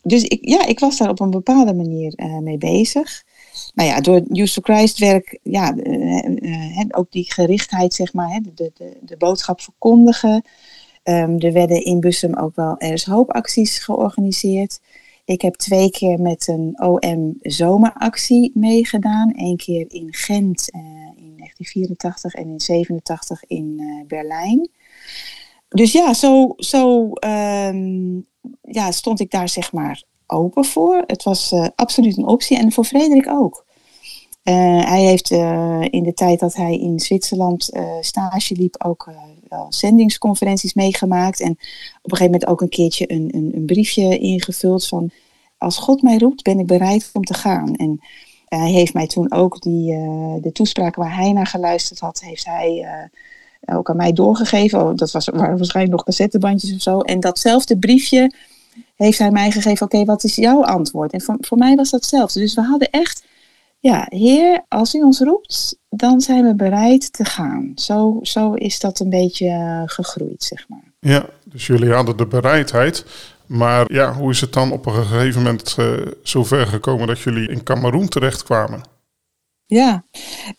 dus 0.04 0.24
ik, 0.24 0.50
ja, 0.50 0.66
ik 0.66 0.80
was 0.80 0.98
daar 0.98 1.10
op 1.10 1.20
een 1.20 1.30
bepaalde 1.30 1.74
manier 1.74 2.14
uh, 2.16 2.38
mee 2.38 2.58
bezig. 2.58 3.24
nou 3.74 3.90
ja, 3.90 4.02
door 4.02 4.22
Use 4.30 4.54
for 4.54 4.74
Christ 4.74 4.98
werk, 4.98 5.40
ja, 5.44 5.76
ook 6.92 7.12
die 7.12 7.32
gerichtheid, 7.32 7.94
zeg 7.94 8.14
maar, 8.14 8.40
de, 8.56 8.72
de, 8.74 8.98
de 9.02 9.18
boodschap 9.18 9.62
verkondigen. 9.62 10.44
Um, 11.04 11.40
er 11.40 11.54
werden 11.54 11.84
in 11.84 12.00
Bussum 12.00 12.36
ook 12.36 12.56
wel 12.56 12.76
er 12.78 12.94
is 12.94 13.06
hoopacties 13.06 13.80
georganiseerd. 13.80 14.80
Ik 15.32 15.42
heb 15.42 15.56
twee 15.56 15.92
keer 15.92 16.20
met 16.20 16.48
een 16.48 16.82
OM 16.82 17.38
zomeractie 17.42 18.52
meegedaan. 18.54 19.32
Eén 19.36 19.58
keer 19.58 19.86
in 19.88 20.14
Gent 20.14 20.70
uh, 20.76 20.82
in 21.16 21.34
1984 21.38 22.34
en 22.34 22.50
in 22.50 22.60
87 22.60 23.44
in 23.48 23.76
uh, 23.80 24.08
Berlijn. 24.08 24.70
Dus 25.70 25.92
ja, 25.92 26.14
zo, 26.14 26.54
zo 26.58 27.12
um, 27.26 28.26
ja, 28.62 28.92
stond 28.92 29.20
ik 29.20 29.32
daar 29.32 29.50
zeg 29.50 29.72
maar 29.72 30.04
open 30.28 30.66
voor. 30.66 31.04
Het 31.08 31.24
was 31.24 31.52
uh, 31.52 31.68
absoluut 31.76 32.18
een 32.18 32.28
optie 32.28 32.58
en 32.58 32.72
voor 32.72 32.86
Frederik 32.86 33.28
ook. 33.30 33.66
Hij 34.44 35.02
heeft 35.02 35.32
in 35.92 36.04
de 36.04 36.14
tijd 36.14 36.40
dat 36.40 36.56
hij 36.56 36.78
in 36.78 37.00
Zwitserland 37.00 37.70
stage 38.02 38.56
liep 38.56 38.84
ook 38.84 39.12
wel 39.50 39.66
zendingsconferenties 39.70 40.74
meegemaakt. 40.74 41.42
En 41.42 41.52
op 41.52 42.12
een 42.12 42.18
gegeven 42.18 42.32
moment 42.32 42.46
ook 42.46 42.62
een 42.62 42.70
keertje 42.70 43.12
een, 43.12 43.30
een, 43.32 43.52
een 43.56 43.66
briefje 43.66 44.18
ingevuld 44.18 44.88
van... 44.88 45.10
Als 45.58 45.78
God 45.78 46.02
mij 46.02 46.18
roept, 46.18 46.44
ben 46.44 46.60
ik 46.60 46.68
bereid 46.68 47.10
om 47.14 47.24
te 47.24 47.34
gaan. 47.34 47.76
En 47.76 48.02
hij 48.46 48.72
heeft 48.72 48.94
mij 48.94 49.08
toen 49.08 49.32
ook 49.32 49.62
die, 49.62 49.92
de 50.42 50.52
toespraken 50.54 51.02
waar 51.02 51.16
hij 51.16 51.32
naar 51.32 51.48
geluisterd 51.48 52.00
had, 52.00 52.22
heeft 52.22 52.46
hij 52.46 52.88
ook 53.66 53.90
aan 53.90 53.96
mij 53.96 54.14
doorgegeven. 54.14 54.82
Oh, 54.82 54.96
dat 54.96 55.12
was, 55.12 55.26
waren 55.26 55.58
waarschijnlijk 55.58 55.96
nog 55.96 56.06
cassettebandjes 56.06 56.74
of 56.74 56.82
zo. 56.82 57.00
En 57.00 57.20
datzelfde 57.20 57.78
briefje 57.78 58.34
heeft 58.96 59.18
hij 59.18 59.32
mij 59.32 59.52
gegeven. 59.52 59.86
Oké, 59.86 60.06
wat 60.06 60.24
is 60.24 60.36
jouw 60.36 60.64
antwoord? 60.64 61.12
En 61.12 61.22
voor, 61.22 61.38
voor 61.40 61.58
mij 61.58 61.76
was 61.76 61.90
dat 61.90 62.02
hetzelfde. 62.02 62.40
Dus 62.40 62.54
we 62.54 62.62
hadden 62.62 62.90
echt 62.90 63.24
ja, 63.82 64.06
Heer, 64.10 64.66
als 64.68 64.96
u 64.96 65.02
ons 65.02 65.20
roept, 65.20 65.80
dan 65.90 66.22
zijn 66.22 66.46
we 66.46 66.56
bereid 66.56 67.14
te 67.14 67.26
gaan. 67.26 67.72
Zo, 67.76 68.20
zo 68.22 68.54
is 68.54 68.80
dat 68.80 69.00
een 69.00 69.10
beetje 69.10 69.48
eh, 69.48 69.82
gegroeid, 69.86 70.44
zeg 70.44 70.70
maar. 70.70 70.94
Ja, 71.00 71.26
dus 71.44 71.68
jullie 71.68 71.92
hadden 71.92 72.18
de 72.18 72.28
bereidheid. 72.28 73.06
Maar 73.46 73.94
ja, 73.94 74.14
hoe 74.14 74.32
is 74.32 74.42
het 74.42 74.54
dan 74.54 74.72
op 74.72 74.86
een 74.86 74.94
gegeven 74.94 75.42
moment 75.42 75.76
uh, 75.80 75.94
zover 76.24 76.68
gekomen 76.68 77.08
dat 77.08 77.20
jullie 77.20 77.50
in 77.50 77.64
Cameroen 77.64 78.08
terechtkwamen? 78.08 78.82
Ja, 79.66 80.04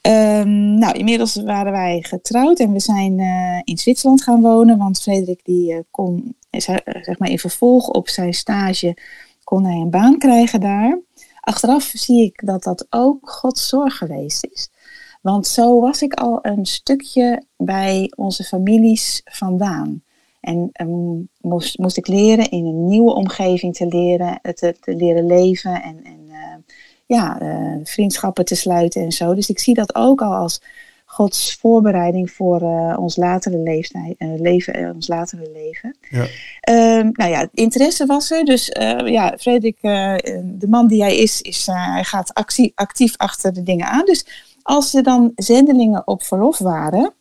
um, 0.03 0.79
nou 0.79 0.93
inmiddels 0.93 1.43
waren 1.43 1.73
wij 1.73 2.03
getrouwd 2.03 2.59
en 2.59 2.73
we 2.73 2.81
zijn 2.81 3.19
uh, 3.19 3.61
in 3.65 3.79
Zwitserland 3.79 4.23
gaan 4.23 4.41
wonen. 4.41 4.79
Want 4.79 5.03
Frederik 5.03 5.45
die 5.45 5.73
uh, 5.73 5.79
kon, 5.91 6.37
zeg 6.51 7.19
maar 7.19 7.31
in 7.31 7.39
vervolg 7.39 7.89
op 7.89 8.09
zijn 8.09 8.35
stage, 8.35 8.97
kon 9.45 9.65
hij 9.65 9.77
een 9.77 9.91
baan 9.91 10.19
krijgen 10.19 10.61
daar. 10.61 10.99
Achteraf 11.45 11.93
zie 11.95 12.23
ik 12.23 12.47
dat 12.47 12.63
dat 12.63 12.87
ook 12.91 13.31
Gods 13.31 13.69
zorg 13.69 13.97
geweest 13.97 14.47
is. 14.51 14.71
Want 15.21 15.47
zo 15.47 15.81
was 15.81 16.03
ik 16.03 16.15
al 16.15 16.39
een 16.43 16.67
stukje 16.67 17.43
bij 17.57 18.13
onze 18.17 18.45
families 18.45 19.21
vandaan. 19.25 20.03
En 20.41 20.71
um, 20.81 21.29
moest, 21.41 21.79
moest 21.79 21.97
ik 21.97 22.07
leren 22.07 22.51
in 22.51 22.67
een 22.67 22.85
nieuwe 22.85 23.15
omgeving 23.15 23.75
te 23.75 23.87
leren, 23.87 24.41
te, 24.43 24.77
te 24.81 24.95
leren 24.95 25.27
leven 25.27 25.83
en, 25.83 26.05
en 26.05 26.21
uh, 26.29 26.57
ja, 27.07 27.43
uh, 27.43 27.77
vriendschappen 27.85 28.45
te 28.45 28.55
sluiten 28.55 29.03
en 29.03 29.13
zo. 29.13 29.35
Dus 29.35 29.51
ik 29.51 29.59
zie 29.59 29.75
dat 29.75 29.95
ook 29.95 30.23
al 30.23 30.35
als 30.35 30.61
Gods 31.13 31.55
voorbereiding 31.61 32.31
voor 32.31 32.63
uh, 32.63 32.97
ons 32.99 33.17
latere 33.17 33.59
leeftijd, 33.59 34.15
uh, 34.19 34.41
leven, 34.41 34.81
uh, 34.81 34.95
ons 34.95 35.09
latere 35.09 35.51
leven. 35.53 35.97
Ja. 36.11 36.27
Uh, 36.71 37.11
nou 37.13 37.31
ja, 37.31 37.49
interesse 37.53 38.07
was 38.07 38.31
er. 38.31 38.45
Dus 38.45 38.71
ja, 39.05 39.35
Frederik, 39.39 39.81
de 40.45 40.67
man 40.69 40.87
die 40.87 41.03
hij 41.03 41.17
is, 41.17 41.43
is 41.43 41.67
hij 41.67 42.05
gaat 42.05 42.35
actie, 42.35 42.73
actief 42.75 43.17
achter 43.17 43.53
de 43.53 43.63
dingen 43.63 43.87
aan. 43.87 44.05
Dus 44.05 44.27
als 44.63 44.95
er 44.95 45.03
dan 45.03 45.33
zendelingen 45.37 46.07
op 46.07 46.23
verlof 46.23 46.59
waren, 46.59 47.13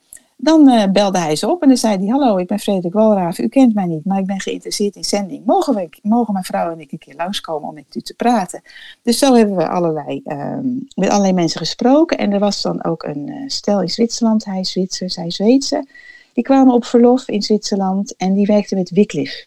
dan 0.42 0.70
uh, 0.70 0.84
belde 0.92 1.18
hij 1.18 1.36
ze 1.36 1.50
op 1.50 1.62
en 1.62 1.68
dan 1.68 1.78
zei 1.78 1.98
hij: 1.98 2.08
Hallo, 2.08 2.38
ik 2.38 2.48
ben 2.48 2.60
Frederik 2.60 2.94
Walraven. 2.94 3.44
U 3.44 3.48
kent 3.48 3.74
mij 3.74 3.86
niet, 3.86 4.06
maar 4.06 4.20
ik 4.20 4.26
ben 4.26 4.40
geïnteresseerd 4.40 4.96
in 4.96 5.04
zending. 5.04 5.46
Mogen, 5.46 5.90
mogen 6.02 6.34
mijn 6.34 6.46
vrouw 6.46 6.72
en 6.72 6.80
ik 6.80 6.92
een 6.92 6.98
keer 6.98 7.16
langskomen 7.16 7.70
om 7.70 7.74
met 7.74 7.96
u 7.96 8.02
te 8.02 8.14
praten? 8.14 8.62
Dus 9.04 9.18
zo 9.18 9.34
hebben 9.34 9.56
we 9.56 9.68
allerlei, 9.68 10.22
uh, 10.26 10.58
met 10.96 11.10
allerlei 11.10 11.34
mensen 11.34 11.60
gesproken. 11.60 12.18
En 12.18 12.32
er 12.32 12.40
was 12.40 12.62
dan 12.62 12.84
ook 12.84 13.04
een 13.04 13.28
uh, 13.28 13.36
stel 13.48 13.82
in 13.82 13.90
Zwitserland, 13.90 14.46
hij 14.46 14.60
is 14.60 14.72
Zwitser, 14.72 15.10
zij 15.10 15.32
Zweedse. 15.32 15.86
Die 16.34 16.44
kwamen 16.44 16.74
op 16.74 16.86
verlof 16.86 17.28
in 17.28 17.42
Zwitserland 17.42 18.16
en 18.16 18.34
die 18.34 18.46
werkten 18.46 18.78
met 18.78 18.90
Wycliffe. 18.90 19.46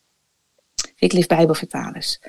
Wycliffe 0.98 1.28
Bijbelvertalers. 1.28 2.20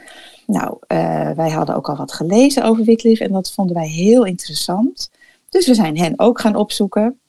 Nou, 0.46 0.78
eh, 0.88 1.30
wij 1.32 1.50
hadden 1.50 1.76
ook 1.76 1.90
al 1.90 1.96
wat 1.96 2.14
gelezen 2.14 2.64
over 2.64 2.84
Wycliffe 2.84 3.24
en 3.24 3.32
dat 3.32 3.52
vonden 3.52 3.76
wij 3.76 3.88
heel 3.88 4.26
interessant. 4.26 5.12
Dus 5.50 5.68
we 5.68 5.74
zijn 5.74 5.98
hen 5.98 6.14
ook 6.20 6.40
gaan 6.40 6.56
opzoeken. 6.56 7.20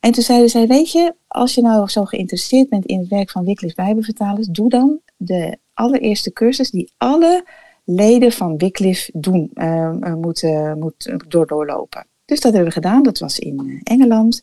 En 0.00 0.12
toen 0.12 0.22
zeiden 0.22 0.48
zij, 0.48 0.66
weet 0.66 0.92
je, 0.92 1.14
als 1.28 1.54
je 1.54 1.62
nou 1.62 1.88
zo 1.88 2.04
geïnteresseerd 2.04 2.68
bent 2.68 2.86
in 2.86 2.98
het 2.98 3.08
werk 3.08 3.30
van 3.30 3.44
Wycliffe 3.44 3.76
Bijbelvertalers, 3.76 4.46
doe 4.46 4.68
dan 4.68 5.00
de 5.16 5.58
allereerste 5.74 6.32
cursus 6.32 6.70
die 6.70 6.92
alle 6.96 7.44
leden 7.84 8.32
van 8.32 8.56
Wycliffe 8.56 9.10
doen, 9.14 9.50
uh, 9.54 10.14
moeten, 10.14 10.78
moet 10.78 11.12
door 11.28 11.46
doorlopen. 11.46 12.06
Dus 12.24 12.40
dat 12.40 12.52
hebben 12.52 12.68
we 12.68 12.80
gedaan. 12.80 13.02
Dat 13.02 13.18
was 13.18 13.38
in 13.38 13.62
uh, 13.66 13.80
Engeland, 13.82 14.42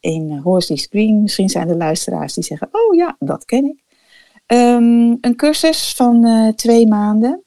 in 0.00 0.36
Horsley 0.36 0.76
Green. 0.76 1.22
Misschien 1.22 1.48
zijn 1.48 1.68
er 1.68 1.76
luisteraars 1.76 2.34
die 2.34 2.44
zeggen, 2.44 2.68
oh 2.72 2.94
ja, 2.94 3.16
dat 3.18 3.44
ken 3.44 3.64
ik. 3.64 3.82
Um, 4.46 5.18
een 5.20 5.36
cursus 5.36 5.94
van 5.94 6.52
twee 6.56 6.86
maanden. 6.88 7.42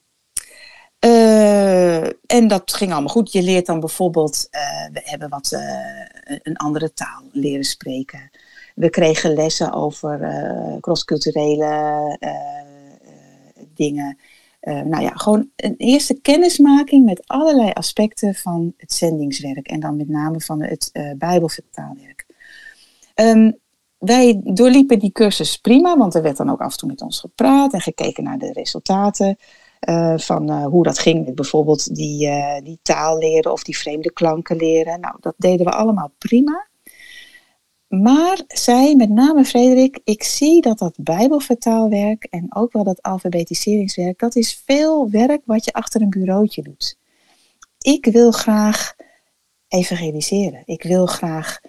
Uh, 1.06 2.04
en 2.26 2.48
dat 2.48 2.74
ging 2.74 2.92
allemaal 2.92 3.10
goed. 3.10 3.32
Je 3.32 3.42
leert 3.42 3.66
dan 3.66 3.80
bijvoorbeeld, 3.80 4.48
uh, 4.52 4.62
we 4.94 5.02
hebben 5.04 5.30
wat 5.30 5.52
uh, 5.52 6.40
een 6.44 6.58
andere 6.58 6.94
taal 6.94 7.24
leren 7.32 7.64
spreken. 7.64 8.30
We 8.76 8.90
kregen 8.90 9.34
lessen 9.34 9.74
over 9.74 10.20
crossculturele 10.82 12.18
dingen. 13.74 14.18
nou 14.62 15.02
ja, 15.02 15.10
gewoon 15.10 15.50
een 15.56 15.76
eerste 15.78 16.20
kennismaking 16.22 17.06
met 17.06 17.28
allerlei 17.28 17.72
aspecten 17.72 18.36
van 18.36 18.74
het 18.78 18.94
zendingswerk. 18.94 19.68
En 19.68 19.80
dan 19.80 19.98
met 19.98 20.10
name 20.10 20.42
van 20.42 20.62
het 20.62 20.92
Bijbelvertaalwerk. 21.18 22.26
Um, 23.16 23.58
wij 23.98 24.42
doorliepen 24.44 25.00
die 25.00 25.12
cursus 25.12 25.58
prima, 25.58 25.98
want 25.98 26.16
er 26.16 26.22
werd 26.22 26.38
dan 26.38 26.50
ook 26.50 26.62
af 26.62 26.72
en 26.72 26.78
toe 26.78 26.90
met 26.90 27.02
ons 27.02 27.20
gepraat 27.20 27.74
en 27.74 27.82
gekeken 27.82 28.24
naar 28.24 28.38
de 28.38 28.52
resultaten. 28.52 29.38
Uh, 29.90 30.18
van 30.18 30.52
uh, 30.52 30.66
hoe 30.66 30.84
dat 30.84 31.00
ging 31.00 31.26
met 31.26 31.36
bijvoorbeeld 31.36 31.96
die, 31.96 32.28
uh, 32.28 32.58
die 32.64 32.80
taal 32.82 33.18
leren 33.18 33.52
of 33.52 33.64
die 33.64 33.78
vreemde 33.78 34.12
klanken 34.12 34.56
leren. 34.56 35.00
Nou, 35.00 35.16
dat 35.20 35.34
deden 35.38 35.66
we 35.66 35.72
allemaal 35.72 36.12
prima. 36.18 36.68
Maar 37.88 38.42
zij, 38.48 38.96
met 38.96 39.10
name 39.10 39.46
Frederik, 39.46 40.00
ik 40.04 40.24
zie 40.24 40.62
dat 40.62 40.78
dat 40.80 40.98
bijbelvertaalwerk 41.00 42.24
en 42.24 42.56
ook 42.56 42.72
wel 42.72 42.84
dat 42.84 43.02
alfabetiseringswerk, 43.02 44.20
dat 44.20 44.36
is 44.36 44.62
veel 44.66 45.10
werk 45.10 45.42
wat 45.46 45.66
je 45.66 45.74
achter 45.74 46.02
een 46.02 46.10
bureautje 46.10 46.62
doet. 46.62 46.98
Ik 47.80 48.06
wil 48.06 48.32
graag 48.32 48.96
evangeliseren. 49.68 50.62
Ik 50.66 50.84
wil 50.84 51.06
graag 51.06 51.60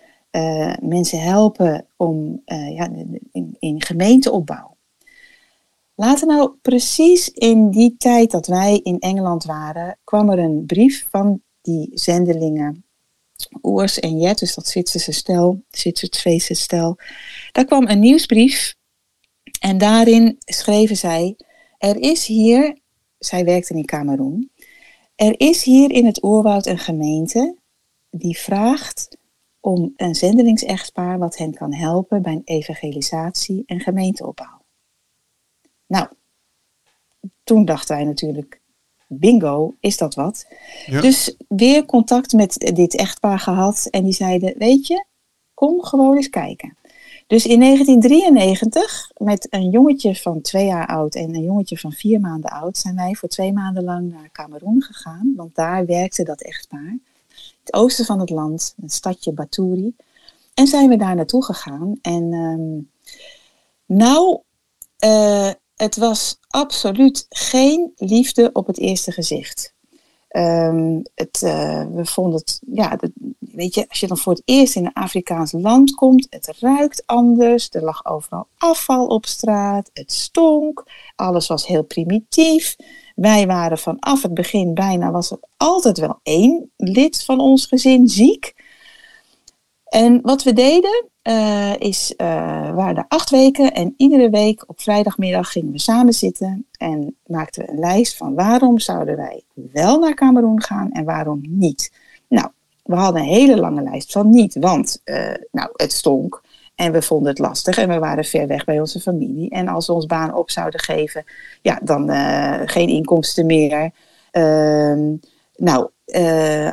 mensen 0.81 1.21
helpen 1.21 1.87
om 1.97 2.43
ja, 2.45 2.89
in, 3.33 3.57
in 3.59 3.83
gemeenteopbouw. 3.83 4.76
Later 5.99 6.27
nou, 6.27 6.57
precies 6.63 7.29
in 7.29 7.71
die 7.71 7.97
tijd 7.97 8.31
dat 8.31 8.47
wij 8.47 8.81
in 8.83 8.99
Engeland 8.99 9.45
waren, 9.45 9.99
kwam 10.05 10.31
er 10.31 10.39
een 10.39 10.67
brief 10.67 11.07
van 11.11 11.43
die 11.61 11.91
zendelingen 11.95 12.85
Oers 13.63 14.01
en 14.01 14.19
Jet, 14.19 14.39
dus 14.39 14.55
dat 14.55 14.67
Zwitserse 14.67 15.13
stel, 15.13 15.63
Zwitser-Zweedse 15.71 16.55
stel. 16.55 16.99
Daar 17.53 17.65
kwam 17.65 17.89
een 17.89 17.99
nieuwsbrief 17.99 18.75
en 19.61 19.79
daarin 19.79 20.37
schreven 20.39 20.97
zij: 20.97 21.37
Er 21.79 21.97
is 21.97 22.27
hier, 22.27 22.79
zij 23.19 23.45
werkten 23.45 23.77
in 23.77 23.85
Cameroen, 23.85 24.51
er 25.15 25.41
is 25.41 25.63
hier 25.63 25.91
in 25.91 26.07
het 26.07 26.23
oerwoud 26.23 26.67
een 26.67 26.79
gemeente 26.79 27.57
die 28.11 28.39
vraagt 28.39 29.17
om 29.61 29.93
een 29.97 30.15
zendelingsechtpaar 30.15 31.19
wat 31.19 31.37
hen 31.37 31.55
kan 31.55 31.75
helpen 31.75 32.23
bij 32.23 32.41
evangelisatie 32.45 33.63
en 33.67 33.81
gemeenteopbouw. 33.81 34.56
Nou, 35.87 36.09
toen 37.45 37.65
dachten 37.65 37.97
wij 37.97 38.05
natuurlijk, 38.05 38.61
bingo, 39.07 39.75
is 39.81 39.97
dat 39.97 40.15
wat? 40.15 40.47
Dus 40.87 41.37
weer 41.49 41.85
contact 41.85 42.33
met 42.33 42.73
dit 42.75 42.97
echtpaar 42.97 43.39
gehad 43.39 43.87
en 43.91 44.05
die 44.05 44.13
zeiden, 44.13 44.55
weet 44.59 44.87
je, 44.87 45.05
kom 45.55 45.83
gewoon 45.83 46.17
eens 46.17 46.31
kijken. 46.31 46.77
Dus 47.27 47.47
in 47.47 47.61
1993, 47.61 49.11
met 49.17 49.47
een 49.51 49.71
jongetje 49.71 50.17
van 50.17 50.41
twee 50.41 50.67
jaar 50.67 50.87
oud 50.87 51.15
en 51.15 51.35
een 51.35 51.43
jongetje 51.43 51.79
van 51.79 51.93
vier 51.93 52.21
maanden 52.21 52.51
oud, 52.51 52.79
zijn 52.79 52.97
wij 52.97 53.15
voor 53.15 53.29
twee 53.29 53.53
maanden 53.53 53.85
lang 53.85 54.13
naar 54.13 54.29
Cameroen 54.33 54.83
gegaan, 54.83 55.33
want 55.37 55.55
daar 55.55 55.87
werkte 55.87 56.23
dat 56.23 56.43
echtpaar. 56.43 56.99
Het 57.61 57.73
oosten 57.75 58.05
van 58.05 58.21
het 58.21 58.31
land, 58.31 58.75
een 58.83 58.91
stadje 58.91 59.33
Baturi. 59.33 59.95
En 60.55 60.67
zijn 60.67 60.89
we 60.89 60.97
daar 60.97 61.15
naartoe 61.15 61.45
gegaan. 61.45 61.99
En 62.03 62.33
um, 62.33 62.91
nou, 63.87 64.41
uh, 65.05 65.51
het 65.77 65.97
was 65.97 66.39
absoluut 66.49 67.27
geen 67.29 67.93
liefde 67.97 68.51
op 68.53 68.67
het 68.67 68.79
eerste 68.79 69.13
gezicht. 69.13 69.75
Ehm, 70.29 71.01
het, 71.15 71.43
eh, 71.43 71.85
we 71.95 72.07
vonden 72.07 72.39
het, 72.39 72.61
ja, 72.67 72.99
weet 73.39 73.75
je, 73.75 73.89
als 73.89 74.01
je 74.01 74.07
dan 74.07 74.19
voor 74.19 74.33
het 74.33 74.43
eerst 74.45 74.77
in 74.77 74.85
een 74.85 74.93
Afrikaans 74.93 75.53
land 75.53 75.95
komt, 75.95 76.27
het 76.31 76.53
ruikt 76.59 77.03
anders, 77.07 77.69
er 77.71 77.83
lag 77.83 78.07
overal 78.07 78.47
afval 78.59 79.07
op 79.07 79.27
straat, 79.27 79.91
het 79.93 80.13
stonk, 80.13 80.85
alles 81.15 81.47
was 81.47 81.67
heel 81.67 81.85
primitief. 81.85 82.77
Wij 83.15 83.47
waren 83.47 83.79
vanaf 83.79 84.23
het 84.23 84.35
begin 84.35 84.75
bijna, 84.75 85.11
was 85.11 85.31
er 85.31 85.39
altijd 85.57 85.99
wel 85.99 86.21
één 86.23 86.73
lid 86.77 87.25
van 87.25 87.41
ons 87.41 87.67
gezin 87.67 88.09
ziek. 88.09 88.55
En 89.85 90.21
wat 90.23 90.43
we 90.43 90.53
deden, 90.53 91.11
uh, 91.27 91.73
is, 91.79 92.15
uh, 92.17 92.27
waren 92.75 93.05
acht 93.09 93.31
weken 93.31 93.73
en 93.73 93.95
iedere 93.97 94.31
week 94.31 94.65
op 94.67 94.81
vrijdagmiddag 94.81 95.53
gingen 95.53 95.73
we 95.73 95.79
samen 95.79 96.13
zitten 96.13 96.67
en 96.79 97.17
maakten 97.27 97.65
we 97.65 97.71
een 97.71 97.79
lijst 97.79 98.17
van 98.17 98.35
waarom 98.35 98.79
zouden 98.79 99.17
wij 99.17 99.43
wel 99.73 99.99
naar 99.99 100.15
Cameroen 100.15 100.63
gaan 100.63 100.93
en 100.93 101.05
waarom 101.05 101.41
niet. 101.49 101.93
Nou, 102.29 102.49
we 102.83 102.95
hadden 102.95 103.23
een 103.23 103.29
hele 103.29 103.57
lange 103.57 103.83
lijst 103.83 104.13
van 104.13 104.31
niet, 104.31 104.57
want 104.61 105.01
uh, 105.05 105.35
nou, 105.53 105.71
het 105.73 105.93
stonk 105.93 106.43
en 106.75 106.93
we 106.93 107.03
vonden 107.03 107.29
het 107.29 107.39
lastig 107.39 107.79
en 107.79 107.89
we 107.89 107.99
waren 107.99 108.25
ver 108.25 108.47
weg 108.47 108.65
bij 108.65 108.81
onze 108.81 109.01
familie. 109.01 109.51
En 109.51 109.69
als 109.69 109.87
we 109.87 109.93
ons 109.93 110.07
baan 110.07 110.35
op 110.35 110.51
zouden 110.51 110.81
geven, 110.81 111.25
ja, 111.63 111.81
dan 111.83 112.11
geen 112.69 112.89
inkomsten 112.89 113.47
meer. 113.47 113.91
Ehm, 114.31 115.15
nou, 115.57 115.89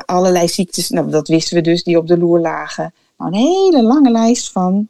allerlei 0.06 0.48
ziektes, 0.48 0.90
nou, 0.90 1.10
dat 1.10 1.28
wisten 1.28 1.56
we 1.56 1.62
dus, 1.62 1.84
die 1.84 1.98
op 1.98 2.08
de 2.08 2.18
loer 2.18 2.40
lagen. 2.40 2.94
Nou, 3.18 3.32
een 3.32 3.40
hele 3.40 3.84
lange 3.84 4.12
lijst 4.12 4.52
van 4.52 4.88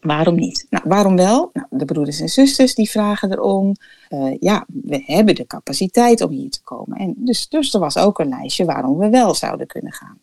waarom 0.00 0.34
niet. 0.34 0.66
Nou, 0.70 0.84
waarom 0.86 1.16
wel? 1.16 1.50
Nou, 1.52 1.66
de 1.70 1.84
broeders 1.84 2.20
en 2.20 2.28
zusters 2.28 2.74
die 2.74 2.90
vragen 2.90 3.32
erom. 3.32 3.74
Uh, 4.08 4.36
ja, 4.40 4.66
we 4.66 5.02
hebben 5.06 5.34
de 5.34 5.46
capaciteit 5.46 6.20
om 6.20 6.30
hier 6.30 6.50
te 6.50 6.62
komen. 6.62 6.98
En 6.98 7.14
dus, 7.16 7.48
dus 7.48 7.74
er 7.74 7.80
was 7.80 7.96
ook 7.96 8.18
een 8.18 8.28
lijstje 8.28 8.64
waarom 8.64 8.98
we 8.98 9.08
wel 9.08 9.34
zouden 9.34 9.66
kunnen 9.66 9.92
gaan. 9.92 10.22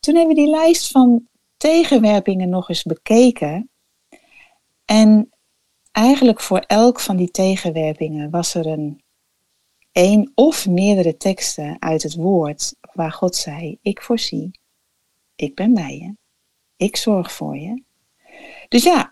Toen 0.00 0.14
hebben 0.14 0.34
we 0.34 0.40
die 0.40 0.50
lijst 0.50 0.90
van 0.90 1.28
tegenwerpingen 1.56 2.48
nog 2.48 2.68
eens 2.68 2.82
bekeken. 2.82 3.70
En 4.84 5.30
eigenlijk 5.92 6.40
voor 6.40 6.58
elk 6.58 7.00
van 7.00 7.16
die 7.16 7.30
tegenwerpingen 7.30 8.30
was 8.30 8.54
er 8.54 8.66
een 8.66 9.02
één 9.92 10.32
of 10.34 10.68
meerdere 10.68 11.16
teksten 11.16 11.76
uit 11.78 12.02
het 12.02 12.14
woord 12.14 12.74
waar 12.92 13.12
God 13.12 13.36
zei: 13.36 13.78
Ik 13.82 14.02
voorzie, 14.02 14.50
ik 15.34 15.54
ben 15.54 15.74
bij 15.74 15.98
je, 15.98 16.14
ik 16.84 16.96
zorg 16.96 17.32
voor 17.32 17.56
je. 17.56 17.82
Dus 18.68 18.82
ja, 18.82 19.08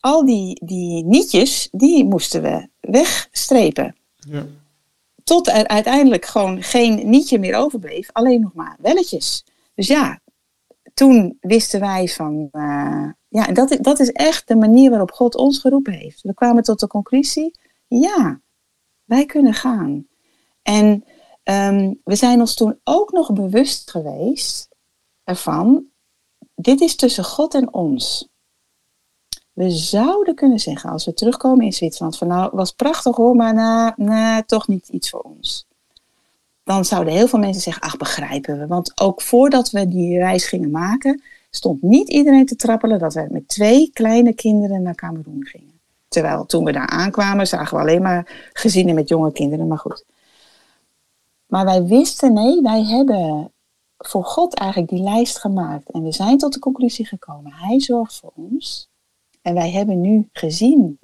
al 0.00 0.24
die, 0.24 0.64
die 0.64 1.04
nietjes, 1.04 1.68
die 1.72 2.04
moesten 2.04 2.42
we 2.42 2.68
wegstrepen. 2.80 3.96
Ja. 4.16 4.46
Tot 5.24 5.48
er 5.48 5.66
uiteindelijk 5.66 6.24
gewoon 6.24 6.62
geen 6.62 7.08
nietje 7.10 7.38
meer 7.38 7.54
overbleef, 7.54 8.08
alleen 8.12 8.40
nog 8.40 8.54
maar 8.54 8.76
welletjes. 8.80 9.44
Dus 9.74 9.86
ja, 9.86 10.20
toen 10.94 11.36
wisten 11.40 11.80
wij 11.80 12.08
van, 12.08 12.48
uh, 12.52 13.10
ja, 13.28 13.46
dat, 13.46 13.78
dat 13.80 14.00
is 14.00 14.12
echt 14.12 14.48
de 14.48 14.56
manier 14.56 14.90
waarop 14.90 15.10
God 15.10 15.34
ons 15.34 15.58
geroepen 15.58 15.92
heeft. 15.92 16.22
We 16.22 16.34
kwamen 16.34 16.62
tot 16.62 16.80
de 16.80 16.86
conclusie, 16.86 17.58
ja, 17.86 18.40
wij 19.04 19.26
kunnen 19.26 19.54
gaan. 19.54 20.06
En 20.62 21.04
um, 21.44 22.00
we 22.04 22.14
zijn 22.14 22.40
ons 22.40 22.54
toen 22.54 22.80
ook 22.84 23.12
nog 23.12 23.32
bewust 23.32 23.90
geweest 23.90 24.68
ervan 25.24 25.84
dit 26.56 26.80
is 26.80 26.96
tussen 26.96 27.24
God 27.24 27.54
en 27.54 27.72
ons. 27.72 28.28
We 29.52 29.70
zouden 29.70 30.34
kunnen 30.34 30.58
zeggen, 30.58 30.90
als 30.90 31.04
we 31.04 31.14
terugkomen 31.14 31.64
in 31.64 31.72
Zwitserland, 31.72 32.18
van 32.18 32.28
nou, 32.28 32.50
was 32.52 32.72
prachtig 32.72 33.16
hoor, 33.16 33.36
maar 33.36 33.54
na, 33.54 33.94
na, 33.96 34.42
toch 34.42 34.68
niet 34.68 34.88
iets 34.88 35.10
voor 35.10 35.20
ons. 35.20 35.66
Dan 36.64 36.84
zouden 36.84 37.12
heel 37.12 37.28
veel 37.28 37.38
mensen 37.38 37.62
zeggen, 37.62 37.82
ach, 37.82 37.96
begrijpen 37.96 38.58
we. 38.58 38.66
Want 38.66 39.00
ook 39.00 39.22
voordat 39.22 39.70
we 39.70 39.88
die 39.88 40.18
reis 40.18 40.46
gingen 40.46 40.70
maken, 40.70 41.22
stond 41.50 41.82
niet 41.82 42.08
iedereen 42.08 42.46
te 42.46 42.56
trappelen 42.56 42.98
dat 42.98 43.14
we 43.14 43.26
met 43.30 43.48
twee 43.48 43.90
kleine 43.92 44.34
kinderen 44.34 44.82
naar 44.82 44.94
Cameroen 44.94 45.46
gingen. 45.46 45.80
Terwijl 46.08 46.46
toen 46.46 46.64
we 46.64 46.72
daar 46.72 46.88
aankwamen, 46.88 47.46
zagen 47.46 47.76
we 47.76 47.82
alleen 47.82 48.02
maar 48.02 48.50
gezinnen 48.52 48.94
met 48.94 49.08
jonge 49.08 49.32
kinderen, 49.32 49.66
maar 49.66 49.78
goed. 49.78 50.04
Maar 51.46 51.64
wij 51.64 51.84
wisten, 51.84 52.32
nee, 52.32 52.62
wij 52.62 52.84
hebben 52.84 53.50
voor 53.98 54.24
God 54.24 54.54
eigenlijk 54.54 54.90
die 54.90 55.02
lijst 55.02 55.38
gemaakt. 55.38 55.90
En 55.90 56.02
we 56.02 56.12
zijn 56.12 56.38
tot 56.38 56.52
de 56.52 56.58
conclusie 56.58 57.06
gekomen, 57.06 57.52
Hij 57.52 57.80
zorgt 57.80 58.16
voor 58.16 58.32
ons. 58.34 58.88
En 59.42 59.54
wij 59.54 59.70
hebben 59.70 60.00
nu 60.00 60.28
gezien 60.32 60.98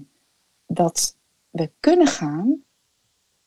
dat 0.66 1.16
we 1.50 1.70
kunnen 1.80 2.06
gaan, 2.06 2.62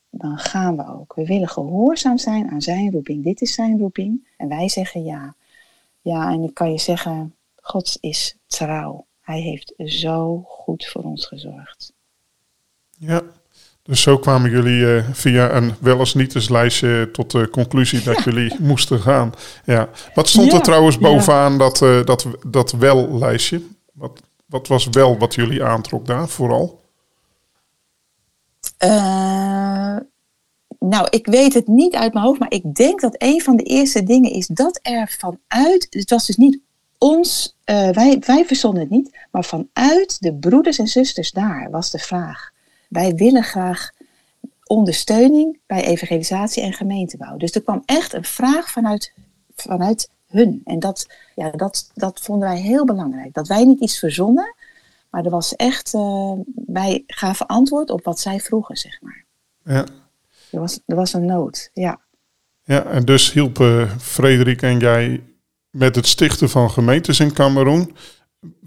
dan 0.10 0.38
gaan 0.38 0.78
we 0.78 0.88
ook. 0.88 1.14
We 1.14 1.26
willen 1.26 1.48
gehoorzaam 1.48 2.18
zijn 2.18 2.50
aan 2.50 2.62
Zijn 2.62 2.92
roeping. 2.92 3.24
Dit 3.24 3.42
is 3.42 3.54
Zijn 3.54 3.80
roeping. 3.80 4.28
En 4.38 4.48
wij 4.48 4.70
zeggen 4.70 5.04
ja. 5.04 5.36
Ja, 6.02 6.32
en 6.32 6.44
ik 6.44 6.54
kan 6.54 6.72
je 6.72 6.80
zeggen, 6.80 7.36
God 7.62 7.98
is 8.00 8.38
trouw. 8.48 9.06
Hij 9.22 9.40
heeft 9.40 9.74
zo 9.78 10.44
goed 10.48 10.86
voor 10.86 11.04
ons 11.04 11.26
gezorgd. 11.26 11.94
Ja, 12.98 13.22
dus 13.86 14.02
zo 14.02 14.18
kwamen 14.18 14.52
jullie 14.52 14.80
uh, 14.80 15.04
via 15.12 15.52
een 15.52 15.74
wel 15.80 16.00
eens 16.00 16.14
niet 16.14 16.36
eens 16.36 16.50
lijstje 16.50 17.10
tot 17.12 17.32
de 17.32 17.50
conclusie 17.50 18.04
dat 18.04 18.24
jullie 18.24 18.56
moesten 18.60 19.00
gaan. 19.00 19.34
Ja. 19.66 19.90
Wat 20.14 20.28
stond 20.28 20.54
er 20.54 20.62
trouwens 20.62 20.98
bovenaan 20.98 21.58
dat, 21.58 21.82
uh, 21.82 22.06
dat, 22.06 22.26
dat 22.48 22.72
wel 22.72 23.18
lijstje? 23.18 23.62
Wat, 23.94 24.22
wat 24.46 24.68
was 24.68 24.88
wel 24.92 25.18
wat 25.18 25.36
jullie 25.36 25.64
aantrok 25.64 26.06
daar 26.06 26.28
vooral? 26.28 26.82
Uh, 28.86 29.98
nou, 30.80 31.08
ik 31.10 31.26
weet 31.26 31.54
het 31.54 31.68
niet 31.68 31.96
uit 31.96 32.14
mijn 32.14 32.26
hoofd, 32.26 32.40
maar 32.40 32.52
ik 32.52 32.76
denk 32.76 33.02
dat 33.02 33.16
een 33.18 33.42
van 33.42 33.56
de 33.56 33.64
eerste 33.64 34.04
dingen 34.04 34.32
is 34.32 34.48
dat 34.48 34.80
er 34.82 35.16
vanuit, 35.18 35.88
het 35.90 36.10
was 36.10 36.26
dus 36.26 36.36
niet 36.36 36.60
ons, 36.98 37.58
wij, 37.66 38.22
wij 38.26 38.46
verzonnen 38.46 38.82
het 38.82 38.92
niet, 38.92 39.18
maar 39.32 39.44
vanuit 39.44 40.18
de 40.20 40.34
broeders 40.34 40.78
en 40.78 40.88
zusters 40.88 41.32
daar 41.32 41.68
was 41.72 41.92
de 41.92 42.00
vraag 42.00 42.54
wij 42.90 43.16
willen 43.16 43.44
graag 43.44 43.92
ondersteuning 44.64 45.60
bij 45.66 45.86
evangelisatie 45.86 46.64
en 46.64 46.74
gemeentebouw. 46.74 47.38
Dus 47.38 47.52
er 47.52 47.62
kwam 47.62 47.84
echt 47.86 48.14
een 48.14 48.24
vraag 48.24 48.72
vanuit, 48.72 49.14
vanuit 49.56 50.10
hun. 50.28 50.62
En 50.66 50.80
dat, 50.80 51.08
ja, 51.36 51.50
dat, 51.50 51.92
dat 51.94 52.20
vonden 52.20 52.50
wij 52.50 52.60
heel 52.60 52.86
belangrijk. 52.86 53.34
Dat 53.34 53.48
wij 53.48 53.64
niet 53.64 53.80
iets 53.80 54.00
verzonnen, 54.00 54.56
maar 55.10 55.26
er 55.26 55.32
was 55.32 55.56
echt, 55.56 55.94
uh, 55.94 56.32
wij 56.66 57.04
gaven 57.08 57.46
antwoord 57.46 57.90
op 57.90 58.04
wat 58.04 58.20
zij 58.20 58.40
vroegen, 58.40 58.76
zeg 58.76 59.02
maar. 59.02 59.26
Ja. 59.64 59.86
Er 60.52 60.60
was, 60.60 60.80
er 60.86 60.96
was 60.96 61.14
een 61.14 61.26
nood, 61.26 61.70
ja. 61.74 62.00
Ja, 62.64 62.86
en 62.86 63.06
dus 63.06 63.32
hielpen 63.32 64.00
Frederik 64.00 64.62
en 64.62 64.80
jij 64.80 65.24
met 65.70 65.96
het 65.96 66.08
stichten 66.08 66.50
van 66.50 66.72
gemeentes 66.72 67.20
in 67.20 67.34
Cameroen. 67.34 67.96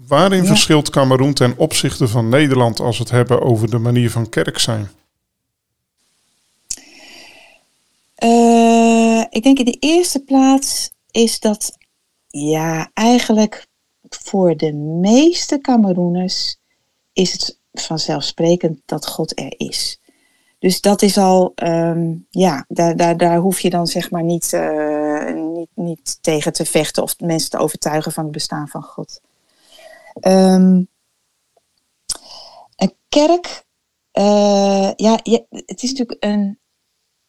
Waarin 0.07 0.45
verschilt 0.45 0.89
Cameroen 0.89 1.33
ten 1.33 1.57
opzichte 1.57 2.07
van 2.07 2.29
Nederland 2.29 2.79
als 2.79 2.97
we 2.97 3.03
het 3.03 3.11
hebben 3.11 3.41
over 3.41 3.69
de 3.69 3.77
manier 3.77 4.11
van 4.11 4.29
kerk 4.29 4.59
zijn? 4.59 4.89
Uh, 8.23 9.23
ik 9.29 9.43
denk 9.43 9.59
in 9.59 9.65
de 9.65 9.77
eerste 9.79 10.19
plaats 10.19 10.89
is 11.11 11.39
dat 11.39 11.77
ja, 12.27 12.89
eigenlijk 12.93 13.67
voor 14.09 14.57
de 14.57 14.73
meeste 14.73 15.59
Cameroeners 15.61 16.57
is 17.13 17.31
het 17.31 17.59
vanzelfsprekend 17.71 18.81
dat 18.85 19.07
God 19.07 19.39
er 19.39 19.53
is. 19.57 19.99
Dus 20.59 20.81
dat 20.81 21.01
is 21.01 21.17
al, 21.17 21.51
um, 21.55 22.25
ja, 22.29 22.65
daar, 22.67 22.95
daar, 22.95 23.17
daar 23.17 23.37
hoef 23.37 23.59
je 23.59 23.69
dan 23.69 23.87
zeg 23.87 24.11
maar 24.11 24.23
niet, 24.23 24.53
uh, 24.53 25.33
niet, 25.33 25.69
niet 25.73 26.17
tegen 26.21 26.53
te 26.53 26.65
vechten 26.65 27.03
of 27.03 27.19
mensen 27.19 27.49
te 27.49 27.57
overtuigen 27.57 28.11
van 28.11 28.23
het 28.23 28.33
bestaan 28.33 28.67
van 28.67 28.83
God. 28.83 29.21
Um, 30.21 30.87
een 32.75 32.93
kerk, 33.09 33.63
uh, 34.13 34.91
ja, 34.95 35.19
het 35.49 35.83
is 35.83 35.91
natuurlijk 35.91 36.23
een, 36.23 36.59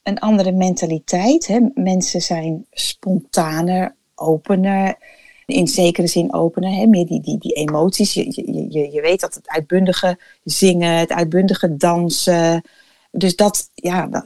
een 0.03 0.19
andere 0.19 0.53
mentaliteit. 0.53 1.47
Hè? 1.47 1.61
Mensen 1.75 2.21
zijn 2.21 2.67
spontaner, 2.71 3.97
opener, 4.15 4.99
in 5.47 5.69
zekere 5.69 6.07
zin 6.07 6.33
opener. 6.33 6.71
Hè? 6.71 6.87
Meer 6.87 7.07
die, 7.07 7.21
die, 7.21 7.39
die 7.39 7.53
emoties. 7.53 8.15
Je, 8.15 8.25
je, 8.71 8.91
je 8.91 9.01
weet 9.01 9.21
dat 9.21 9.35
het 9.35 9.49
uitbundige 9.49 10.19
zingen, 10.45 10.99
het 10.99 11.13
uitbundige 11.13 11.77
dansen. 11.77 12.63
Dus 13.11 13.37
dat, 13.37 13.71
ja, 13.75 14.25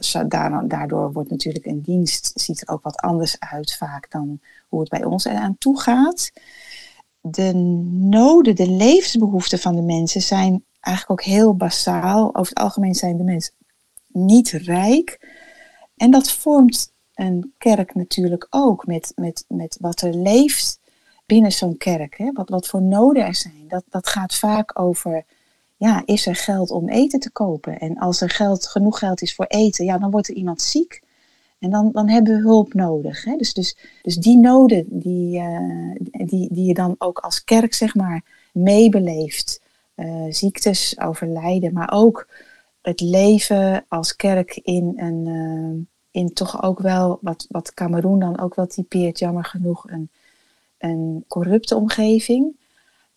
daardoor 0.67 1.11
wordt 1.11 1.29
natuurlijk 1.29 1.65
een 1.65 1.81
dienst, 1.81 2.31
ziet 2.35 2.61
er 2.61 2.73
ook 2.73 2.83
wat 2.83 2.97
anders 2.97 3.39
uit 3.39 3.75
vaak 3.75 4.11
dan 4.11 4.39
hoe 4.67 4.79
het 4.79 4.89
bij 4.89 5.03
ons 5.03 5.25
eraan 5.25 5.57
toe 5.57 5.79
gaat 5.79 6.31
de 7.27 7.53
noden, 8.09 8.55
de 8.55 8.69
levensbehoeften 8.69 9.59
van 9.59 9.75
de 9.75 9.81
mensen 9.81 10.21
zijn 10.21 10.63
eigenlijk 10.79 11.19
ook 11.19 11.27
heel 11.27 11.55
basaal. 11.55 12.35
Over 12.35 12.49
het 12.49 12.63
algemeen 12.63 12.95
zijn 12.95 13.17
de 13.17 13.23
mensen 13.23 13.53
niet 14.07 14.49
rijk. 14.49 15.19
En 15.97 16.11
dat 16.11 16.31
vormt 16.31 16.91
een 17.13 17.53
kerk 17.57 17.95
natuurlijk 17.95 18.47
ook 18.49 18.85
met, 18.85 19.11
met, 19.15 19.45
met 19.47 19.77
wat 19.79 20.01
er 20.01 20.13
leeft 20.13 20.79
binnen 21.25 21.51
zo'n 21.51 21.77
kerk. 21.77 22.17
Hè? 22.17 22.31
Wat, 22.33 22.49
wat 22.49 22.67
voor 22.67 22.81
noden 22.81 23.25
er 23.25 23.35
zijn. 23.35 23.65
Dat, 23.67 23.83
dat 23.89 24.07
gaat 24.07 24.35
vaak 24.35 24.79
over, 24.79 25.25
ja, 25.77 26.01
is 26.05 26.25
er 26.25 26.35
geld 26.35 26.71
om 26.71 26.89
eten 26.89 27.19
te 27.19 27.31
kopen? 27.31 27.79
En 27.79 27.97
als 27.97 28.21
er 28.21 28.29
geld, 28.29 28.67
genoeg 28.67 28.99
geld 28.99 29.21
is 29.21 29.35
voor 29.35 29.45
eten, 29.45 29.85
ja, 29.85 29.97
dan 29.97 30.11
wordt 30.11 30.27
er 30.27 30.35
iemand 30.35 30.61
ziek. 30.61 31.01
En 31.59 31.69
dan, 31.69 31.89
dan 31.91 32.09
hebben 32.09 32.35
we 32.35 32.41
hulp 32.41 32.73
nodig. 32.73 33.23
Hè? 33.23 33.35
Dus, 33.35 33.53
dus, 33.53 33.77
dus 34.01 34.15
die 34.15 34.37
noden 34.37 34.85
die, 34.89 35.41
die, 36.25 36.53
die 36.53 36.65
je 36.65 36.73
dan 36.73 36.95
ook 36.97 37.19
als 37.19 37.43
kerk 37.43 37.73
zeg 37.73 37.95
maar 37.95 38.23
meebeleeft. 38.53 39.61
ziektes, 40.29 40.99
overlijden, 40.99 41.73
maar 41.73 41.91
ook 41.91 42.27
het 42.81 43.01
leven 43.01 43.85
als 43.87 44.15
kerk 44.15 44.55
in 44.55 44.93
een, 44.95 45.87
in 46.11 46.33
toch 46.33 46.63
ook 46.63 46.79
wel, 46.79 47.19
wat, 47.21 47.45
wat 47.49 47.73
Cameroen 47.73 48.19
dan 48.19 48.39
ook 48.39 48.55
wel 48.55 48.67
typeert, 48.67 49.19
jammer 49.19 49.45
genoeg, 49.45 49.89
een, 49.89 50.09
een 50.77 51.25
corrupte 51.27 51.75
omgeving. 51.75 52.55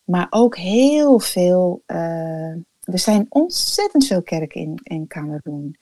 Maar 0.03 0.27
ook 0.29 0.57
heel 0.57 1.19
veel, 1.19 1.81
er 1.85 2.99
zijn 2.99 3.25
ontzettend 3.29 4.05
veel 4.05 4.21
kerken 4.21 4.61
in, 4.61 4.79
in 4.83 5.07
Cameroen. 5.07 5.75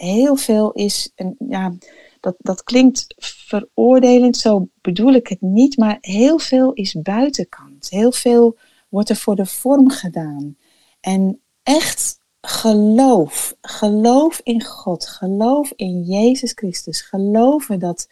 Heel 0.00 0.36
veel 0.36 0.72
is, 0.72 1.12
een, 1.14 1.36
ja, 1.48 1.72
dat, 2.20 2.34
dat 2.38 2.62
klinkt 2.62 3.14
veroordelend, 3.16 4.36
zo 4.36 4.68
bedoel 4.80 5.12
ik 5.12 5.26
het 5.26 5.40
niet, 5.40 5.76
maar 5.76 5.98
heel 6.00 6.38
veel 6.38 6.72
is 6.72 6.94
buitenkant. 7.02 7.90
Heel 7.90 8.12
veel 8.12 8.56
wordt 8.88 9.08
er 9.08 9.16
voor 9.16 9.36
de 9.36 9.46
vorm 9.46 9.90
gedaan. 9.90 10.56
En 11.00 11.40
echt 11.62 12.20
geloof, 12.40 13.56
geloof 13.60 14.40
in 14.42 14.64
God, 14.64 15.06
geloof 15.06 15.72
in 15.76 16.02
Jezus 16.02 16.52
Christus, 16.52 17.00
geloven 17.00 17.78
dat, 17.78 18.08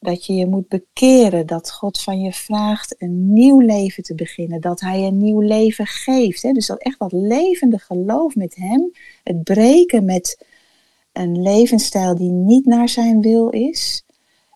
dat 0.00 0.26
je 0.26 0.34
je 0.34 0.46
moet 0.46 0.68
bekeren, 0.68 1.46
dat 1.46 1.72
God 1.72 2.00
van 2.00 2.20
je 2.20 2.32
vraagt 2.32 2.94
een 2.98 3.32
nieuw 3.32 3.60
leven 3.60 4.02
te 4.02 4.14
beginnen, 4.14 4.60
dat 4.60 4.80
Hij 4.80 5.02
een 5.02 5.18
nieuw 5.18 5.40
leven 5.40 5.86
geeft. 5.86 6.42
Hè? 6.42 6.52
Dus 6.52 6.66
dat 6.66 6.82
echt 6.82 6.98
dat 6.98 7.12
levende 7.12 7.78
geloof 7.78 8.34
met 8.34 8.54
Hem, 8.54 8.92
het 9.22 9.42
breken 9.42 10.04
met 10.04 10.46
een 11.14 11.42
levensstijl 11.42 12.14
die 12.14 12.30
niet 12.30 12.66
naar 12.66 12.88
Zijn 12.88 13.20
wil 13.20 13.48
is, 13.48 14.04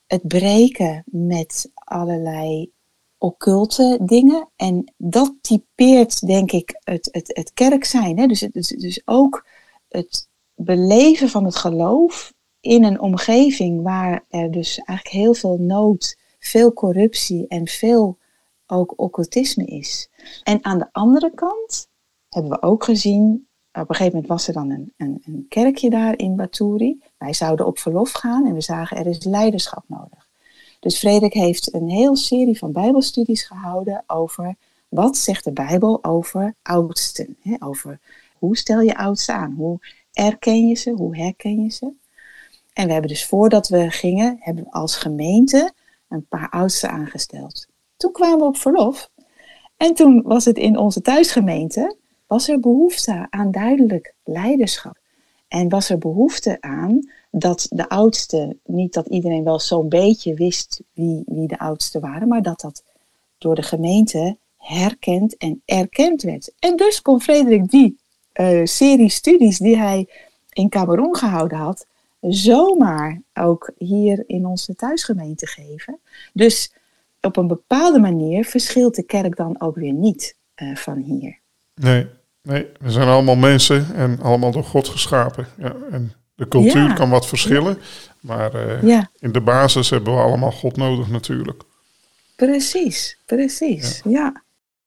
het 0.07 0.27
breken 0.27 1.05
met 1.07 1.71
allerlei 1.75 2.73
occulte 3.19 3.99
dingen. 4.03 4.49
En 4.57 4.93
dat 4.97 5.35
typeert, 5.41 6.27
denk 6.27 6.53
ik, 6.53 6.81
het, 6.85 7.09
het, 7.13 7.37
het 7.37 7.53
kerk 7.55 7.85
zijn. 7.85 8.19
Hè? 8.19 8.27
Dus, 8.27 8.41
dus, 8.41 8.69
dus 8.69 9.03
ook 9.05 9.47
het 9.89 10.29
beleven 10.55 11.29
van 11.29 11.45
het 11.45 11.57
geloof 11.57 12.33
in 12.61 12.85
een 12.85 13.01
omgeving 13.01 13.83
waar 13.83 14.25
er 14.29 14.51
dus 14.51 14.79
eigenlijk 14.79 15.17
heel 15.17 15.35
veel 15.35 15.57
nood, 15.57 16.19
veel 16.39 16.73
corruptie 16.73 17.47
en 17.49 17.67
veel 17.67 18.19
ook 18.67 18.93
occultisme 18.97 19.65
is. 19.65 20.11
En 20.43 20.65
aan 20.65 20.79
de 20.79 20.89
andere 20.93 21.35
kant 21.35 21.89
hebben 22.29 22.51
we 22.51 22.63
ook 22.63 22.85
gezien, 22.85 23.48
op 23.83 23.89
een 23.89 23.95
gegeven 23.95 24.21
moment 24.21 24.27
was 24.27 24.49
er 24.49 24.55
dan 24.55 24.71
een, 24.71 24.93
een, 24.97 25.23
een 25.25 25.47
kerkje 25.49 25.91
daar 25.91 26.19
in 26.19 26.37
Baturi. 26.37 27.01
Wij 27.19 27.33
zouden 27.33 27.67
op 27.67 27.79
verlof 27.79 28.13
gaan 28.13 28.47
en 28.47 28.55
we 28.55 28.61
zagen 28.61 28.97
er 28.97 29.07
is 29.07 29.25
leiderschap 29.25 29.85
nodig. 29.87 30.29
Dus 30.81 30.99
Frederik 30.99 31.33
heeft 31.33 31.75
een 31.75 31.89
hele 31.89 32.17
serie 32.17 32.59
van 32.59 32.73
bijbelstudies 32.73 33.43
gehouden 33.43 34.05
over 34.07 34.57
wat 34.89 35.17
zegt 35.17 35.45
de 35.45 35.53
Bijbel 35.53 36.05
over 36.05 36.55
oudsten. 36.63 37.37
Hè? 37.43 37.57
Over 37.59 38.01
hoe 38.39 38.57
stel 38.57 38.81
je 38.81 38.97
oudsten 38.97 39.35
aan? 39.35 39.55
Hoe 39.57 39.79
erken 40.13 40.69
je 40.69 40.75
ze? 40.75 40.91
Hoe 40.91 41.17
herken 41.17 41.63
je 41.63 41.71
ze? 41.71 41.93
En 42.73 42.87
we 42.87 42.93
hebben 42.93 43.11
dus 43.11 43.27
voordat 43.27 43.69
we 43.69 43.91
gingen, 43.91 44.37
hebben 44.41 44.65
we 44.65 44.71
als 44.71 44.97
gemeente 44.97 45.73
een 46.09 46.27
paar 46.27 46.49
oudsten 46.51 46.91
aangesteld. 46.91 47.67
Toen 47.97 48.13
kwamen 48.13 48.39
we 48.39 48.45
op 48.45 48.57
verlof. 48.57 49.11
En 49.77 49.95
toen 49.95 50.23
was 50.23 50.45
het 50.45 50.57
in 50.57 50.79
onze 50.79 51.01
thuisgemeente, 51.01 51.97
was 52.29 52.49
er 52.49 52.61
behoefte 52.61 53.27
aan 53.31 53.51
duidelijk 53.51 54.15
leiderschap. 54.25 54.99
En 55.49 55.69
was 55.69 55.91
er 55.91 55.99
behoefte 55.99 56.57
aan 56.61 57.11
dat 57.31 57.67
de 57.71 57.89
oudste, 57.89 58.57
niet 58.65 58.93
dat 58.93 59.07
iedereen 59.07 59.45
wel 59.45 59.61
zo'n 59.61 59.89
beetje 59.89 60.35
wist 60.35 60.83
wie, 60.93 61.23
wie 61.27 61.49
de 61.49 61.59
oudsten 61.59 62.01
waren, 62.01 62.29
maar 62.29 62.43
dat 62.43 62.61
dat 62.61 62.85
door 63.39 63.55
de 63.55 63.63
gemeente 63.63 64.37
herkend 64.57 65.37
en 65.37 65.63
erkend 65.65 66.23
werd. 66.23 66.53
En 66.59 66.77
dus 66.77 67.03
kon 67.03 67.21
Frederik 67.21 67.71
die 67.71 67.99
uh, 68.35 68.65
serie 68.65 69.09
studies 69.09 69.59
die 69.59 69.77
hij 69.77 70.09
in 70.53 70.69
Cameroen 70.69 71.17
gehouden 71.17 71.59
had, 71.59 71.87
zomaar 72.21 73.23
ook 73.35 73.73
hier 73.79 74.25
in 74.27 74.47
onze 74.47 74.75
thuisgemeente 74.75 75.47
geven. 75.47 75.99
Dus 76.33 76.73
op 77.21 77.37
een 77.37 77.47
bepaalde 77.47 77.99
manier 77.99 78.45
verschilt 78.45 78.95
de 78.95 79.03
kerk 79.03 79.37
dan 79.37 79.61
ook 79.61 79.75
weer 79.75 79.93
niet 79.93 80.37
uh, 80.57 80.77
van 80.77 80.99
hier. 80.99 81.39
Nee, 81.75 82.07
nee, 82.49 82.67
we 82.81 82.91
zijn 82.91 83.09
allemaal 83.09 83.37
mensen 83.37 83.95
en 83.95 84.21
allemaal 84.21 84.51
door 84.51 84.65
God 84.65 84.89
geschapen. 84.89 85.47
Ja, 85.59 85.75
en 85.91 86.13
de 86.35 86.49
cultuur 86.49 86.95
kan 86.95 87.11
wat 87.11 87.27
verschillen, 87.27 87.79
maar 88.21 88.83
uh, 88.85 89.03
in 89.19 89.33
de 89.33 89.41
basis 89.41 89.91
hebben 89.91 90.15
we 90.15 90.21
allemaal 90.21 90.53
God 90.53 90.77
nodig 90.77 91.09
natuurlijk. 91.09 91.63
Precies, 92.37 93.19
precies, 93.27 94.01
ja. 94.05 94.43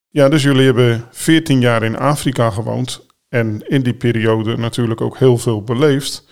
ja. 0.10 0.30
dus 0.30 0.44
jullie 0.44 0.66
hebben 0.66 1.06
14 1.12 1.60
jaar 1.60 1.84
in 1.84 1.98
Afrika 1.98 2.50
gewoond 2.50 3.06
en 3.30 3.68
in 3.68 3.82
die 3.82 3.94
periode 3.94 4.58
natuurlijk 4.58 5.02
ook 5.02 5.18
heel 5.18 5.38
veel 5.38 5.64
beleefd. 5.64 6.26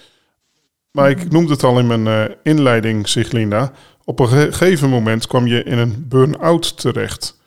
Maar 0.92 1.10
ik 1.10 1.24
mhm. 1.24 1.34
noemde 1.34 1.52
het 1.52 1.64
al 1.64 1.80
in 1.80 1.88
mijn 1.88 2.06
uh, 2.06 2.36
inleiding, 2.44 3.08
Siglinda. 3.08 3.72
Op 4.04 4.20
een 4.20 4.28
gegeven 4.28 4.90
moment 4.90 5.28
kwam 5.28 5.48
je 5.48 5.64
in 5.64 5.78
een 5.78 6.06
burn-out 6.08 6.78
terecht. 6.78 7.38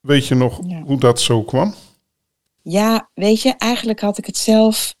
Weet 0.00 0.26
je 0.26 0.34
nog 0.34 0.60
hoe 0.84 1.00
dat 1.00 1.20
zo 1.20 1.42
kwam? 1.42 1.74
Ja, 2.70 3.10
weet 3.14 3.42
je, 3.42 3.54
eigenlijk 3.56 4.00
had 4.00 4.18
ik 4.18 4.26
het 4.26 4.36
zelf 4.36 4.94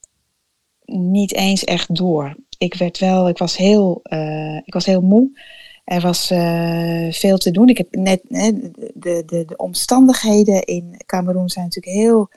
niet 0.84 1.34
eens 1.34 1.64
echt 1.64 1.94
door. 1.94 2.36
Ik 2.58 2.74
werd 2.74 2.98
wel, 2.98 3.28
ik 3.28 3.38
was 3.38 3.56
heel, 3.56 4.00
uh, 4.04 4.56
ik 4.56 4.72
was 4.72 4.86
heel 4.86 5.00
moe. 5.00 5.40
Er 5.84 6.00
was 6.00 6.30
uh, 6.30 7.12
veel 7.12 7.38
te 7.38 7.50
doen. 7.50 7.68
Ik 7.68 7.78
heb 7.78 7.94
net, 7.94 8.20
de, 8.28 9.22
de, 9.26 9.44
de 9.44 9.56
omstandigheden 9.56 10.64
in 10.64 11.02
Cameroen 11.06 11.48
zijn 11.48 11.64
natuurlijk 11.64 11.96
heel 11.96 12.28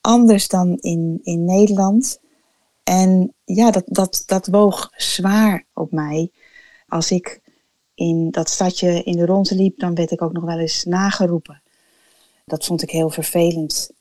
anders 0.00 0.48
dan 0.48 0.76
in, 0.80 1.20
in 1.22 1.44
Nederland. 1.44 2.20
En 2.82 3.34
ja, 3.44 3.70
dat, 3.70 3.84
dat, 3.86 4.22
dat 4.26 4.46
woog 4.46 4.90
zwaar 4.96 5.66
op 5.74 5.92
mij. 5.92 6.30
Als 6.88 7.10
ik 7.10 7.40
in 7.94 8.30
dat 8.30 8.48
stadje 8.48 9.02
in 9.02 9.16
de 9.16 9.26
ronde 9.26 9.54
liep, 9.54 9.78
dan 9.78 9.94
werd 9.94 10.10
ik 10.10 10.22
ook 10.22 10.32
nog 10.32 10.44
wel 10.44 10.58
eens 10.58 10.84
nageroepen. 10.84 11.62
Dat 12.44 12.64
vond 12.64 12.82
ik 12.82 12.90
heel 12.90 13.10
vervelend. 13.10 13.94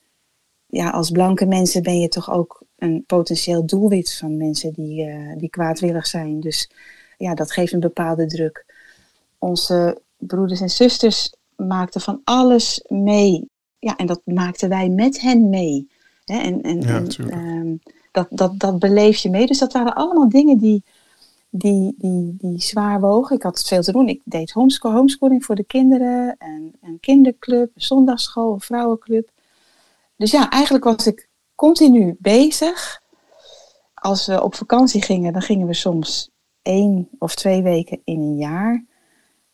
Ja, 0.75 0.89
als 0.89 1.11
blanke 1.11 1.45
mensen 1.45 1.83
ben 1.83 1.99
je 1.99 2.07
toch 2.07 2.31
ook 2.31 2.61
een 2.77 3.03
potentieel 3.07 3.65
doelwit 3.65 4.13
van 4.13 4.37
mensen 4.37 4.73
die, 4.73 5.05
uh, 5.05 5.37
die 5.37 5.49
kwaadwillig 5.49 6.07
zijn. 6.07 6.39
Dus 6.39 6.69
ja, 7.17 7.33
dat 7.33 7.51
geeft 7.51 7.73
een 7.73 7.79
bepaalde 7.79 8.25
druk. 8.25 8.65
Onze 9.37 10.01
broeders 10.17 10.61
en 10.61 10.69
zusters 10.69 11.35
maakten 11.55 12.01
van 12.01 12.21
alles 12.23 12.85
mee. 12.87 13.49
Ja, 13.79 13.95
en 13.95 14.05
dat 14.05 14.21
maakten 14.23 14.69
wij 14.69 14.89
met 14.89 15.21
hen 15.21 15.49
mee. 15.49 15.89
Hè? 16.25 16.39
En, 16.39 16.61
en, 16.61 16.81
ja, 16.81 17.03
ehm, 17.29 17.75
dat, 18.11 18.27
dat, 18.29 18.59
dat 18.59 18.79
beleef 18.79 19.17
je 19.17 19.29
mee. 19.29 19.47
Dus 19.47 19.59
dat 19.59 19.73
waren 19.73 19.95
allemaal 19.95 20.29
dingen 20.29 20.57
die, 20.57 20.83
die, 21.49 21.95
die, 21.97 22.35
die 22.37 22.61
zwaar 22.61 22.99
wogen. 22.99 23.35
Ik 23.35 23.43
had 23.43 23.63
veel 23.67 23.81
te 23.81 23.91
doen. 23.91 24.07
Ik 24.07 24.21
deed 24.23 24.51
homeschool, 24.51 24.91
homeschooling 24.91 25.45
voor 25.45 25.55
de 25.55 25.65
kinderen. 25.65 26.35
En 26.37 26.73
een 26.81 26.99
kinderclub, 26.99 27.71
een 27.75 27.81
zondagsschool, 27.81 28.53
een 28.53 28.61
vrouwenclub. 28.61 29.33
Dus 30.17 30.31
ja, 30.31 30.49
eigenlijk 30.49 30.83
was 30.83 31.07
ik 31.07 31.29
continu 31.55 32.15
bezig. 32.19 33.01
Als 33.93 34.25
we 34.25 34.43
op 34.43 34.55
vakantie 34.55 35.01
gingen, 35.01 35.33
dan 35.33 35.41
gingen 35.41 35.67
we 35.67 35.73
soms 35.73 36.29
één 36.61 37.09
of 37.19 37.35
twee 37.35 37.61
weken 37.61 38.01
in 38.03 38.19
een 38.19 38.37
jaar. 38.37 38.85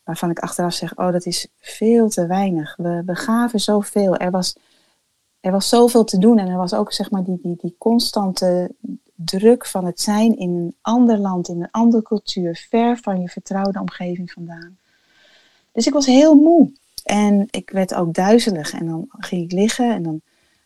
Waarvan 0.04 0.30
ik 0.30 0.38
achteraf 0.38 0.74
zeg, 0.74 0.96
oh 0.96 1.12
dat 1.12 1.26
is 1.26 1.46
veel 1.58 2.08
te 2.08 2.26
weinig. 2.26 2.76
We, 2.76 3.02
we 3.06 3.14
gaven 3.14 3.60
zoveel. 3.60 4.16
Er 4.16 4.30
was, 4.30 4.56
er 5.40 5.52
was 5.52 5.68
zoveel 5.68 6.04
te 6.04 6.18
doen. 6.18 6.38
En 6.38 6.48
er 6.48 6.56
was 6.56 6.74
ook 6.74 6.92
zeg 6.92 7.10
maar 7.10 7.24
die, 7.24 7.38
die, 7.42 7.56
die 7.60 7.74
constante 7.78 8.74
druk 9.14 9.66
van 9.66 9.84
het 9.84 10.00
zijn 10.00 10.36
in 10.36 10.50
een 10.50 10.76
ander 10.80 11.18
land, 11.18 11.48
in 11.48 11.62
een 11.62 11.70
andere 11.70 12.02
cultuur. 12.02 12.66
Ver 12.68 12.96
van 12.96 13.20
je 13.20 13.28
vertrouwde 13.28 13.80
omgeving 13.80 14.32
vandaan. 14.32 14.78
Dus 15.72 15.86
ik 15.86 15.92
was 15.92 16.06
heel 16.06 16.34
moe. 16.34 16.72
En 17.04 17.46
ik 17.50 17.70
werd 17.70 17.94
ook 17.94 18.14
duizelig. 18.14 18.72
En 18.72 18.86
dan 18.86 19.06
ging 19.10 19.42
ik 19.42 19.52
liggen 19.52 19.94
en 19.94 20.02
dan 20.02 20.20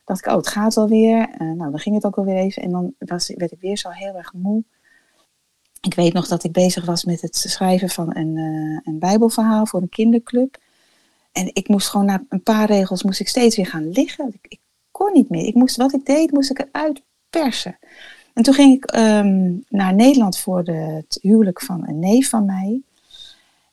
dacht 0.07 0.27
ik, 0.27 0.33
oh, 0.33 0.37
het 0.37 0.49
gaat 0.49 0.75
wel 0.75 0.89
weer. 0.89 1.19
Uh, 1.19 1.39
nou, 1.39 1.71
dan 1.71 1.79
ging 1.79 1.95
het 1.95 2.05
ook 2.05 2.17
alweer 2.17 2.37
even. 2.37 2.63
En 2.63 2.71
dan 2.71 2.95
was, 2.99 3.33
werd 3.37 3.53
ik 3.53 3.61
weer 3.61 3.79
zo 3.79 3.89
heel 3.89 4.15
erg 4.15 4.33
moe. 4.33 4.65
Ik 5.81 5.95
weet 5.95 6.13
nog 6.13 6.29
dat 6.29 6.45
ik 6.45 6.53
bezig 6.53 6.85
was 6.85 7.05
met 7.05 7.21
het 7.21 7.37
schrijven 7.37 7.89
van 7.89 8.17
een, 8.17 8.37
uh, 8.37 8.81
een 8.85 8.99
bijbelverhaal 8.99 9.67
voor 9.67 9.83
een 9.83 9.89
kinderclub. 9.89 10.59
En 11.33 11.51
ik 11.53 11.69
moest 11.69 11.89
gewoon 11.89 12.07
na 12.07 12.25
een 12.29 12.43
paar 12.43 12.67
regels 12.67 13.03
moest 13.03 13.21
ik 13.21 13.29
steeds 13.29 13.57
weer 13.57 13.67
gaan 13.67 13.89
liggen. 13.89 14.29
Ik, 14.29 14.47
ik 14.49 14.61
kon 14.91 15.13
niet 15.13 15.31
meer. 15.31 15.47
Ik 15.47 15.55
moest, 15.55 15.77
wat 15.77 15.95
ik 15.95 16.07
deed, 16.07 16.31
moest 16.31 16.51
ik 16.51 16.59
eruit 16.59 17.03
persen. 17.31 17.79
En 18.35 18.43
toen 18.43 18.55
ging 18.55 18.75
ik 18.75 18.97
um, 18.97 19.65
naar 19.69 19.95
Nederland 19.95 20.39
voor 20.39 20.63
het 20.63 21.19
huwelijk 21.23 21.61
van 21.61 21.89
een 21.89 21.99
neef 21.99 22.29
van 22.29 22.45
mij. 22.45 22.83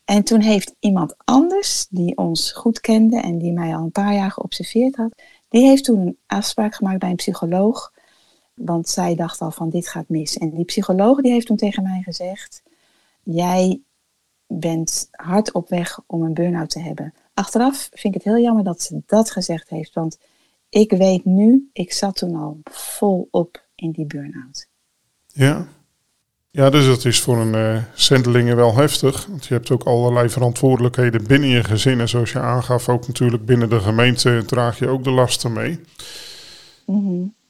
En 0.05 0.23
toen 0.23 0.41
heeft 0.41 0.75
iemand 0.79 1.15
anders, 1.17 1.87
die 1.89 2.17
ons 2.17 2.51
goed 2.51 2.79
kende 2.79 3.21
en 3.21 3.37
die 3.37 3.51
mij 3.51 3.75
al 3.75 3.83
een 3.83 3.91
paar 3.91 4.13
jaar 4.13 4.31
geobserveerd 4.31 4.95
had, 4.95 5.21
die 5.53 5.67
heeft 5.67 5.83
toen 5.83 5.99
een 5.99 6.17
afspraak 6.25 6.75
gemaakt 6.75 6.99
bij 6.99 7.09
een 7.09 7.15
psycholoog. 7.15 7.93
Want 8.53 8.89
zij 8.89 9.15
dacht 9.15 9.41
al 9.41 9.51
van 9.51 9.69
dit 9.69 9.87
gaat 9.87 10.09
mis. 10.09 10.37
En 10.37 10.49
die 10.49 10.65
psycholoog 10.65 11.21
die 11.21 11.31
heeft 11.31 11.45
toen 11.45 11.57
tegen 11.57 11.83
mij 11.83 12.01
gezegd. 12.01 12.63
jij 13.23 13.81
bent 14.47 15.07
hard 15.11 15.51
op 15.51 15.69
weg 15.69 15.99
om 16.05 16.21
een 16.21 16.33
burn-out 16.33 16.69
te 16.69 16.79
hebben. 16.79 17.13
Achteraf 17.33 17.89
vind 17.91 18.15
ik 18.15 18.23
het 18.23 18.33
heel 18.33 18.43
jammer 18.43 18.63
dat 18.63 18.81
ze 18.81 19.01
dat 19.05 19.31
gezegd 19.31 19.69
heeft, 19.69 19.93
want 19.93 20.19
ik 20.69 20.91
weet 20.91 21.25
nu, 21.25 21.69
ik 21.73 21.93
zat 21.93 22.15
toen 22.15 22.35
al 22.35 22.59
volop 22.63 23.65
in 23.75 23.91
die 23.91 24.05
burn-out. 24.05 24.67
Ja. 25.27 25.67
Ja, 26.55 26.69
dus 26.69 26.85
dat 26.85 27.05
is 27.05 27.21
voor 27.21 27.37
een 27.37 27.75
uh, 27.75 27.83
zendelingen 27.93 28.55
wel 28.55 28.75
heftig. 28.75 29.25
Want 29.25 29.45
je 29.45 29.53
hebt 29.53 29.71
ook 29.71 29.83
allerlei 29.83 30.29
verantwoordelijkheden 30.29 31.27
binnen 31.27 31.49
je 31.49 31.63
gezin. 31.63 31.99
En 31.99 32.09
zoals 32.09 32.31
je 32.31 32.39
aangaf, 32.39 32.89
ook 32.89 33.07
natuurlijk 33.07 33.45
binnen 33.45 33.69
de 33.69 33.79
gemeente 33.79 34.43
draag 34.45 34.79
je 34.79 34.87
ook 34.87 35.03
de 35.03 35.11
lasten 35.11 35.53
mee. 35.53 35.79
Mhm, 36.85 36.97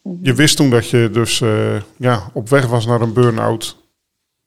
mhm. 0.02 0.16
Je 0.22 0.34
wist 0.34 0.56
toen 0.56 0.70
dat 0.70 0.88
je 0.88 1.10
dus 1.12 1.40
uh, 1.40 1.80
ja, 1.96 2.30
op 2.32 2.48
weg 2.48 2.66
was 2.66 2.86
naar 2.86 3.00
een 3.00 3.12
burn-out. 3.12 3.76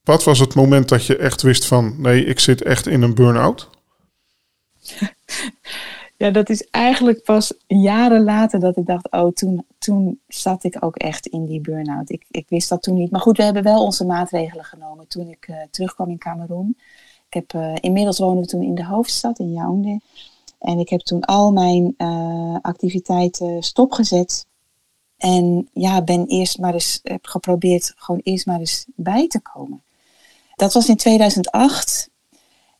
Wat 0.03 0.23
was 0.23 0.39
het 0.39 0.55
moment 0.55 0.89
dat 0.89 1.05
je 1.05 1.17
echt 1.17 1.41
wist 1.41 1.65
van 1.65 1.95
nee, 1.97 2.25
ik 2.25 2.39
zit 2.39 2.61
echt 2.61 2.87
in 2.87 3.01
een 3.01 3.15
burn-out? 3.15 3.69
Ja, 6.17 6.29
dat 6.31 6.49
is 6.49 6.67
eigenlijk 6.69 7.23
pas 7.23 7.53
jaren 7.67 8.23
later 8.23 8.59
dat 8.59 8.77
ik 8.77 8.85
dacht, 8.85 9.11
oh, 9.11 9.31
toen, 9.31 9.65
toen 9.77 10.19
zat 10.27 10.63
ik 10.63 10.83
ook 10.83 10.95
echt 10.95 11.25
in 11.25 11.45
die 11.45 11.61
burn-out. 11.61 12.09
Ik, 12.09 12.25
ik 12.31 12.49
wist 12.49 12.69
dat 12.69 12.81
toen 12.81 12.95
niet. 12.95 13.11
Maar 13.11 13.21
goed, 13.21 13.37
we 13.37 13.43
hebben 13.43 13.63
wel 13.63 13.83
onze 13.83 14.05
maatregelen 14.05 14.65
genomen 14.65 15.07
toen 15.07 15.27
ik 15.27 15.47
uh, 15.47 15.57
terugkwam 15.71 16.09
in 16.09 16.17
Cameroen. 16.17 16.77
Ik 17.27 17.33
heb, 17.33 17.53
uh, 17.53 17.75
inmiddels 17.79 18.19
wonen 18.19 18.41
we 18.41 18.47
toen 18.47 18.61
in 18.61 18.75
de 18.75 18.85
hoofdstad, 18.85 19.39
in 19.39 19.53
Yaoundé. 19.53 19.99
En 20.59 20.79
ik 20.79 20.89
heb 20.89 20.99
toen 20.99 21.21
al 21.21 21.51
mijn 21.51 21.93
uh, 21.97 22.57
activiteiten 22.61 23.63
stopgezet. 23.63 24.45
En 25.17 25.69
ja, 25.73 26.01
ben 26.01 26.25
eerst 26.25 26.59
maar 26.59 26.73
eens, 26.73 26.99
heb 27.03 27.25
geprobeerd 27.25 27.93
gewoon 27.95 28.21
eerst 28.23 28.45
maar 28.45 28.59
eens 28.59 28.85
bij 28.95 29.27
te 29.27 29.41
komen. 29.41 29.81
Dat 30.55 30.73
was 30.73 30.89
in 30.89 30.95
2008. 30.95 32.09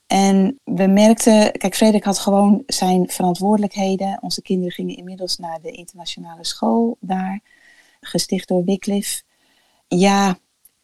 En 0.08 0.60
we 0.64 0.88
merkten, 0.88 1.52
kijk, 1.52 1.76
Frederik 1.76 2.04
had 2.04 2.20
gewoon 2.20 2.64
zijn 2.66 3.10
verantwoordelijkheden. 3.10 4.18
Onze 4.22 4.42
kinderen 4.42 4.72
gingen 4.72 4.98
inmiddels 4.98 5.38
naar 5.38 5.62
de 5.62 5.72
internationale 5.72 6.46
school 6.46 6.98
daar, 7.00 7.40
gesticht 8.02 8.48
door 8.48 8.64
Wycliffe. 8.64 9.24
Ja, 9.88 10.38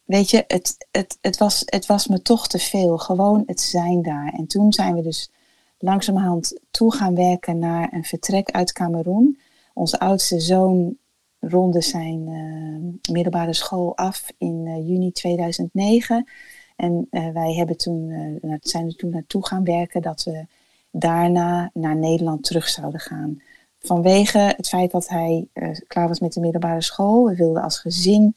weet 0.04 0.30
je, 0.30 0.44
het, 0.46 0.86
het, 0.90 1.18
het, 1.20 1.38
was, 1.38 1.62
het 1.64 1.86
was 1.86 2.06
me 2.06 2.22
toch 2.22 2.46
te 2.46 2.58
veel. 2.58 2.98
Gewoon 2.98 3.42
het 3.46 3.60
zijn 3.60 4.02
daar. 4.02 4.32
En 4.32 4.46
toen 4.46 4.72
zijn 4.72 4.94
we 4.94 5.02
dus 5.02 5.30
langzamerhand 5.78 6.60
toe 6.70 6.94
gaan 6.94 7.14
werken 7.14 7.58
naar 7.58 7.92
een 7.92 8.04
vertrek 8.04 8.50
uit 8.50 8.72
Cameroen. 8.72 9.38
Onze 9.74 9.98
oudste 9.98 10.40
zoon 10.40 10.96
ronde 11.40 11.80
zijn 11.80 12.28
uh, 12.28 13.12
middelbare 13.14 13.52
school 13.52 13.96
af 13.96 14.32
in 14.38 14.66
uh, 14.66 14.88
juni 14.88 15.12
2009. 15.12 16.28
En 16.76 17.06
uh, 17.10 17.28
wij 17.28 17.54
hebben 17.54 17.76
toen, 17.76 18.08
uh, 18.42 18.54
zijn 18.60 18.86
er 18.86 18.96
toen 18.96 19.10
naartoe 19.10 19.46
gaan 19.46 19.64
werken 19.64 20.02
dat 20.02 20.24
we 20.24 20.46
daarna 20.90 21.70
naar 21.72 21.96
Nederland 21.96 22.44
terug 22.44 22.68
zouden 22.68 23.00
gaan. 23.00 23.42
Vanwege 23.78 24.38
het 24.38 24.68
feit 24.68 24.90
dat 24.90 25.08
hij 25.08 25.46
uh, 25.54 25.68
klaar 25.86 26.08
was 26.08 26.20
met 26.20 26.32
de 26.32 26.40
middelbare 26.40 26.82
school. 26.82 27.24
We 27.24 27.36
wilden 27.36 27.62
als 27.62 27.78
gezin 27.78 28.36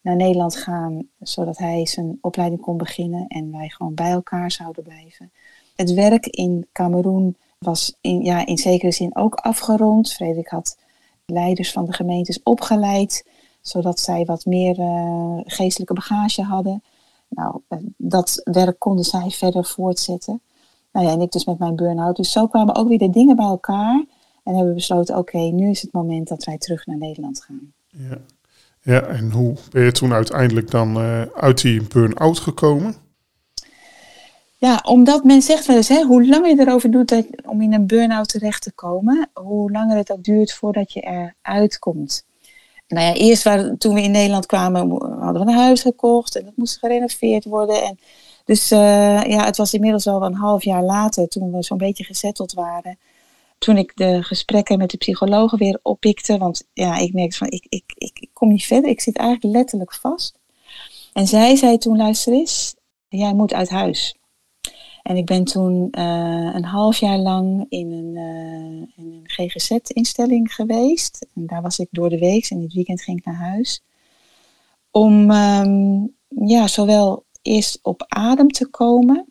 naar 0.00 0.16
Nederland 0.16 0.56
gaan, 0.56 1.08
zodat 1.20 1.58
hij 1.58 1.86
zijn 1.86 2.18
opleiding 2.20 2.60
kon 2.60 2.76
beginnen 2.76 3.26
en 3.28 3.52
wij 3.52 3.68
gewoon 3.68 3.94
bij 3.94 4.10
elkaar 4.10 4.50
zouden 4.50 4.82
blijven. 4.82 5.32
Het 5.76 5.92
werk 5.92 6.26
in 6.26 6.66
Cameroen 6.72 7.36
was 7.58 7.96
in, 8.00 8.22
ja, 8.22 8.46
in 8.46 8.58
zekere 8.58 8.92
zin 8.92 9.16
ook 9.16 9.34
afgerond. 9.34 10.12
Frederik 10.12 10.48
had 10.48 10.78
leiders 11.26 11.72
van 11.72 11.84
de 11.84 11.92
gemeentes 11.92 12.42
opgeleid, 12.42 13.26
zodat 13.60 14.00
zij 14.00 14.24
wat 14.24 14.44
meer 14.44 14.76
geestelijke 15.44 15.94
bagage 15.94 16.42
hadden. 16.42 16.82
Nou, 17.28 17.60
eh, 17.68 17.78
dat 17.96 18.40
werk 18.44 18.78
konden 18.78 19.04
zij 19.04 19.30
verder 19.30 19.64
voortzetten. 19.64 20.40
Nou 20.92 21.06
ja, 21.06 21.12
en 21.12 21.20
ik 21.20 21.32
dus 21.32 21.44
met 21.44 21.58
mijn 21.58 21.76
burn-out. 21.76 22.16
Dus 22.16 22.32
zo 22.32 22.46
kwamen 22.46 22.74
ook 22.74 22.88
weer 22.88 22.98
de 22.98 23.10
dingen 23.10 23.36
bij 23.36 23.46
elkaar. 23.46 24.04
En 24.44 24.54
hebben 24.54 24.68
we 24.68 24.74
besloten, 24.74 25.16
oké, 25.16 25.38
nu 25.38 25.70
is 25.70 25.82
het 25.82 25.92
moment 25.92 26.28
dat 26.28 26.44
wij 26.44 26.58
terug 26.58 26.86
naar 26.86 26.98
Nederland 26.98 27.42
gaan. 27.42 27.72
Ja, 27.86 28.18
ja 28.82 29.00
en 29.02 29.30
hoe 29.30 29.54
ben 29.70 29.84
je 29.84 29.92
toen 29.92 30.12
uiteindelijk 30.12 30.70
dan 30.70 30.96
uh, 30.96 31.22
uit 31.22 31.60
die 31.62 31.82
burn-out 31.82 32.38
gekomen? 32.38 32.94
Ja, 34.58 34.80
omdat 34.82 35.24
men 35.24 35.42
zegt 35.42 35.66
wel 35.66 35.76
eens, 35.76 35.88
hè, 35.88 36.02
hoe 36.02 36.26
langer 36.26 36.56
je 36.56 36.60
erover 36.60 36.90
doet 36.90 37.08
dat, 37.08 37.26
om 37.44 37.62
in 37.62 37.72
een 37.72 37.86
burn-out 37.86 38.28
terecht 38.28 38.62
te 38.62 38.72
komen, 38.72 39.30
hoe 39.32 39.70
langer 39.70 39.96
het 39.96 40.12
ook 40.12 40.24
duurt 40.24 40.52
voordat 40.52 40.92
je 40.92 41.00
eruit 41.00 41.78
komt 41.78 42.24
nou 42.88 43.06
ja, 43.06 43.14
eerst 43.14 43.44
toen 43.78 43.94
we 43.94 44.02
in 44.02 44.10
Nederland 44.10 44.46
kwamen, 44.46 44.90
hadden 45.20 45.44
we 45.44 45.50
een 45.50 45.58
huis 45.58 45.82
gekocht 45.82 46.36
en 46.36 46.44
dat 46.44 46.56
moest 46.56 46.78
gerenoveerd 46.78 47.44
worden. 47.44 47.82
En 47.82 47.98
dus 48.44 48.72
uh, 48.72 48.78
ja, 49.22 49.44
het 49.44 49.56
was 49.56 49.74
inmiddels 49.74 50.06
al 50.06 50.22
een 50.22 50.34
half 50.34 50.64
jaar 50.64 50.82
later, 50.82 51.28
toen 51.28 51.52
we 51.52 51.62
zo'n 51.62 51.78
beetje 51.78 52.04
gezetteld 52.04 52.52
waren. 52.52 52.98
Toen 53.58 53.76
ik 53.76 53.92
de 53.94 54.22
gesprekken 54.22 54.78
met 54.78 54.90
de 54.90 54.96
psychologen 54.96 55.58
weer 55.58 55.78
oppikte, 55.82 56.38
want 56.38 56.66
ja, 56.72 56.96
ik 56.96 57.12
merkte 57.12 57.36
van, 57.36 57.50
ik, 57.50 57.66
ik, 57.68 57.84
ik, 57.94 58.18
ik 58.18 58.30
kom 58.32 58.48
niet 58.48 58.64
verder, 58.64 58.90
ik 58.90 59.00
zit 59.00 59.16
eigenlijk 59.16 59.56
letterlijk 59.56 59.94
vast. 59.94 60.38
En 61.12 61.26
zij 61.26 61.56
zei 61.56 61.78
toen, 61.78 61.96
luister 61.96 62.32
eens, 62.32 62.74
jij 63.08 63.34
moet 63.34 63.52
uit 63.52 63.68
huis. 63.68 64.16
En 65.06 65.16
ik 65.16 65.26
ben 65.26 65.44
toen 65.44 65.88
uh, 65.98 66.50
een 66.54 66.64
half 66.64 66.96
jaar 66.96 67.18
lang 67.18 67.66
in 67.68 67.92
een, 67.92 68.16
in 68.96 69.12
een 69.12 69.22
GGZ-instelling 69.24 70.54
geweest. 70.54 71.26
En 71.34 71.46
daar 71.46 71.62
was 71.62 71.78
ik 71.78 71.88
door 71.90 72.08
de 72.08 72.18
week 72.18 72.50
en 72.50 72.60
het 72.60 72.72
weekend 72.72 73.02
ging 73.02 73.18
ik 73.18 73.24
naar 73.24 73.34
huis. 73.34 73.82
Om 74.90 75.30
um, 75.30 76.14
ja, 76.28 76.66
zowel 76.66 77.24
eerst 77.42 77.78
op 77.82 78.04
adem 78.08 78.48
te 78.48 78.66
komen. 78.66 79.26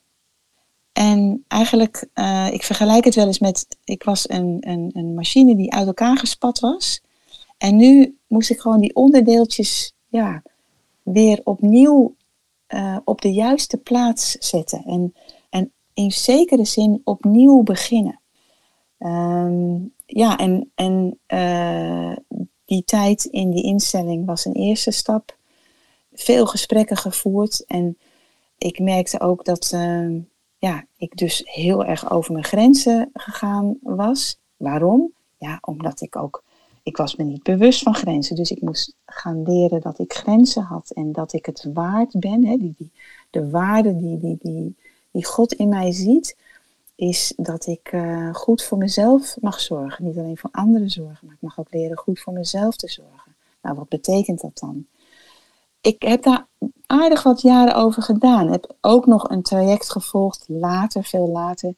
En 0.91 1.43
eigenlijk, 1.47 2.07
uh, 2.13 2.47
ik 2.51 2.63
vergelijk 2.63 3.05
het 3.05 3.15
wel 3.15 3.28
eens 3.28 3.39
met, 3.39 3.67
ik 3.84 4.03
was 4.03 4.30
een, 4.30 4.57
een, 4.59 4.89
een 4.93 5.13
machine 5.13 5.55
die 5.55 5.73
uit 5.73 5.88
elkaar 5.88 6.17
gespat 6.17 6.59
was. 6.59 7.01
En 7.57 7.76
nu 7.76 8.17
moest 8.28 8.49
ik 8.49 8.59
gewoon 8.59 8.82
die 8.82 8.95
onderdeeltjes 8.95 9.93
ja, 10.07 10.41
weer 11.03 11.41
opnieuw 11.43 12.15
op 13.03 13.21
de 13.21 13.34
juiste 13.34 13.78
plaats 13.78 14.32
zetten. 14.32 14.84
En 14.86 15.13
in 15.96 16.12
zekere 16.12 16.66
zin 16.66 17.02
opnieuw 17.04 17.64
beginnen. 17.64 18.20
Ehm, 18.98 19.76
ja, 20.06 20.38
en, 20.38 20.72
en 20.76 21.20
uh, 21.28 22.16
die 22.66 22.84
tijd 22.84 23.26
in 23.26 23.52
die 23.52 23.64
instelling 23.64 24.26
was 24.26 24.46
een 24.46 24.54
eerste 24.54 24.91
stap. 24.91 25.38
Veel 26.14 26.46
gesprekken 26.46 26.98
gevoerd 26.98 27.66
en 27.66 27.98
ik 28.58 28.80
merkte 28.80 29.20
ook 29.20 29.46
dat 29.46 29.72
uh, 29.76 30.22
ja, 30.58 30.86
ik 30.98 31.18
dus 31.18 31.41
heel 31.46 31.86
erg 31.86 32.12
over 32.12 32.32
mijn 32.32 32.46
grenzen 32.46 33.10
gegaan 33.14 33.78
was. 33.82 34.39
Waarom? 34.58 35.14
Ja, 35.38 35.58
omdat 35.62 36.02
ik 36.02 36.16
ook, 36.16 36.43
ik 36.84 36.98
was 36.98 37.16
me 37.16 37.24
niet 37.24 37.43
bewust 37.43 37.84
van 37.84 37.96
grenzen. 37.96 38.36
Dus 38.36 38.52
ik 38.52 38.62
moest 38.62 38.96
gaan 39.06 39.43
leren 39.43 39.82
dat 39.82 40.00
ik 40.00 40.14
grenzen 40.14 40.64
had 40.64 40.89
en 40.89 41.12
dat 41.12 41.34
ik 41.34 41.46
het 41.46 41.70
waard 41.74 42.20
ben. 42.20 42.46
Hè, 42.46 42.58
die, 42.58 42.74
die, 42.78 42.91
de 43.30 43.50
waarde 43.50 43.98
die, 43.98 44.20
die, 44.20 44.38
die, 44.41 44.76
die 45.16 45.26
God 45.26 45.53
in 45.53 45.70
mij 45.70 45.91
ziet, 45.91 46.38
is 46.95 47.34
dat 47.38 47.68
ik 47.68 47.91
uh, 47.91 48.34
goed 48.34 48.63
voor 48.63 48.78
mezelf 48.78 49.38
mag 49.41 49.59
zorgen. 49.59 50.05
Niet 50.05 50.18
alleen 50.18 50.38
voor 50.38 50.49
anderen 50.51 50.89
zorgen, 50.89 51.20
maar 51.22 51.36
ik 51.36 51.41
mag 51.41 51.59
ook 51.59 51.74
leren 51.74 51.97
goed 51.97 52.20
voor 52.20 52.34
mezelf 52.34 52.76
te 52.76 52.89
zorgen. 52.89 53.36
Nou, 53.61 53.76
wat 53.76 53.89
betekent 53.89 54.41
dat 54.41 54.59
dan? 54.59 54.86
Ik 55.82 56.01
heb 56.01 56.24
daar 56.24 56.47
aardig 56.86 57.24
wat 57.24 57.41
jaren 57.41 57.76
over 57.76 58.03
gedaan. 58.03 58.51
Heb 58.51 58.76
ook 58.82 59.05
nog 59.05 59.30
een 59.30 59.41
traject 59.41 59.91
gevolgd, 59.91 60.45
later, 60.47 61.03
veel 61.03 61.28
later, 61.28 61.74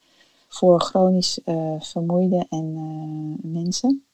voor 0.47 0.81
chronisch 0.81 1.39
uh, 1.45 1.73
vermoeide 1.79 2.45
en 2.49 2.65
uh, 2.75 3.51
mensen. 3.53 4.05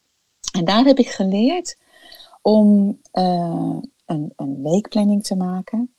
En 0.52 0.64
daar 0.64 0.84
heb 0.84 0.98
ik 0.98 1.08
geleerd 1.08 1.78
om 2.42 2.98
een, 3.12 4.32
een 4.36 4.62
weekplanning 4.62 5.24
te 5.24 5.36
maken. 5.36 5.94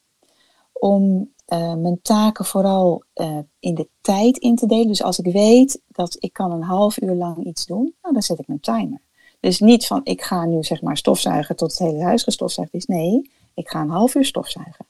Om 0.73 1.33
uh, 1.47 1.73
mijn 1.73 1.99
taken 2.01 2.45
vooral 2.45 3.03
uh, 3.15 3.39
in 3.59 3.75
de 3.75 3.87
tijd 4.01 4.37
in 4.37 4.55
te 4.55 4.65
delen. 4.65 4.87
Dus 4.87 5.03
als 5.03 5.19
ik 5.19 5.33
weet 5.33 5.81
dat 5.87 6.15
ik 6.19 6.33
kan 6.33 6.51
een 6.51 6.63
half 6.63 7.01
uur 7.01 7.13
lang 7.13 7.45
iets 7.45 7.65
doen, 7.65 7.93
nou, 8.01 8.13
dan 8.13 8.21
zet 8.21 8.39
ik 8.39 8.47
mijn 8.47 8.59
timer. 8.59 9.01
Dus 9.39 9.59
niet 9.59 9.87
van 9.87 10.01
ik 10.03 10.21
ga 10.21 10.45
nu 10.45 10.63
zeg 10.63 10.81
maar 10.81 10.97
stofzuigen 10.97 11.55
tot 11.55 11.69
het 11.69 11.79
hele 11.79 12.03
huis 12.03 12.23
gestofzuigd 12.23 12.73
is. 12.73 12.85
Nee, 12.85 13.31
ik 13.53 13.69
ga 13.69 13.81
een 13.81 13.89
half 13.89 14.15
uur 14.15 14.25
stofzuigen. 14.25 14.85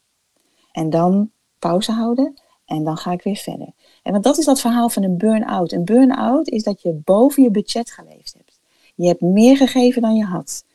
En 0.71 0.89
dan 0.89 1.31
pauze 1.59 1.91
houden 1.91 2.33
en 2.65 2.83
dan 2.83 2.97
ga 2.97 3.11
ik 3.11 3.21
weer 3.21 3.35
verder. 3.35 3.73
En 4.03 4.11
want 4.11 4.23
dat 4.23 4.37
is 4.37 4.45
dat 4.45 4.61
verhaal 4.61 4.89
van 4.89 5.03
een 5.03 5.17
burn-out. 5.17 5.71
Een 5.71 5.85
burn-out 5.85 6.47
is 6.47 6.63
dat 6.63 6.81
je 6.81 7.01
boven 7.03 7.43
je 7.43 7.51
budget 7.51 7.91
geleefd 7.91 8.33
hebt. 8.33 8.59
Je 8.95 9.07
hebt 9.07 9.21
meer 9.21 9.57
gegeven 9.57 10.01
dan 10.01 10.15
je 10.15 10.25
had. 10.25 10.65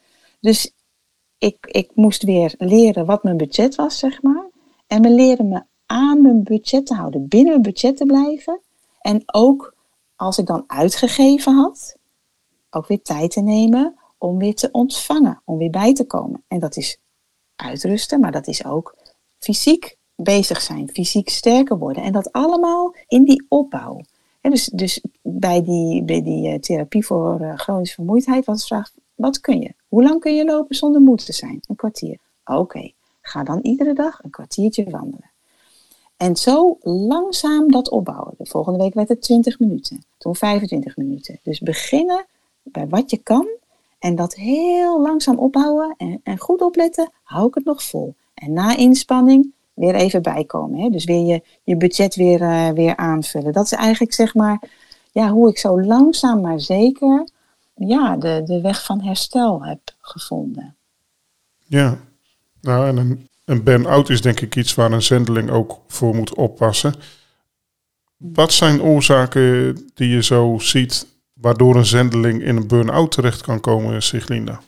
Dus 0.40 0.72
ik, 1.38 1.66
ik 1.66 1.90
moest 1.94 2.22
weer 2.22 2.54
leren 2.58 3.06
wat 3.06 3.22
mijn 3.22 3.36
budget 3.36 3.74
was, 3.74 3.98
zeg 3.98 4.22
maar. 4.22 4.48
En 4.86 5.02
we 5.02 5.10
leren 5.10 5.48
me 5.48 5.62
aan 5.90 6.22
mijn 6.22 6.42
budget 6.42 6.86
te 6.86 6.94
houden, 6.94 7.28
binnen 7.28 7.50
mijn 7.50 7.62
budget 7.62 7.96
te 7.96 8.06
blijven. 8.06 8.60
En 9.00 9.22
ook 9.26 9.74
als 10.16 10.38
ik 10.38 10.46
dan 10.46 10.64
uitgegeven 10.66 11.54
had, 11.54 11.96
ook 12.70 12.86
weer 12.86 13.02
tijd 13.02 13.30
te 13.30 13.40
nemen 13.40 13.94
om 14.18 14.38
weer 14.38 14.54
te 14.54 14.68
ontvangen, 14.72 15.42
om 15.44 15.58
weer 15.58 15.70
bij 15.70 15.94
te 15.94 16.04
komen. 16.04 16.42
En 16.48 16.58
dat 16.58 16.76
is 16.76 16.98
uitrusten, 17.56 18.20
maar 18.20 18.32
dat 18.32 18.46
is 18.46 18.64
ook 18.64 18.96
fysiek 19.38 19.96
bezig 20.16 20.60
zijn, 20.60 20.88
fysiek 20.88 21.28
sterker 21.28 21.78
worden. 21.78 22.02
En 22.02 22.12
dat 22.12 22.32
allemaal 22.32 22.94
in 23.08 23.24
die 23.24 23.46
opbouw. 23.48 24.00
dus, 24.40 24.64
dus 24.64 25.04
bij 25.22 25.62
die, 25.62 26.02
bij 26.04 26.22
die 26.22 26.48
eh, 26.48 26.58
therapie 26.58 27.06
voor 27.06 27.40
uh, 27.40 27.56
chronische 27.56 27.94
vermoeidheid 27.94 28.44
was 28.44 28.60
de 28.60 28.66
vraag, 28.66 28.90
wat 29.14 29.40
kun 29.40 29.60
je? 29.60 29.74
Hoe 29.88 30.02
lang 30.02 30.20
kun 30.20 30.34
je 30.34 30.44
lopen 30.44 30.76
zonder 30.76 31.00
moe 31.00 31.16
te 31.16 31.32
zijn? 31.32 31.60
Een 31.68 31.76
kwartier. 31.76 32.18
Oké, 32.44 32.92
ga 33.20 33.42
dan 33.42 33.58
iedere 33.62 33.94
dag 33.94 34.24
een 34.24 34.30
kwartiertje 34.30 34.90
wandelen. 34.90 35.29
En 36.20 36.36
zo 36.36 36.78
langzaam 36.82 37.70
dat 37.70 37.90
opbouwen. 37.90 38.34
De 38.38 38.46
volgende 38.46 38.78
week 38.78 38.94
werd 38.94 39.08
het 39.08 39.22
20 39.22 39.58
minuten, 39.58 40.04
toen 40.18 40.36
25 40.36 40.96
minuten. 40.96 41.38
Dus 41.42 41.60
beginnen 41.60 42.26
bij 42.62 42.88
wat 42.88 43.10
je 43.10 43.16
kan 43.16 43.48
en 43.98 44.14
dat 44.14 44.34
heel 44.34 45.00
langzaam 45.00 45.38
opbouwen 45.38 45.94
en, 45.96 46.20
en 46.22 46.38
goed 46.38 46.60
opletten, 46.62 47.12
hou 47.22 47.48
ik 47.48 47.54
het 47.54 47.64
nog 47.64 47.82
vol. 47.82 48.14
En 48.34 48.52
na 48.52 48.76
inspanning 48.76 49.52
weer 49.74 49.94
even 49.94 50.22
bijkomen. 50.22 50.80
Hè? 50.80 50.88
Dus 50.88 51.04
weer 51.04 51.26
je, 51.26 51.42
je 51.62 51.76
budget 51.76 52.14
weer, 52.14 52.40
uh, 52.40 52.70
weer 52.70 52.96
aanvullen. 52.96 53.52
Dat 53.52 53.64
is 53.64 53.72
eigenlijk 53.72 54.12
zeg 54.12 54.34
maar 54.34 54.62
ja, 55.12 55.30
hoe 55.30 55.48
ik 55.48 55.58
zo 55.58 55.82
langzaam 55.82 56.40
maar 56.40 56.60
zeker 56.60 57.28
ja, 57.74 58.16
de, 58.16 58.42
de 58.44 58.60
weg 58.60 58.84
van 58.84 59.00
herstel 59.00 59.64
heb 59.64 59.80
gevonden. 60.00 60.76
Ja, 61.66 61.98
nou 62.60 62.88
en 62.88 62.96
een, 62.96 63.29
een 63.50 63.62
burn-out 63.62 64.08
is 64.08 64.22
denk 64.22 64.40
ik 64.40 64.56
iets 64.56 64.74
waar 64.74 64.92
een 64.92 65.02
zendeling 65.02 65.50
ook 65.50 65.78
voor 65.86 66.14
moet 66.14 66.34
oppassen. 66.34 66.94
Wat 68.16 68.52
zijn 68.52 68.82
oorzaken 68.82 69.78
die 69.94 70.08
je 70.08 70.22
zo 70.22 70.58
ziet 70.58 71.06
waardoor 71.32 71.76
een 71.76 71.86
zendeling 71.86 72.42
in 72.42 72.56
een 72.56 72.66
burn-out 72.66 73.12
terecht 73.12 73.40
kan 73.40 73.60
komen, 73.60 74.02
Siglinda? 74.02 74.60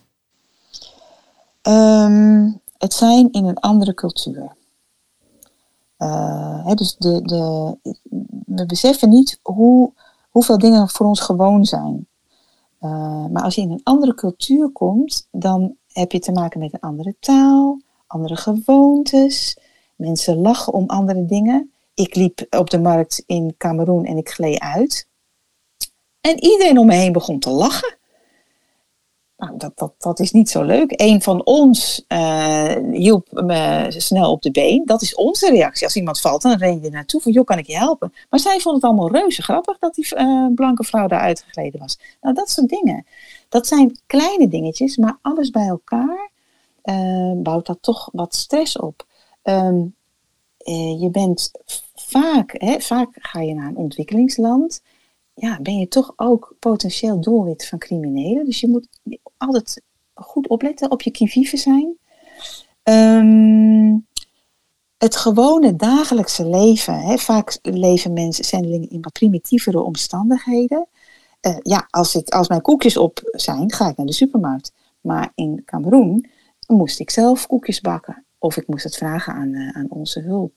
Um, 1.63 2.61
het 2.79 2.95
zijn 2.95 3.31
in 3.31 3.45
een 3.45 3.59
andere 3.59 3.95
cultuur. 3.95 4.53
Uh, 5.99 6.75
dus 6.75 6.97
de, 6.97 7.23
de, 7.23 7.77
we 8.47 8.67
beseffen 8.67 9.09
niet 9.09 9.39
hoe, 9.43 9.93
hoeveel 10.31 10.59
dingen 10.59 10.89
voor 10.89 11.07
ons 11.07 11.21
gewoon 11.21 11.65
zijn. 11.65 12.07
Uh, 12.81 13.27
maar 13.27 13.43
als 13.43 13.55
je 13.55 13.61
in 13.61 13.71
een 13.71 13.81
andere 13.83 14.15
cultuur 14.15 14.71
komt, 14.71 15.29
dan 15.31 15.77
heb 15.93 16.13
je 16.13 16.19
te 16.19 16.33
maken 16.33 16.61
met 16.61 16.73
een 16.73 16.81
andere 16.81 17.15
taal, 17.21 17.81
andere 18.13 18.37
gewoontes. 18.37 19.57
Mensen 19.97 20.41
lachen 20.41 20.73
om 20.73 20.87
andere 20.87 21.25
dingen. 21.25 21.73
Ik 21.95 22.15
liep 22.15 22.47
op 22.51 22.71
de 22.71 22.81
markt 22.81 23.23
in 23.27 23.55
Cameroen 23.59 24.05
en 24.05 24.17
ik 24.17 24.29
gleed 24.29 24.61
uit. 24.61 25.09
En 26.21 26.45
iedereen 26.45 26.79
om 26.79 26.87
me 26.87 26.95
heen 26.95 27.13
begon 27.13 27.39
te 27.39 27.51
lachen. 27.51 27.97
Nou, 29.37 29.57
dat, 29.57 29.73
dat, 29.79 29.95
dat 29.99 30.21
is 30.21 30.33
niet 30.33 30.51
zo 30.51 30.63
leuk. 30.63 30.93
Een 30.97 31.23
van 31.23 31.45
ons 31.45 32.05
uh, 32.09 32.77
hielp 32.93 33.29
me 33.31 33.87
snel 33.89 34.31
op 34.31 34.43
de 34.43 34.51
been. 34.51 34.83
Dat 34.85 35.03
is 35.03 35.15
onze 35.15 35.51
reactie. 35.51 35.87
Als 35.87 35.97
iemand 35.97 36.21
valt, 36.21 36.43
dan 36.43 36.57
ren 36.57 36.81
je 36.81 36.87
er 36.87 36.91
naartoe 36.91 37.21
van, 37.21 37.33
joh, 37.33 37.45
kan 37.45 37.59
ik 37.59 37.67
je 37.67 37.77
helpen? 37.77 38.13
Maar 38.31 38.41
zij 38.41 38.61
vond 38.61 38.75
het 38.75 38.85
allemaal 38.85 39.11
reuze 39.11 39.43
grappig 39.43 39.79
dat 39.79 39.95
die 39.95 40.07
uh, 40.17 40.47
blanke 40.55 40.85
vrouw 40.85 41.07
daar 41.07 41.21
uitgegleden 41.21 41.81
was. 41.81 41.99
Nou, 42.21 42.35
dat 42.35 42.51
soort 42.51 42.69
dingen. 42.69 43.07
Dat 43.49 43.67
zijn 43.67 43.99
kleine 44.07 44.49
dingetjes, 44.49 44.97
maar 44.97 45.19
alles 45.23 45.51
bij 45.51 45.67
elkaar 45.67 46.32
uh, 46.85 47.33
bouwt 47.43 47.67
dat 47.67 47.79
toch 47.81 48.09
wat 48.13 48.35
stress 48.35 48.79
op. 48.79 49.07
Um, 49.43 49.95
je 50.99 51.09
bent 51.13 51.51
vaak, 51.95 52.57
vaak 52.79 53.09
ga 53.13 53.41
je 53.41 53.55
naar 53.55 53.69
een 53.69 53.77
ontwikkelingsland 53.77 54.83
ja, 55.35 55.59
ben 55.61 55.79
je 55.79 55.89
toch 55.89 56.13
ook 56.17 56.55
potentieel 56.59 57.21
doelwit 57.21 57.67
van 57.67 57.79
criminelen. 57.79 58.45
Dus 58.45 58.61
je 58.61 58.69
moet 58.69 58.89
altijd 59.37 59.83
goed 60.15 60.49
opletten, 60.49 60.91
op 60.91 61.03
je 61.03 61.11
kivive 61.11 61.57
zijn. 61.57 61.97
Um, 62.83 64.07
het 64.99 65.17
gewone 65.17 65.77
dagelijkse 65.77 66.49
leven. 66.49 67.01
Hè, 67.01 67.19
vaak 67.19 67.59
leven 67.63 68.13
mensen, 68.13 68.45
zendelingen 68.45 68.91
in 68.91 69.03
wat 69.03 69.13
primitievere 69.13 69.81
omstandigheden. 69.81 70.87
Uh, 71.41 71.57
ja, 71.63 71.87
als, 71.91 72.15
ik, 72.15 72.29
als 72.29 72.49
mijn 72.49 72.61
koekjes 72.61 72.97
op 72.97 73.21
zijn, 73.33 73.73
ga 73.73 73.89
ik 73.89 73.97
naar 73.97 74.07
de 74.07 74.13
supermarkt. 74.13 74.73
Maar 75.01 75.33
in 75.35 75.63
Cameroen 75.65 76.27
moest 76.77 77.01
ik 77.01 77.11
zelf 77.11 77.47
koekjes 77.47 77.81
bakken. 77.81 78.25
Of 78.39 78.57
ik 78.57 78.67
moest 78.67 78.85
het 78.85 78.97
vragen 78.97 79.35
aan, 79.35 79.49
uh, 79.49 79.77
aan 79.77 79.87
onze 79.89 80.21
hulp. 80.21 80.53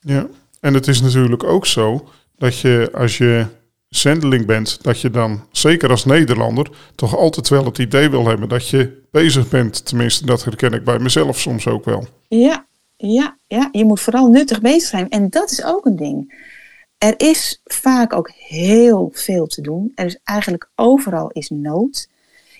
Ja, 0.00 0.26
en 0.60 0.74
het 0.74 0.88
is 0.88 1.00
natuurlijk 1.00 1.44
ook 1.44 1.66
zo 1.66 2.08
dat 2.36 2.58
je 2.58 2.90
als 2.92 3.18
je 3.18 3.46
zendeling 3.88 4.46
bent, 4.46 4.82
dat 4.82 5.00
je 5.00 5.10
dan, 5.10 5.40
zeker 5.50 5.90
als 5.90 6.04
Nederlander, 6.04 6.70
toch 6.94 7.16
altijd 7.16 7.48
wel 7.48 7.64
het 7.64 7.78
idee 7.78 8.08
wil 8.10 8.26
hebben 8.26 8.48
dat 8.48 8.68
je 8.68 9.02
bezig 9.10 9.48
bent. 9.48 9.86
Tenminste, 9.86 10.26
dat 10.26 10.44
herken 10.44 10.72
ik 10.72 10.84
bij 10.84 10.98
mezelf 10.98 11.38
soms 11.38 11.66
ook 11.66 11.84
wel. 11.84 12.06
Ja, 12.28 12.66
ja, 12.96 13.36
ja. 13.46 13.68
Je 13.72 13.84
moet 13.84 14.00
vooral 14.00 14.28
nuttig 14.28 14.60
bezig 14.60 14.88
zijn. 14.88 15.08
En 15.08 15.30
dat 15.30 15.50
is 15.50 15.64
ook 15.64 15.86
een 15.86 15.96
ding. 15.96 16.50
Er 16.98 17.14
is 17.16 17.60
vaak 17.64 18.12
ook 18.12 18.30
heel 18.30 19.10
veel 19.12 19.46
te 19.46 19.60
doen. 19.60 19.92
Er 19.94 20.06
is 20.06 20.18
eigenlijk 20.24 20.70
overal 20.74 21.30
is 21.30 21.50
nood. 21.50 22.08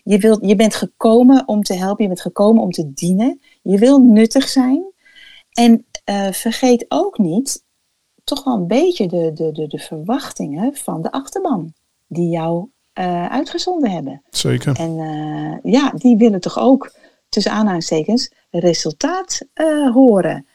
Je, 0.03 0.18
wilt, 0.18 0.38
je 0.42 0.57
bent 0.57 0.74
gekomen 0.74 1.48
om 1.48 1.62
te 1.62 1.74
helpen, 1.74 2.03
je 2.03 2.09
bent 2.09 2.20
gekomen 2.20 2.62
om 2.62 2.70
te 2.70 2.92
dienen. 2.92 3.40
Je 3.62 3.78
wil 3.78 3.98
nuttig 3.98 4.48
zijn. 4.48 4.84
En 5.53 5.86
uh, 6.11 6.32
vergeet 6.32 6.84
ook 6.88 7.18
niet 7.18 7.64
toch 8.24 8.44
wel 8.44 8.55
een 8.55 8.66
beetje 8.66 9.09
de, 9.09 9.32
de, 9.32 9.53
de, 9.53 9.66
de 9.66 9.78
verwachtingen 9.78 10.74
van 10.74 11.03
de 11.03 11.12
achterban 11.12 11.72
die 12.07 12.28
jou 12.28 12.68
uh, 12.98 13.26
uitgezonden 13.26 13.90
hebben. 13.90 14.22
Zeker. 14.30 14.76
En 14.76 14.98
uh, 14.98 15.72
ja, 15.72 15.92
die 15.96 16.16
willen 16.16 16.40
toch 16.40 16.59
ook, 16.59 16.92
tussen 17.28 17.53
aanhalingstekens, 17.53 18.32
resultaat 18.50 19.40
horen. 19.92 20.46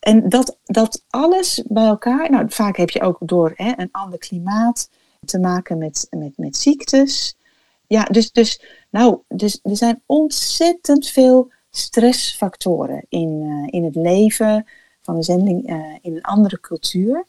En 0.00 0.28
dat, 0.28 0.56
dat 0.64 1.04
alles 1.08 1.62
bij 1.68 1.86
elkaar, 1.86 2.30
nou 2.30 2.44
vaak 2.48 2.76
heb 2.76 2.90
je 2.90 3.00
ook 3.00 3.18
door 3.20 3.52
hè, 3.54 3.72
een 3.76 3.88
ander 3.92 4.18
klimaat 4.18 4.88
te 5.24 5.38
maken 5.38 5.78
met, 5.78 6.06
met, 6.10 6.32
met 6.36 6.56
ziektes. 6.56 7.36
Ja, 7.86 8.04
dus, 8.04 8.32
dus, 8.32 8.62
nou, 8.90 9.18
dus 9.28 9.60
er 9.62 9.76
zijn 9.76 10.02
ontzettend 10.06 11.08
veel 11.08 11.52
stressfactoren 11.70 13.04
in, 13.08 13.66
in 13.70 13.84
het 13.84 13.94
leven 13.94 14.66
van 15.02 15.16
een 15.16 15.22
zending 15.22 15.70
uh, 15.70 15.94
in 16.00 16.16
een 16.16 16.22
andere 16.22 16.60
cultuur. 16.60 17.24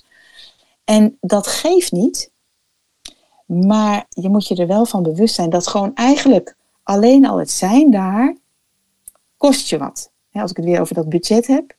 En 0.84 1.18
dat 1.22 1.48
geeft 1.48 1.92
niet, 1.92 2.32
maar 3.46 4.06
je 4.10 4.30
moet 4.30 4.48
je 4.48 4.56
er 4.56 4.68
wel 4.68 4.86
van 4.86 5.04
bewust 5.04 5.36
zijn 5.36 5.50
dat 5.50 5.68
gewoon 5.68 5.96
eigenlijk 5.96 6.56
alleen 6.84 7.26
al 7.26 7.40
het 7.40 7.52
zijn 7.52 7.92
daar 7.92 8.36
kost 9.38 9.70
je 9.70 9.78
wat. 9.78 10.12
als 10.32 10.52
ik 10.52 10.58
het 10.58 10.66
weer 10.66 10.82
over 10.82 10.96
dat 10.96 11.10
budget 11.10 11.48
heb. 11.48 11.76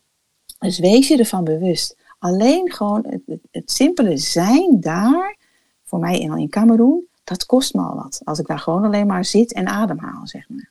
Dus 0.58 0.78
wees 0.78 1.08
je 1.08 1.18
ervan 1.18 1.44
bewust. 1.44 1.96
Alleen 2.18 2.72
gewoon 2.72 3.06
het, 3.08 3.22
het, 3.26 3.40
het 3.50 3.70
simpele 3.70 4.16
zijn 4.16 4.80
daar, 4.80 5.36
voor 5.84 5.98
mij 5.98 6.18
in, 6.18 6.38
in 6.38 6.48
Cameroen, 6.48 7.06
dat 7.24 7.46
kost 7.46 7.74
me 7.74 7.80
al 7.80 7.94
wat. 7.94 8.20
Als 8.24 8.38
ik 8.38 8.46
daar 8.46 8.58
gewoon 8.58 8.84
alleen 8.84 9.06
maar 9.06 9.24
zit 9.24 9.52
en 9.52 9.68
ademhaal, 9.68 10.26
zeg 10.26 10.48
maar. 10.48 10.70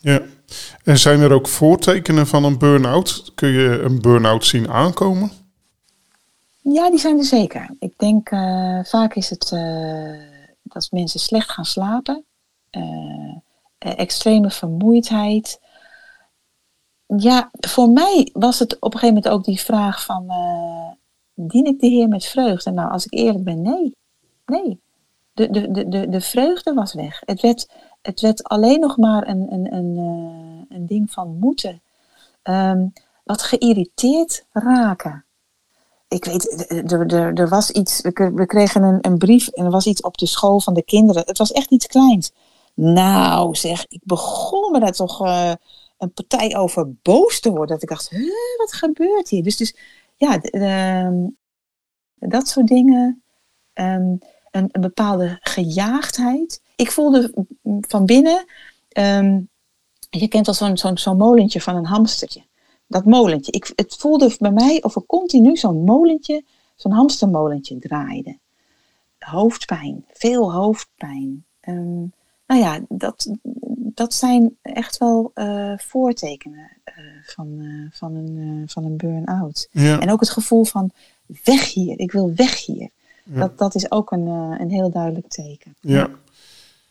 Ja, 0.00 0.20
en 0.84 0.98
zijn 0.98 1.20
er 1.20 1.32
ook 1.32 1.48
voortekenen 1.48 2.26
van 2.26 2.44
een 2.44 2.58
burn-out? 2.58 3.32
Kun 3.34 3.48
je 3.48 3.80
een 3.82 4.00
burn-out 4.00 4.44
zien 4.44 4.70
aankomen? 4.70 5.30
Ja, 6.62 6.90
die 6.90 6.98
zijn 6.98 7.18
er 7.18 7.24
zeker. 7.24 7.70
Ik 7.78 7.92
denk 7.96 8.30
uh, 8.30 8.84
vaak 8.84 9.14
is 9.14 9.30
het 9.30 9.50
uh, 9.54 10.20
dat 10.62 10.88
mensen 10.90 11.20
slecht 11.20 11.50
gaan 11.50 11.64
slapen, 11.64 12.24
uh, 12.70 13.36
extreme 13.78 14.50
vermoeidheid. 14.50 15.60
Ja, 17.16 17.50
voor 17.60 17.90
mij 17.90 18.30
was 18.32 18.58
het 18.58 18.74
op 18.74 18.94
een 18.94 18.98
gegeven 18.98 19.14
moment 19.14 19.34
ook 19.34 19.44
die 19.44 19.60
vraag 19.60 20.04
van, 20.04 20.32
dien 21.34 21.66
ik 21.66 21.80
de 21.80 21.86
Heer 21.86 22.08
met 22.08 22.24
vreugde? 22.24 22.70
Nou, 22.70 22.90
als 22.90 23.06
ik 23.06 23.12
eerlijk 23.12 23.44
ben, 23.44 23.62
nee. 23.62 23.96
Nee. 24.46 24.80
De, 25.36 25.50
de, 25.50 25.88
de, 25.88 26.08
de, 26.08 26.20
vreugde 26.20 26.74
was 26.74 26.94
weg. 26.94 27.22
Het 27.24 27.40
werd, 27.40 27.68
het 28.02 28.20
werd 28.20 28.44
alleen 28.44 28.80
nog 28.80 28.96
maar 28.96 29.28
een, 29.28 29.52
een, 29.52 29.74
een, 29.74 29.96
een 30.68 30.86
ding 30.86 31.10
van 31.10 31.38
moeten. 31.38 31.82
Um, 32.42 32.92
wat 33.24 33.42
geïrriteerd 33.42 34.44
raken 34.52 35.26
ik 36.08 36.24
weet, 36.24 36.70
er, 37.38 37.48
was 37.48 37.70
iets, 37.70 38.00
we 38.00 38.46
kregen 38.46 38.82
een, 38.82 38.98
een 39.00 39.18
brief 39.18 39.48
en 39.48 39.64
er 39.64 39.70
was 39.70 39.86
iets 39.86 40.00
op 40.00 40.18
de 40.18 40.26
school 40.26 40.60
van 40.60 40.74
de 40.74 40.82
kinderen. 40.82 41.22
Het 41.26 41.38
was 41.38 41.52
echt 41.52 41.70
iets 41.70 41.86
kleins. 41.86 42.32
Nou 42.74 43.54
zeg, 43.54 43.86
ik 43.88 44.00
begon 44.04 44.72
me 44.72 44.80
daar 44.80 44.92
toch 44.92 45.26
uh, 45.26 45.52
een 45.98 46.12
partij 46.12 46.56
over 46.56 46.92
boos 47.02 47.40
te 47.40 47.50
worden. 47.50 47.68
Dat 47.68 47.82
ik 47.82 47.88
dacht, 47.88 48.10
wat 48.56 48.72
gebeurt 48.72 49.28
hier? 49.28 49.42
Dus, 49.42 49.56
dus 49.56 49.76
ja, 50.16 50.38
uh, 50.42 51.26
dat 52.14 52.48
soort 52.48 52.66
dingen. 52.66 53.22
Um, 53.74 54.18
een, 54.56 54.68
een, 54.72 54.80
bepaalde 54.80 55.38
gejaagdheid. 55.40 56.60
Ik 56.76 56.90
voelde 56.90 57.46
van 57.80 58.06
binnen, 58.06 58.44
um, 58.92 59.48
je 60.10 60.28
kent 60.28 60.48
al 60.48 60.54
zo'n 60.54 60.76
zo'n 60.76 60.98
zo'n 60.98 61.16
molentje 61.16 61.60
van 61.60 61.76
een 61.76 61.86
hamstertje 61.86 62.42
dat 62.86 63.04
molentje. 63.04 63.52
Ik, 63.52 63.72
het 63.76 63.96
voelde 63.98 64.36
bij 64.38 64.50
mij 64.50 64.82
of 64.82 64.96
er 64.96 65.06
continu 65.06 65.56
zo'n 65.56 65.84
molentje, 65.84 66.44
zo'n 66.74 66.92
hamstermolentje 66.92 67.78
draaide. 67.78 68.38
Hoofdpijn, 69.18 70.04
veel 70.12 70.52
hoofdpijn. 70.52 71.44
Um, 71.68 72.12
nou 72.46 72.60
ja, 72.60 72.80
dat, 72.88 73.32
dat 73.94 74.14
zijn 74.14 74.56
echt 74.62 74.98
wel 74.98 75.30
uh, 75.34 75.78
voortekenen 75.78 76.70
uh, 76.84 76.94
van, 77.22 77.48
uh, 77.58 77.86
van 77.90 78.14
een, 78.14 78.64
van 78.66 78.84
een 78.84 78.96
burn-out. 78.96 79.68
Ja. 79.70 80.00
En 80.00 80.10
ook 80.10 80.20
het 80.20 80.30
gevoel 80.30 80.64
van 80.64 80.90
weg 81.44 81.72
hier, 81.72 81.98
ik 81.98 82.12
wil 82.12 82.32
weg 82.34 82.64
hier. 82.64 82.90
Ja. 83.32 83.40
Dat, 83.40 83.58
dat 83.58 83.74
is 83.74 83.90
ook 83.90 84.10
een, 84.10 84.26
een 84.60 84.70
heel 84.70 84.90
duidelijk 84.90 85.28
teken. 85.28 85.76
Ja. 85.80 86.08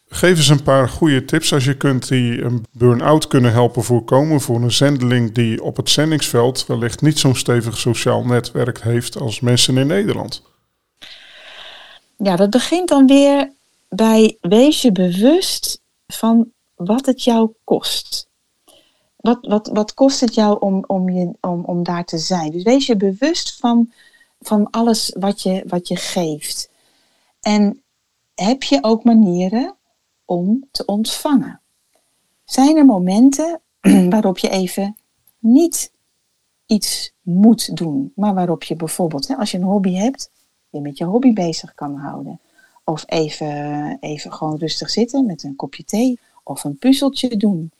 Geef 0.08 0.38
eens 0.38 0.50
een 0.50 0.64
paar 0.64 0.90
goede 0.90 1.26
tips 1.26 1.54
als 1.54 1.66
je 1.66 1.78
kunt 1.78 2.08
die 2.08 2.42
een 2.42 2.66
burn-out 2.72 3.28
kunnen 3.28 3.52
helpen 3.52 3.84
voorkomen 3.84 4.42
voor 4.42 4.62
een 4.62 4.72
zendeling 4.72 5.34
die 5.34 5.64
op 5.64 5.78
het 5.78 5.90
zendingsveld 5.90 6.66
wellicht 6.66 7.02
niet 7.02 7.20
zo'n 7.20 7.36
stevig 7.36 7.78
sociaal 7.78 8.26
netwerk 8.26 8.82
heeft 8.82 9.20
als 9.20 9.40
mensen 9.40 9.78
in 9.78 9.88
Nederland. 9.88 10.42
Ja, 12.18 12.36
dat 12.36 12.50
begint 12.50 12.90
dan 12.90 13.08
weer 13.08 13.52
bij 13.90 14.38
wees 14.42 14.82
je 14.82 14.92
bewust 14.92 15.82
van 16.08 16.52
wat 16.76 17.06
het 17.06 17.24
jou 17.24 17.52
kost. 17.64 18.28
Wat, 19.16 19.38
wat, 19.42 19.70
wat 19.74 19.94
kost 19.94 20.20
het 20.20 20.36
jou 20.36 20.60
om, 20.60 20.84
om, 20.88 21.10
je, 21.10 21.32
om, 21.42 21.64
om 21.64 21.84
daar 21.84 22.06
te 22.06 22.18
zijn? 22.18 22.52
Dus 22.52 22.64
wees 22.64 22.86
je 22.86 22.98
bewust 22.98 23.58
van, 23.60 23.92
van 24.40 24.70
alles 24.70 25.16
wat 25.20 25.42
je, 25.42 25.64
wat 25.68 25.88
je 25.88 25.96
geeft. 25.96 26.70
En 27.42 27.84
heb 28.36 28.64
je 28.64 28.84
ook 28.84 29.04
manieren 29.04 29.76
om 30.26 30.68
te 30.72 30.86
ontvangen? 30.86 31.62
Zijn 32.44 32.78
er 32.78 32.86
momenten 32.86 33.62
waarop 34.10 34.38
je 34.38 34.50
even 34.50 34.98
niet 35.40 35.92
iets 36.66 37.14
moet 37.22 37.78
doen, 37.78 38.12
maar 38.16 38.34
waarop 38.34 38.64
je 38.64 38.76
bijvoorbeeld, 38.76 39.36
als 39.38 39.52
je 39.52 39.58
een 39.58 39.64
hobby 39.64 39.94
hebt, 39.94 40.32
je 40.70 40.82
met 40.82 40.98
je 40.98 41.06
hobby 41.06 41.34
bezig 41.34 41.74
kan 41.74 41.96
houden? 41.96 42.40
Of 42.84 43.04
even, 43.06 43.98
even 44.00 44.34
gewoon 44.34 44.58
rustig 44.58 44.90
zitten 44.90 45.26
met 45.26 45.44
een 45.44 45.56
kopje 45.56 45.84
thee 45.84 46.20
of 46.44 46.64
een 46.64 46.78
puzzeltje 46.78 47.38
doen. 47.38 47.72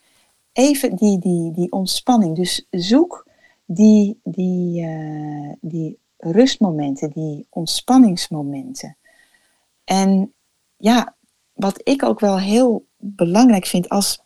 Even 0.52 0.96
die, 0.96 1.18
die, 1.18 1.52
die 1.52 1.72
ontspanning. 1.72 2.36
Dus 2.36 2.66
zoek 2.70 3.26
die, 3.64 4.20
die, 4.24 4.82
uh, 4.82 5.52
die 5.60 5.98
rustmomenten, 6.32 7.10
die 7.10 7.46
ontspanningsmomenten. 7.50 8.96
En 9.84 10.32
ja, 10.76 11.14
wat 11.52 11.80
ik 11.82 12.02
ook 12.02 12.20
wel 12.20 12.38
heel 12.40 12.86
belangrijk 12.96 13.66
vind 13.66 13.88
als. 13.88 14.24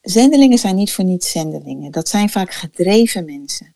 Zendelingen 0.00 0.58
zijn 0.58 0.76
niet 0.76 0.92
voor 0.92 1.04
niets 1.04 1.30
zendelingen. 1.30 1.92
Dat 1.92 2.08
zijn 2.08 2.30
vaak 2.30 2.50
gedreven 2.50 3.24
mensen. 3.24 3.74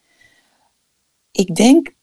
Ik 1.30 1.54
denk 1.54 1.94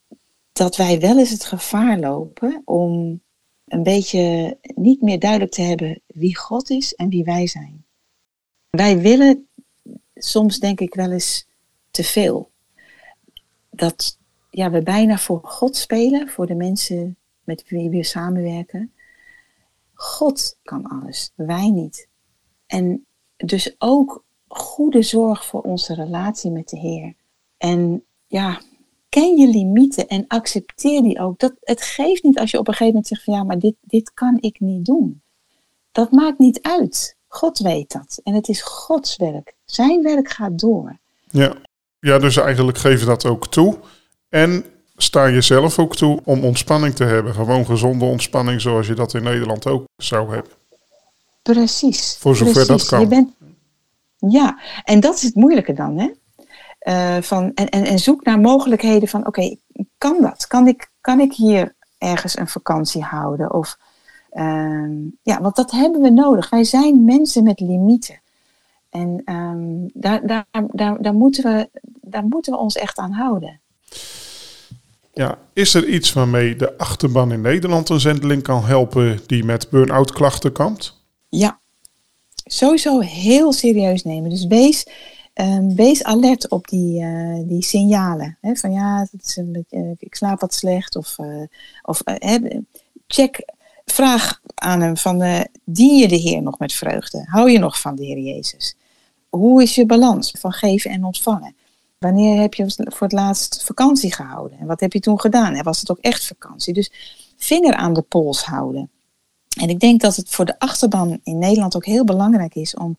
dat 0.51 0.75
wij 0.75 0.99
wel 0.99 1.17
eens 1.17 1.30
het 1.30 1.45
gevaar 1.45 1.99
lopen 1.99 2.61
om 2.65 3.21
een 3.67 3.84
beetje 3.84 4.57
niet 4.75 5.01
meer 5.01 5.19
duidelijk 5.19 5.51
te 5.51 5.61
hebben 5.61 6.01
wie 6.07 6.38
God 6.38 6.69
is 6.69 6.93
en 6.93 7.09
wie 7.09 7.23
wij 7.23 7.47
zijn. 7.47 7.86
Wij 8.69 8.99
willen 8.99 9.47
soms 10.15 10.59
denk 10.59 10.80
ik 10.80 10.93
wel 10.93 11.11
eens 11.11 11.47
te 11.91 12.03
veel. 12.03 12.49
Dat 13.69 14.17
ja, 14.58 14.70
we 14.70 14.82
bijna 14.82 15.18
voor 15.18 15.39
God 15.43 15.76
spelen, 15.76 16.30
voor 16.30 16.45
de 16.45 16.55
mensen 16.55 17.18
met 17.43 17.64
wie 17.68 17.89
we 17.89 18.03
samenwerken. 18.03 18.93
God 19.93 20.58
kan 20.64 20.86
alles, 20.86 21.32
wij 21.36 21.70
niet. 21.70 22.08
En 22.68 23.05
dus 23.36 23.76
ook 23.78 24.24
goede 24.47 25.01
zorg 25.01 25.45
voor 25.45 25.62
onze 25.62 25.93
relatie 25.93 26.51
met 26.51 26.70
de 26.70 26.80
Heer. 26.80 27.14
En 27.58 28.03
ja, 28.28 28.62
ken 29.10 29.38
je 29.38 29.47
limieten 29.47 30.08
en 30.08 30.28
accepteer 30.28 31.01
die 31.01 31.20
ook. 31.20 31.39
Dat, 31.39 31.53
het 31.60 31.82
geeft 31.82 32.24
niet 32.24 32.39
als 32.39 32.51
je 32.51 32.60
op 32.60 32.68
een 32.68 32.74
gegeven 32.74 32.93
moment 32.93 33.08
zegt 33.08 33.24
van 33.24 33.34
ja, 33.34 33.43
maar 33.43 33.60
dit, 33.60 33.76
dit 33.82 34.14
kan 34.14 34.38
ik 34.39 34.60
niet 34.60 34.86
doen. 34.86 35.22
Dat 35.91 36.12
maakt 36.12 36.39
niet 36.39 36.62
uit. 36.62 37.18
God 37.28 37.58
weet 37.58 37.91
dat. 37.91 38.20
En 38.24 38.34
het 38.34 38.47
is 38.47 38.62
Gods 38.62 39.16
werk. 39.16 39.55
Zijn 39.66 40.03
werk 40.03 40.30
gaat 40.30 40.60
door. 40.60 40.97
Ja, 41.30 41.55
ja 41.99 42.20
dus 42.20 42.38
eigenlijk 42.38 42.78
je 42.78 43.05
dat 43.05 43.26
ook 43.26 43.47
toe. 43.47 43.80
En 44.30 44.65
sta 44.95 45.30
jezelf 45.30 45.80
ook 45.80 45.95
toe 45.95 46.21
om 46.23 46.43
ontspanning 46.43 46.95
te 46.95 47.03
hebben. 47.03 47.34
Gewoon 47.34 47.65
gezonde 47.65 48.05
ontspanning 48.05 48.61
zoals 48.61 48.88
je 48.88 48.93
dat 48.93 49.13
in 49.13 49.23
Nederland 49.23 49.67
ook 49.67 49.86
zou 49.97 50.34
hebben. 50.34 50.51
Precies. 51.41 52.17
Voor 52.19 52.36
zover 52.36 52.53
precies. 52.53 52.69
dat 52.69 52.86
kan. 52.86 52.99
Je 52.99 53.07
bent, 53.07 53.30
ja, 54.17 54.59
en 54.84 54.99
dat 54.99 55.15
is 55.15 55.23
het 55.23 55.36
moeilijke 55.36 55.73
dan. 55.73 55.97
Hè? 55.97 56.11
Uh, 56.88 57.21
van, 57.21 57.51
en, 57.53 57.69
en, 57.69 57.84
en 57.84 57.99
zoek 57.99 58.23
naar 58.23 58.39
mogelijkheden 58.39 59.07
van, 59.07 59.19
oké, 59.19 59.30
okay, 59.30 59.59
kan 59.97 60.21
dat? 60.21 60.47
Kan 60.47 60.67
ik, 60.67 60.91
kan 61.01 61.19
ik 61.19 61.34
hier 61.34 61.75
ergens 61.97 62.38
een 62.38 62.47
vakantie 62.47 63.03
houden? 63.03 63.53
Of, 63.53 63.78
uh, 64.34 65.11
ja, 65.21 65.41
want 65.41 65.55
dat 65.55 65.71
hebben 65.71 66.01
we 66.01 66.09
nodig. 66.09 66.49
Wij 66.49 66.63
zijn 66.63 67.03
mensen 67.03 67.43
met 67.43 67.59
limieten. 67.59 68.21
En 68.89 69.21
um, 69.25 69.89
daar, 69.93 70.28
daar, 70.28 70.45
daar, 70.71 71.01
daar, 71.01 71.13
moeten 71.13 71.43
we, 71.43 71.69
daar 72.01 72.25
moeten 72.25 72.53
we 72.53 72.59
ons 72.59 72.75
echt 72.75 72.97
aan 72.97 73.11
houden. 73.11 73.59
Ja, 75.18 75.38
is 75.53 75.74
er 75.74 75.88
iets 75.88 76.13
waarmee 76.13 76.55
de 76.55 76.78
achterban 76.78 77.32
in 77.32 77.41
Nederland 77.41 77.89
een 77.89 77.99
zendeling 77.99 78.43
kan 78.43 78.65
helpen 78.65 79.20
die 79.26 79.43
met 79.43 79.70
burn-out 79.70 80.11
klachten 80.11 80.51
kampt? 80.51 81.01
Ja, 81.30 81.59
sowieso 82.45 82.99
heel 82.99 83.53
serieus 83.53 84.03
nemen. 84.03 84.30
Dus 84.30 84.45
wees 84.45 84.86
Um, 85.41 85.76
wees 85.76 86.03
alert 86.03 86.49
op 86.49 86.68
die, 86.68 87.01
uh, 87.01 87.47
die 87.47 87.63
signalen. 87.63 88.38
Hè, 88.41 88.55
van 88.55 88.72
ja, 88.72 89.07
is 89.22 89.36
een 89.36 89.51
beetje, 89.51 89.95
ik 89.99 90.15
slaap 90.15 90.39
wat 90.39 90.53
slecht. 90.53 90.95
Of, 90.95 91.18
uh, 91.18 91.43
of 91.82 92.01
check, 93.07 93.45
vraag 93.86 94.41
aan 94.55 94.82
hem 94.82 94.97
van, 94.97 95.45
dien 95.63 95.95
je 95.95 96.07
de 96.07 96.15
Heer 96.15 96.41
nog 96.41 96.59
met 96.59 96.74
vreugde? 96.74 97.26
Hou 97.30 97.51
je 97.51 97.59
nog 97.59 97.80
van 97.80 97.95
de 97.95 98.05
Heer 98.05 98.20
Jezus? 98.20 98.76
Hoe 99.30 99.61
is 99.61 99.76
je 99.76 99.86
balans 99.86 100.32
van 100.39 100.51
geven 100.51 100.91
en 100.91 101.03
ontvangen? 101.03 101.55
Wanneer 101.98 102.41
heb 102.41 102.54
je 102.54 102.72
voor 102.76 103.08
het 103.08 103.12
laatst 103.12 103.64
vakantie 103.64 104.14
gehouden? 104.14 104.60
En 104.60 104.68
wat 104.68 104.80
heb 104.80 104.93
je 104.93 105.00
toen 105.00 105.20
gedaan? 105.20 105.54
En 105.54 105.64
was 105.64 105.80
het 105.80 105.91
ook 105.91 106.00
echt 106.02 106.26
vakantie? 106.26 106.74
Dus 106.74 106.91
vinger 107.38 107.74
aan 107.74 107.93
de 107.93 108.02
pols 108.02 108.43
houden. 108.43 108.89
En 109.60 109.70
ik 109.70 109.80
denk 109.80 110.02
dat 110.02 110.16
het 110.16 110.30
voor 110.30 110.45
de 110.45 110.60
achterban 110.60 111.20
in 111.24 111.38
Nederland 111.38 111.76
ook 111.76 111.86
heel 111.86 112.04
belangrijk 112.04 112.56
is 112.56 112.76
om 112.76 112.98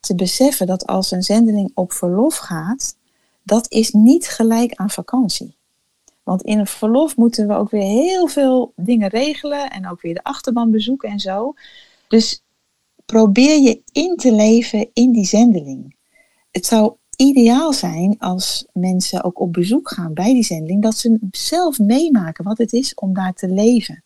te 0.00 0.14
beseffen 0.14 0.66
dat 0.66 0.86
als 0.86 1.10
een 1.10 1.22
zendeling 1.22 1.70
op 1.74 1.92
verlof 1.92 2.36
gaat, 2.36 2.96
dat 3.42 3.70
is 3.70 3.90
niet 3.90 4.28
gelijk 4.28 4.74
aan 4.74 4.90
vakantie. 4.90 5.56
Want 6.22 6.42
in 6.42 6.58
een 6.58 6.66
verlof 6.66 7.16
moeten 7.16 7.48
we 7.48 7.54
ook 7.54 7.70
weer 7.70 7.82
heel 7.82 8.26
veel 8.26 8.72
dingen 8.76 9.08
regelen 9.08 9.70
en 9.70 9.88
ook 9.88 10.00
weer 10.00 10.14
de 10.14 10.22
achterban 10.22 10.70
bezoeken 10.70 11.08
en 11.08 11.20
zo. 11.20 11.54
Dus 12.08 12.42
probeer 13.06 13.60
je 13.60 13.82
in 13.92 14.16
te 14.16 14.32
leven 14.32 14.90
in 14.92 15.12
die 15.12 15.26
zendeling. 15.26 15.96
Het 16.50 16.66
zou 16.66 16.94
ideaal 17.16 17.72
zijn 17.72 18.16
als 18.18 18.66
mensen 18.72 19.24
ook 19.24 19.40
op 19.40 19.52
bezoek 19.52 19.90
gaan 19.90 20.14
bij 20.14 20.32
die 20.32 20.44
zendeling, 20.44 20.82
dat 20.82 20.96
ze 20.96 21.18
zelf 21.30 21.78
meemaken 21.78 22.44
wat 22.44 22.58
het 22.58 22.72
is 22.72 22.94
om 22.94 23.14
daar 23.14 23.32
te 23.32 23.48
leven. 23.48 24.04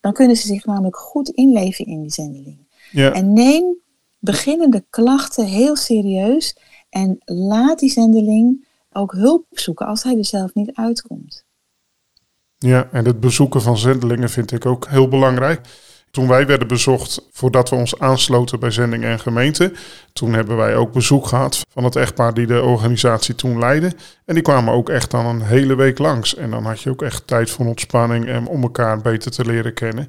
Dan 0.00 0.12
kunnen 0.12 0.36
ze 0.36 0.46
zich 0.46 0.64
namelijk 0.64 0.96
goed 0.96 1.28
inleven 1.28 1.86
in 1.86 2.00
die 2.00 2.12
zendeling. 2.12 2.58
Ja. 2.90 3.12
En 3.12 3.32
neem 3.32 3.76
beginnende 4.18 4.84
klachten 4.90 5.46
heel 5.46 5.76
serieus 5.76 6.56
en 6.90 7.18
laat 7.24 7.78
die 7.78 7.90
zendeling 7.90 8.66
ook 8.92 9.12
hulp 9.12 9.44
zoeken 9.50 9.86
als 9.86 10.02
hij 10.02 10.18
er 10.18 10.24
zelf 10.24 10.54
niet 10.54 10.70
uitkomt. 10.74 11.44
Ja, 12.58 12.88
en 12.92 13.04
het 13.04 13.20
bezoeken 13.20 13.62
van 13.62 13.78
zendelingen 13.78 14.30
vind 14.30 14.52
ik 14.52 14.66
ook 14.66 14.88
heel 14.88 15.08
belangrijk. 15.08 15.60
Toen 16.14 16.28
wij 16.28 16.46
werden 16.46 16.68
bezocht, 16.68 17.28
voordat 17.32 17.70
we 17.70 17.76
ons 17.76 17.98
aansloten 17.98 18.60
bij 18.60 18.70
zending 18.70 19.04
en 19.04 19.20
gemeente, 19.20 19.72
toen 20.12 20.32
hebben 20.32 20.56
wij 20.56 20.76
ook 20.76 20.92
bezoek 20.92 21.26
gehad 21.26 21.62
van 21.72 21.84
het 21.84 21.96
echtpaar 21.96 22.34
die 22.34 22.46
de 22.46 22.62
organisatie 22.62 23.34
toen 23.34 23.58
leidde. 23.58 23.92
En 24.24 24.34
die 24.34 24.42
kwamen 24.42 24.72
ook 24.72 24.88
echt 24.88 25.10
dan 25.10 25.26
een 25.26 25.42
hele 25.42 25.74
week 25.74 25.98
langs. 25.98 26.34
En 26.34 26.50
dan 26.50 26.64
had 26.64 26.80
je 26.80 26.90
ook 26.90 27.02
echt 27.02 27.26
tijd 27.26 27.50
voor 27.50 27.66
ontspanning 27.66 28.26
en 28.26 28.46
om 28.46 28.62
elkaar 28.62 29.00
beter 29.00 29.30
te 29.30 29.44
leren 29.44 29.74
kennen. 29.74 30.08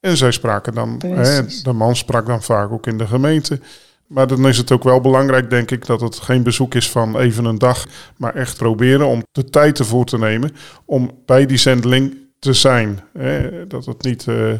En 0.00 0.16
zij 0.16 0.30
spraken 0.30 0.74
dan, 0.74 1.02
hè, 1.06 1.46
de 1.62 1.72
man 1.72 1.96
sprak 1.96 2.26
dan 2.26 2.42
vaak 2.42 2.70
ook 2.70 2.86
in 2.86 2.98
de 2.98 3.06
gemeente. 3.06 3.60
Maar 4.06 4.26
dan 4.26 4.48
is 4.48 4.56
het 4.58 4.72
ook 4.72 4.82
wel 4.82 5.00
belangrijk, 5.00 5.50
denk 5.50 5.70
ik, 5.70 5.86
dat 5.86 6.00
het 6.00 6.16
geen 6.16 6.42
bezoek 6.42 6.74
is 6.74 6.90
van 6.90 7.18
even 7.18 7.44
een 7.44 7.58
dag, 7.58 7.86
maar 8.16 8.34
echt 8.34 8.56
proberen 8.56 9.06
om 9.06 9.22
de 9.32 9.44
tijd 9.44 9.78
ervoor 9.78 10.04
te 10.04 10.18
nemen 10.18 10.56
om 10.84 11.10
bij 11.26 11.46
die 11.46 11.58
zendeling 11.58 12.16
te 12.38 12.52
zijn. 12.52 13.00
Hè. 13.18 13.66
Dat 13.66 13.86
het 13.86 14.02
niet 14.02 14.26
uh, 14.26 14.52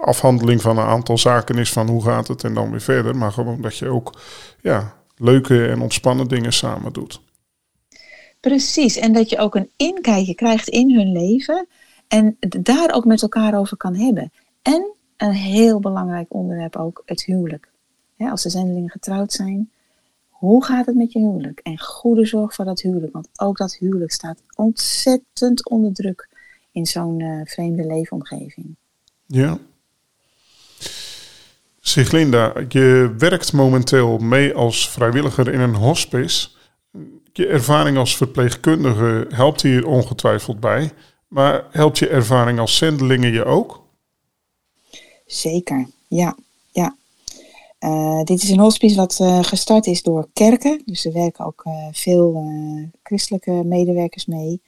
afhandeling 0.00 0.62
van 0.62 0.78
een 0.78 0.86
aantal 0.86 1.18
zaken 1.18 1.58
is 1.58 1.72
van 1.72 1.88
hoe 1.88 2.02
gaat 2.02 2.28
het 2.28 2.44
en 2.44 2.54
dan 2.54 2.70
weer 2.70 2.80
verder, 2.80 3.16
maar 3.16 3.32
gewoon 3.32 3.60
dat 3.60 3.76
je 3.76 3.88
ook 3.88 4.20
ja, 4.60 4.94
leuke 5.16 5.66
en 5.66 5.80
ontspannen 5.80 6.28
dingen 6.28 6.52
samen 6.52 6.92
doet. 6.92 7.20
Precies, 8.40 8.96
en 8.96 9.12
dat 9.12 9.30
je 9.30 9.38
ook 9.38 9.54
een 9.54 9.70
inkijkje 9.76 10.34
krijgt 10.34 10.68
in 10.68 10.94
hun 10.94 11.12
leven 11.12 11.66
en 12.08 12.36
daar 12.60 12.94
ook 12.94 13.04
met 13.04 13.22
elkaar 13.22 13.58
over 13.58 13.76
kan 13.76 13.94
hebben. 13.94 14.32
En 14.62 14.90
een 15.16 15.32
heel 15.32 15.80
belangrijk 15.80 16.34
onderwerp 16.34 16.76
ook, 16.76 17.02
het 17.06 17.24
huwelijk. 17.24 17.68
als 18.18 18.42
de 18.42 18.50
zendelingen 18.50 18.90
getrouwd 18.90 19.32
zijn, 19.32 19.70
hoe 20.28 20.64
gaat 20.64 20.86
het 20.86 20.94
met 20.94 21.12
je 21.12 21.18
huwelijk? 21.18 21.60
En 21.62 21.78
goede 21.78 22.26
zorg 22.26 22.54
voor 22.54 22.64
dat 22.64 22.80
huwelijk, 22.80 23.12
want 23.12 23.28
ook 23.36 23.56
dat 23.56 23.76
huwelijk 23.76 24.12
staat 24.12 24.42
ontzettend 24.54 25.68
onder 25.68 25.92
druk 25.92 26.28
in 26.72 26.86
zo'n 26.86 27.20
uh, 27.20 27.40
vreemde 27.44 27.86
leefomgeving. 27.86 28.76
Ja. 29.26 29.58
Siglinda, 31.88 32.52
je 32.68 33.14
werkt 33.18 33.52
momenteel 33.52 34.18
mee 34.18 34.54
als 34.54 34.90
vrijwilliger 34.90 35.52
in 35.52 35.60
een 35.60 35.74
hospice. 35.74 36.48
Je 37.32 37.46
ervaring 37.46 37.96
als 37.96 38.16
verpleegkundige 38.16 39.26
helpt 39.28 39.62
hier 39.62 39.86
ongetwijfeld 39.86 40.60
bij. 40.60 40.90
Maar 41.28 41.64
helpt 41.70 41.98
je 41.98 42.08
ervaring 42.08 42.58
als 42.58 42.76
zendelingen 42.76 43.32
je 43.32 43.44
ook? 43.44 43.86
Zeker, 45.26 45.86
ja. 46.08 46.36
ja. 46.72 46.96
Uh, 47.80 48.22
dit 48.22 48.42
is 48.42 48.48
een 48.48 48.58
hospice 48.58 48.96
wat 48.96 49.18
uh, 49.22 49.42
gestart 49.42 49.86
is 49.86 50.02
door 50.02 50.28
kerken. 50.32 50.82
Dus 50.84 51.04
er 51.04 51.12
werken 51.12 51.44
ook 51.44 51.62
uh, 51.66 51.72
veel 51.92 52.44
christelijke 53.02 53.62
medewerkers 53.64 54.26
mee. 54.26 54.62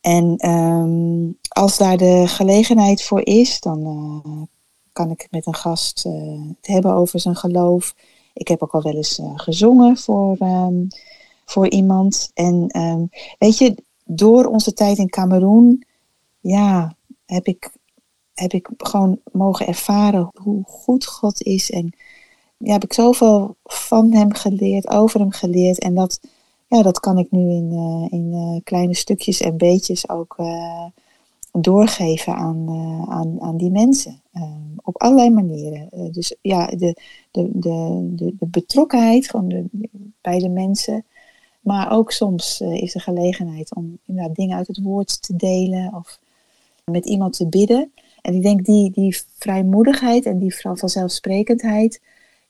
En 0.00 0.48
um, 0.50 1.38
als 1.48 1.76
daar 1.78 1.96
de 1.96 2.24
gelegenheid 2.26 3.02
voor 3.02 3.26
is, 3.26 3.60
dan 3.60 4.48
kan 4.92 5.10
ik 5.10 5.28
met 5.30 5.46
een 5.46 5.54
gast 5.54 6.02
het 6.02 6.66
hebben 6.66 6.94
over 6.94 7.20
zijn 7.20 7.36
geloof. 7.36 7.94
Ik 8.34 8.48
heb 8.48 8.62
ook 8.62 8.72
al 8.72 8.82
wel 8.82 8.94
eens 8.94 9.20
gezongen 9.34 9.96
voor, 9.96 10.36
um, 10.40 10.88
voor 11.44 11.68
iemand. 11.68 12.30
En 12.34 12.78
um, 12.78 13.08
weet 13.38 13.58
je, 13.58 13.74
door 14.04 14.44
onze 14.44 14.72
tijd 14.72 14.98
in 14.98 15.08
Cameroen, 15.08 15.84
ja, 16.40 16.94
heb 17.26 17.46
ik, 17.46 17.70
heb 18.34 18.52
ik 18.52 18.68
gewoon 18.76 19.20
mogen 19.32 19.66
ervaren 19.66 20.30
hoe 20.34 20.62
goed 20.66 21.06
God 21.06 21.42
is. 21.42 21.70
En 21.70 21.94
ja, 22.56 22.72
heb 22.72 22.84
ik 22.84 22.92
zoveel 22.92 23.56
van 23.64 24.12
hem 24.12 24.32
geleerd, 24.32 24.88
over 24.88 25.20
hem 25.20 25.30
geleerd. 25.30 25.78
En 25.78 25.94
dat, 25.94 26.20
ja, 26.66 26.82
dat 26.82 27.00
kan 27.00 27.18
ik 27.18 27.30
nu 27.30 27.50
in, 27.50 27.72
uh, 27.72 28.18
in 28.18 28.60
kleine 28.64 28.94
stukjes 28.94 29.40
en 29.40 29.56
beetjes 29.56 30.08
ook 30.08 30.36
doorgeven 31.52 32.34
aan, 32.34 32.68
aan, 33.08 33.40
aan 33.40 33.56
die 33.56 33.70
mensen. 33.70 34.19
Op 34.82 35.02
allerlei 35.02 35.30
manieren. 35.30 36.12
dus 36.12 36.36
ja, 36.40 36.66
de, 36.66 36.96
de, 37.30 37.50
de, 37.52 38.10
de, 38.14 38.46
betrokkenheid 38.46 39.30
de, 39.30 39.64
bij 40.20 40.38
de 40.38 40.48
mensen. 40.48 41.04
Maar 41.60 41.92
ook 41.92 42.12
soms 42.12 42.60
is 42.60 42.94
er 42.94 43.00
gelegenheid 43.00 43.74
om 43.74 43.98
inderdaad 44.06 44.36
dingen 44.36 44.56
uit 44.56 44.66
het 44.66 44.82
woord 44.82 45.22
te 45.22 45.36
delen 45.36 45.94
of 45.94 46.18
met 46.84 47.06
iemand 47.06 47.36
te 47.36 47.48
bidden. 47.48 47.92
En 48.22 48.34
ik 48.34 48.42
denk 48.42 48.64
die, 48.64 48.90
die 48.90 49.22
vrijmoedigheid 49.38 50.26
en 50.26 50.38
die 50.38 50.54
vanzelfsprekendheid, 50.54 52.00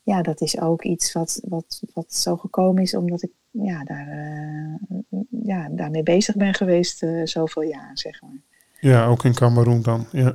ja, 0.03 0.23
dat 0.23 0.41
is 0.41 0.61
ook 0.61 0.85
iets 0.85 1.13
wat, 1.13 1.41
wat, 1.45 1.83
wat 1.95 2.15
zo 2.15 2.37
gekomen 2.37 2.83
is 2.83 2.95
omdat 2.95 3.23
ik 3.23 3.31
ja, 3.51 3.85
daar, 3.85 4.09
uh, 4.09 5.21
ja, 5.45 5.69
daarmee 5.71 6.03
bezig 6.03 6.37
ben 6.37 6.55
geweest 6.55 7.07
zoveel 7.25 7.63
jaar, 7.63 7.91
zeg 7.95 8.23
maar. 8.23 8.43
Ja, 8.81 9.07
ook 9.07 9.25
in 9.25 9.35
Cameroen 9.35 9.83
dan, 9.83 10.07
ja. 10.13 10.35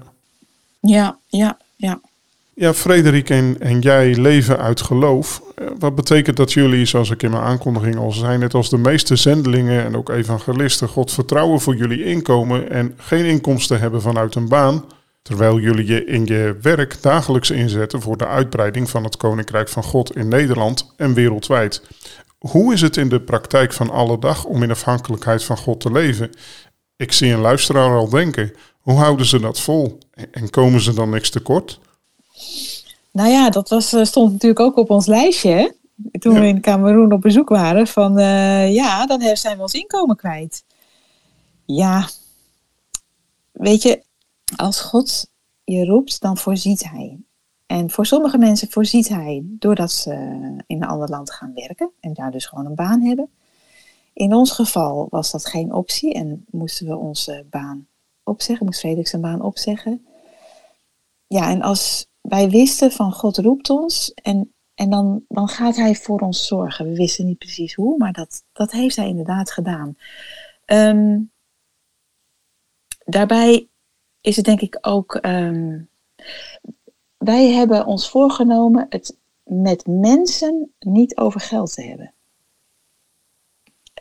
Ja, 0.86 1.18
ja, 1.28 1.58
ja. 1.76 2.00
Ja, 2.54 2.74
Frederik 2.74 3.30
en, 3.30 3.56
en 3.60 3.80
jij 3.80 4.16
leven 4.16 4.58
uit 4.60 4.82
geloof. 4.82 5.42
Eh, 5.56 5.68
wat 5.80 5.96
betekent 5.96 6.38
dat 6.38 6.54
jullie, 6.54 6.86
zoals 6.86 7.10
ik 7.10 7.24
in 7.24 7.32
mijn 7.32 7.44
aankondiging 7.44 7.98
al 7.98 8.12
zei, 8.12 8.38
net 8.38 8.54
als 8.54 8.70
de 8.70 8.78
meeste 8.78 9.16
zendelingen 9.16 9.84
en 9.84 9.96
ook 9.96 10.10
evangelisten, 10.10 10.88
God 10.88 11.12
vertrouwen 11.12 11.62
voor 11.62 11.76
jullie 11.76 12.04
inkomen 12.04 12.70
en 12.70 12.94
geen 12.98 13.26
inkomsten 13.26 13.80
hebben 13.80 14.02
vanuit 14.02 14.36
een 14.36 14.48
baan, 14.48 14.86
terwijl 15.22 15.60
jullie 15.60 15.86
je 15.86 16.06
in 16.06 16.26
je 16.26 16.58
werk 16.62 17.02
dagelijks 17.02 17.52
inzetten 17.52 18.02
voor 18.02 18.18
de 18.18 18.28
uitbreiding 18.28 18.90
van 18.90 19.04
het 19.04 19.18
Koninkrijk 19.18 19.70
van 19.70 19.84
God 19.84 20.16
in 20.16 20.28
Nederland 20.28 20.94
en 20.98 21.14
wereldwijd. 21.14 21.82
Hoe 22.38 22.74
is 22.74 22.82
het 22.82 22.98
in 22.98 23.10
de 23.10 23.22
praktijk 23.22 23.74
van 23.74 23.90
alle 23.90 24.20
dag 24.20 24.44
om 24.46 24.64
in 24.64 24.72
afhankelijkheid 24.72 25.44
van 25.44 25.58
God 25.58 25.80
te 25.80 25.92
leven? 25.92 26.30
Ik 26.96 27.12
zie 27.12 27.32
een 27.32 27.40
luisteraar 27.40 27.90
al 27.90 28.10
denken, 28.10 28.54
hoe 28.86 28.98
houden 28.98 29.26
ze 29.26 29.40
dat 29.40 29.60
vol? 29.60 29.98
En 30.32 30.50
komen 30.50 30.82
ze 30.82 30.94
dan 30.94 31.10
niks 31.10 31.30
tekort? 31.30 31.80
Nou 33.12 33.30
ja, 33.30 33.50
dat 33.50 33.70
was, 33.70 33.94
eh, 33.94 34.04
stond 34.04 34.32
natuurlijk 34.32 34.60
ook 34.60 34.78
op 34.78 34.90
ons 34.90 35.06
lijstje. 35.06 35.50
Hè? 35.50 35.70
Toen 36.20 36.40
we 36.40 36.48
in 36.48 36.62
Cameroen 36.62 37.12
op 37.12 37.22
bezoek 37.22 37.50
waren. 37.50 37.88
Van 37.88 38.20
uh, 38.20 38.74
ja, 38.74 39.06
dan 39.06 39.38
zijn 39.38 39.56
we 39.56 39.62
ons 39.62 39.74
inkomen 39.74 40.16
kwijt. 40.16 40.64
Ja, 41.66 42.10
weet 43.52 43.82
je, 43.82 44.04
als 44.56 44.82
God 44.82 45.28
je 45.64 45.86
roept, 45.86 46.22
dan 46.22 46.38
voorziet 46.38 46.90
Hij. 46.90 47.20
En 47.66 47.92
voor 47.92 48.06
sommige 48.06 48.38
mensen 48.38 48.72
voorziet 48.72 49.10
Hij 49.10 49.42
doordat 49.46 49.92
ze 49.92 50.12
in 50.68 50.82
een 50.82 50.88
ander 50.88 51.10
land 51.10 51.32
gaan 51.32 51.54
werken 51.54 51.92
en 52.00 52.14
daar 52.14 52.32
dus 52.32 52.46
gewoon 52.46 52.66
een 52.66 52.76
baan 52.76 53.02
hebben. 53.02 53.30
In 54.14 54.34
ons 54.34 54.52
geval 54.52 55.08
was 55.10 55.32
dat 55.32 55.46
geen 55.46 55.74
optie 55.74 56.14
en 56.14 56.46
moesten 56.50 56.88
we 56.88 56.96
onze 56.96 57.46
baan 57.50 57.88
opzeggen, 58.26 58.66
moest 58.66 58.80
Felix 58.80 59.10
zijn 59.10 59.22
baan 59.22 59.42
opzeggen. 59.42 60.06
Ja, 61.28 61.50
en 61.50 61.62
als 61.62 62.08
wij 62.22 62.50
wisten 62.50 62.92
van 62.92 63.12
God 63.12 63.38
roept 63.38 63.70
ons 63.70 64.14
en, 64.14 64.54
en 64.74 64.90
dan, 64.90 65.26
dan 65.28 65.48
gaat 65.48 65.76
Hij 65.76 65.96
voor 65.96 66.20
ons 66.20 66.48
zorgen. 66.48 66.86
We 66.86 66.96
wisten 66.96 67.26
niet 67.26 67.38
precies 67.38 67.74
hoe, 67.74 67.98
maar 67.98 68.14
dat, 68.14 68.44
dat 68.54 68.72
heeft 68.72 68.96
Hij 68.96 69.08
inderdaad 69.08 69.52
gedaan. 69.52 69.98
Um, 70.66 71.32
daarbij 73.06 73.68
is 74.22 74.36
het 74.36 74.46
denk 74.46 74.62
ik 74.62 74.78
ook. 74.82 75.20
Um, 75.26 75.90
wij 77.18 77.52
hebben 77.52 77.86
ons 77.86 78.10
voorgenomen 78.10 78.86
het 78.90 79.18
met 79.44 79.88
mensen 79.88 80.74
niet 80.80 81.18
over 81.18 81.40
geld 81.40 81.74
te 81.74 81.82
hebben. 81.82 82.14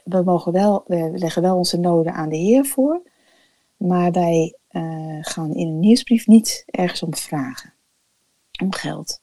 We, 0.04 0.22
mogen 0.22 0.52
wel, 0.52 0.84
we 0.86 1.10
leggen 1.14 1.42
wel 1.42 1.56
onze 1.56 1.78
noden 1.78 2.12
aan 2.12 2.28
de 2.28 2.36
Heer 2.36 2.64
voor, 2.64 3.02
maar 3.84 4.12
wij 4.12 4.56
uh, 4.70 5.18
gaan 5.20 5.54
in 5.54 5.66
een 5.66 5.80
nieuwsbrief 5.80 6.26
niet 6.26 6.64
ergens 6.66 7.02
om 7.02 7.14
vragen 7.14 7.72
om 8.62 8.72
geld. 8.72 9.20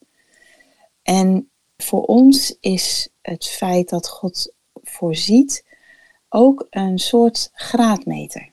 En 1.01 1.49
voor 1.77 2.01
ons 2.01 2.57
is 2.59 3.09
het 3.21 3.47
feit 3.47 3.89
dat 3.89 4.09
God 4.09 4.53
voorziet 4.73 5.65
ook 6.29 6.67
een 6.69 6.99
soort 6.99 7.49
graadmeter. 7.53 8.51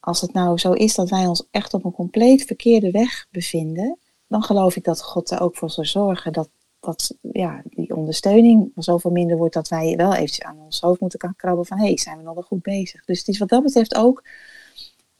Als 0.00 0.20
het 0.20 0.32
nou 0.32 0.58
zo 0.58 0.72
is 0.72 0.94
dat 0.94 1.10
wij 1.10 1.26
ons 1.26 1.46
echt 1.50 1.74
op 1.74 1.84
een 1.84 1.92
compleet 1.92 2.44
verkeerde 2.44 2.90
weg 2.90 3.26
bevinden, 3.30 3.98
dan 4.26 4.42
geloof 4.42 4.76
ik 4.76 4.84
dat 4.84 5.02
God 5.02 5.30
er 5.30 5.40
ook 5.40 5.56
voor 5.56 5.70
zal 5.70 5.84
zorgen 5.84 6.32
dat, 6.32 6.48
dat 6.80 7.16
ja, 7.32 7.62
die 7.64 7.96
ondersteuning 7.96 8.72
zoveel 8.76 9.10
minder 9.10 9.36
wordt 9.36 9.54
dat 9.54 9.68
wij 9.68 9.96
wel 9.96 10.14
eventjes 10.14 10.44
aan 10.44 10.58
ons 10.58 10.80
hoofd 10.80 11.00
moeten 11.00 11.34
krabben 11.36 11.66
van 11.66 11.78
hé, 11.78 11.84
hey, 11.84 11.98
zijn 11.98 12.16
we 12.16 12.22
nog 12.22 12.34
wel 12.34 12.42
goed 12.42 12.62
bezig. 12.62 13.04
Dus 13.04 13.18
het 13.18 13.28
is 13.28 13.38
wat 13.38 13.48
dat 13.48 13.62
betreft 13.62 13.94
ook, 13.94 14.22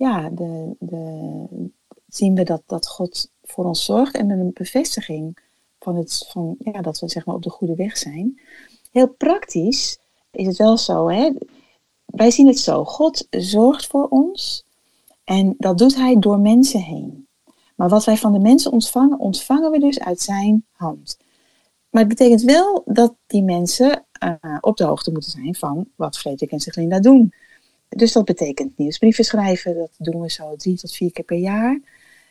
ja, 0.04 0.30
de, 0.30 0.76
de, 0.78 1.46
zien 2.08 2.34
we 2.34 2.42
dat, 2.42 2.62
dat 2.66 2.88
God 2.88 3.30
voor 3.42 3.64
ons 3.64 3.84
zorgt 3.84 4.16
en 4.16 4.30
een 4.30 4.50
bevestiging 4.54 5.38
van, 5.78 5.96
het, 5.96 6.26
van 6.28 6.56
ja, 6.58 6.80
dat 6.82 7.00
we 7.00 7.08
zeg 7.08 7.26
maar, 7.26 7.34
op 7.34 7.42
de 7.42 7.50
goede 7.50 7.74
weg 7.74 7.98
zijn. 7.98 8.40
Heel 8.90 9.08
praktisch 9.08 9.98
is 10.30 10.46
het 10.46 10.56
wel 10.56 10.76
zo, 10.76 11.08
hè? 11.08 11.30
wij 12.06 12.30
zien 12.30 12.46
het 12.46 12.58
zo, 12.58 12.84
God 12.84 13.26
zorgt 13.30 13.86
voor 13.86 14.08
ons 14.08 14.64
en 15.24 15.54
dat 15.58 15.78
doet 15.78 15.96
Hij 15.96 16.18
door 16.18 16.38
mensen 16.38 16.80
heen. 16.80 17.26
Maar 17.74 17.88
wat 17.88 18.04
wij 18.04 18.16
van 18.16 18.32
de 18.32 18.38
mensen 18.38 18.72
ontvangen, 18.72 19.18
ontvangen 19.18 19.70
we 19.70 19.78
dus 19.78 20.00
uit 20.00 20.20
Zijn 20.20 20.66
hand. 20.72 21.16
Maar 21.90 22.02
het 22.02 22.16
betekent 22.16 22.42
wel 22.42 22.82
dat 22.84 23.14
die 23.26 23.42
mensen 23.42 24.04
uh, 24.24 24.58
op 24.60 24.76
de 24.76 24.84
hoogte 24.84 25.12
moeten 25.12 25.30
zijn 25.30 25.54
van 25.54 25.86
wat 25.96 26.18
Frederik 26.18 26.52
en 26.52 26.60
Siglinda 26.60 27.00
doen. 27.00 27.32
Dus 27.96 28.12
dat 28.12 28.24
betekent 28.24 28.78
nieuwsbrieven 28.78 29.24
schrijven, 29.24 29.74
dat 29.74 29.90
doen 29.98 30.20
we 30.20 30.30
zo 30.30 30.56
drie 30.56 30.76
tot 30.76 30.92
vier 30.92 31.12
keer 31.12 31.24
per 31.24 31.38
jaar. 31.38 31.80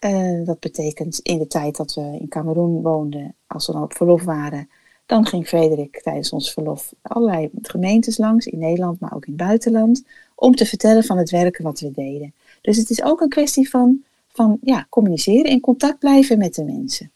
Uh, 0.01 0.45
dat 0.45 0.59
betekent 0.59 1.19
in 1.19 1.37
de 1.37 1.47
tijd 1.47 1.77
dat 1.77 1.93
we 1.93 2.17
in 2.19 2.27
Cameroen 2.27 2.81
woonden, 2.81 3.35
als 3.47 3.67
we 3.67 3.73
dan 3.73 3.83
op 3.83 3.93
verlof 3.93 4.23
waren, 4.23 4.69
dan 5.05 5.25
ging 5.25 5.47
Frederik 5.47 6.01
tijdens 6.01 6.31
ons 6.31 6.53
verlof 6.53 6.93
allerlei 7.01 7.49
gemeentes 7.61 8.17
langs, 8.17 8.45
in 8.45 8.59
Nederland, 8.59 8.99
maar 8.99 9.13
ook 9.13 9.25
in 9.25 9.33
het 9.33 9.47
buitenland, 9.47 10.03
om 10.35 10.55
te 10.55 10.65
vertellen 10.65 11.03
van 11.03 11.17
het 11.17 11.29
werken 11.29 11.63
wat 11.63 11.79
we 11.79 11.91
deden. 11.91 12.33
Dus 12.61 12.77
het 12.77 12.89
is 12.89 13.03
ook 13.03 13.21
een 13.21 13.29
kwestie 13.29 13.69
van, 13.69 14.03
van 14.27 14.57
ja, 14.61 14.85
communiceren, 14.89 15.51
in 15.51 15.59
contact 15.59 15.99
blijven 15.99 16.37
met 16.37 16.55
de 16.55 16.63
mensen. 16.63 17.11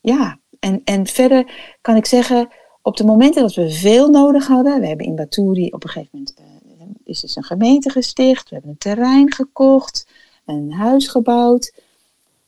Ja, 0.00 0.38
en, 0.58 0.80
en 0.84 1.06
verder 1.06 1.76
kan 1.80 1.96
ik 1.96 2.06
zeggen, 2.06 2.48
op 2.82 2.96
de 2.96 3.04
momenten 3.04 3.42
dat 3.42 3.54
we 3.54 3.70
veel 3.70 4.08
nodig 4.08 4.46
hadden, 4.46 4.80
we 4.80 4.86
hebben 4.86 5.06
in 5.06 5.14
Baturi 5.14 5.66
op 5.70 5.84
een 5.84 5.90
gegeven 5.90 6.10
moment, 6.12 6.34
uh, 6.40 6.63
is 7.04 7.20
dus 7.20 7.36
een 7.36 7.44
gemeente 7.44 7.90
gesticht, 7.90 8.48
we 8.48 8.54
hebben 8.54 8.70
een 8.70 8.78
terrein 8.78 9.32
gekocht, 9.32 10.06
een 10.44 10.72
huis 10.72 11.08
gebouwd 11.08 11.72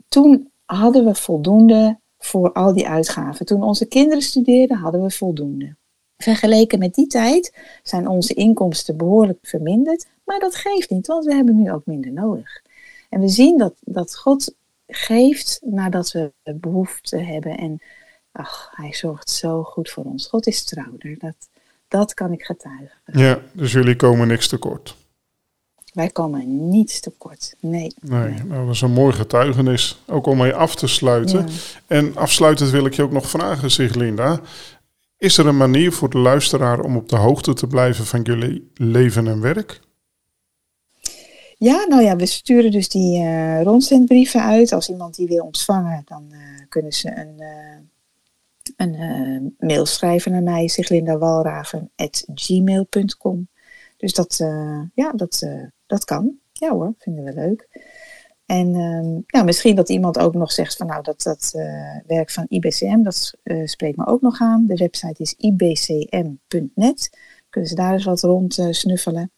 toen 0.08 0.50
hadden 0.64 1.04
we 1.04 1.14
voldoende 1.14 1.98
voor 2.18 2.52
al 2.52 2.72
die 2.72 2.88
uitgaven. 2.88 3.46
Toen 3.46 3.62
onze 3.62 3.86
kinderen 3.86 4.22
studeerden, 4.22 4.76
hadden 4.76 5.02
we 5.02 5.10
voldoende. 5.10 5.76
Vergeleken 6.16 6.78
met 6.78 6.94
die 6.94 7.06
tijd 7.06 7.54
zijn 7.82 8.08
onze 8.08 8.34
inkomsten 8.34 8.96
behoorlijk 8.96 9.38
verminderd, 9.42 10.06
maar 10.24 10.38
dat 10.38 10.54
geeft 10.54 10.90
niet, 10.90 11.06
want 11.06 11.24
we 11.24 11.34
hebben 11.34 11.56
nu 11.56 11.72
ook 11.72 11.86
minder 11.86 12.12
nodig. 12.12 12.62
En 13.08 13.20
we 13.20 13.28
zien 13.28 13.58
dat, 13.58 13.74
dat 13.80 14.16
God 14.16 14.54
geeft 14.86 15.60
nadat 15.64 16.12
we 16.12 16.32
behoefte 16.54 17.16
hebben 17.16 17.56
en 17.56 17.82
ach, 18.32 18.72
hij 18.74 18.92
zorgt 18.92 19.30
zo 19.30 19.62
goed 19.62 19.90
voor 19.90 20.04
ons. 20.04 20.26
God 20.26 20.46
is 20.46 20.64
trouw, 20.64 20.96
dat, 20.98 21.48
dat 21.88 22.14
kan 22.14 22.32
ik 22.32 22.42
getuigen. 22.42 22.98
Ja, 23.04 23.38
dus 23.52 23.72
jullie 23.72 23.96
komen 23.96 24.28
niks 24.28 24.48
tekort. 24.48 24.96
Wij 25.92 26.10
komen 26.10 26.68
niets 26.68 27.00
tekort. 27.00 27.54
Nee. 27.60 27.94
Nee, 28.00 28.34
nou, 28.44 28.66
dat 28.66 28.74
is 28.74 28.80
een 28.80 28.92
mooi 28.92 29.12
getuigenis. 29.12 30.02
Ook 30.06 30.26
om 30.26 30.36
mee 30.36 30.54
af 30.54 30.74
te 30.74 30.86
sluiten. 30.86 31.48
En 31.86 32.16
afsluitend 32.16 32.70
wil 32.70 32.86
ik 32.86 32.94
je 32.94 33.02
ook 33.02 33.12
nog 33.12 33.28
vragen, 33.28 33.70
Siglinda. 33.70 34.40
Is 35.18 35.38
er 35.38 35.46
een 35.46 35.56
manier 35.56 35.92
voor 35.92 36.10
de 36.10 36.18
luisteraar 36.18 36.80
om 36.80 36.96
op 36.96 37.08
de 37.08 37.16
hoogte 37.16 37.54
te 37.54 37.66
blijven 37.66 38.06
van 38.06 38.22
jullie 38.22 38.70
leven 38.74 39.26
en 39.26 39.40
werk? 39.40 39.80
Ja, 41.58 41.86
nou 41.88 42.02
ja, 42.02 42.16
we 42.16 42.26
sturen 42.26 42.70
dus 42.70 42.88
die 42.88 43.22
uh, 43.22 43.62
rondzendbrieven 43.62 44.42
uit. 44.42 44.72
Als 44.72 44.88
iemand 44.88 45.14
die 45.14 45.26
wil 45.26 45.44
ontvangen, 45.44 46.02
dan 46.04 46.28
uh, 46.30 46.38
kunnen 46.68 46.92
ze 46.92 47.16
een, 47.16 47.34
uh, 47.38 47.76
een 48.76 49.54
mail 49.58 49.86
schrijven 49.86 50.32
naar 50.32 50.42
mij, 50.42 50.68
siglindawalraven.gmail.com. 50.68 53.48
Dus 53.96 54.12
dat, 54.12 54.36
ja, 54.94 55.12
dat, 55.12 55.48
dat 55.86 56.04
kan. 56.04 56.32
Ja 56.52 56.70
hoor, 56.70 56.94
vinden 56.98 57.24
we 57.24 57.32
leuk. 57.32 57.68
En 58.46 58.74
um, 58.74 59.24
ja, 59.26 59.42
misschien 59.42 59.76
dat 59.76 59.88
iemand 59.88 60.18
ook 60.18 60.34
nog 60.34 60.52
zegt 60.52 60.76
van 60.76 60.86
nou, 60.86 61.02
dat, 61.02 61.22
dat 61.22 61.50
werk 62.06 62.30
van 62.30 62.46
IBCM, 62.48 63.02
dat 63.02 63.32
spreekt 63.64 63.96
me 63.96 64.06
ook 64.06 64.20
nog 64.20 64.40
aan. 64.40 64.66
De 64.66 64.76
website 64.76 65.22
is 65.22 65.34
ibcm.net. 65.38 67.18
Kunnen 67.50 67.70
ze 67.70 67.76
daar 67.76 67.92
eens 67.92 68.04
wat 68.04 68.20
rond 68.20 68.66
snuffelen. 68.70 69.30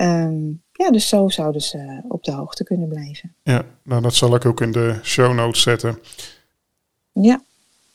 Um, 0.00 0.62
ja, 0.72 0.90
dus 0.90 1.08
zo 1.08 1.28
zouden 1.28 1.62
ze 1.62 2.02
op 2.08 2.24
de 2.24 2.32
hoogte 2.32 2.64
kunnen 2.64 2.88
blijven. 2.88 3.34
Ja, 3.42 3.64
nou 3.84 4.02
dat 4.02 4.14
zal 4.14 4.34
ik 4.34 4.44
ook 4.44 4.60
in 4.60 4.72
de 4.72 4.98
show 5.02 5.34
notes 5.34 5.62
zetten. 5.62 5.98
Ja. 7.12 7.42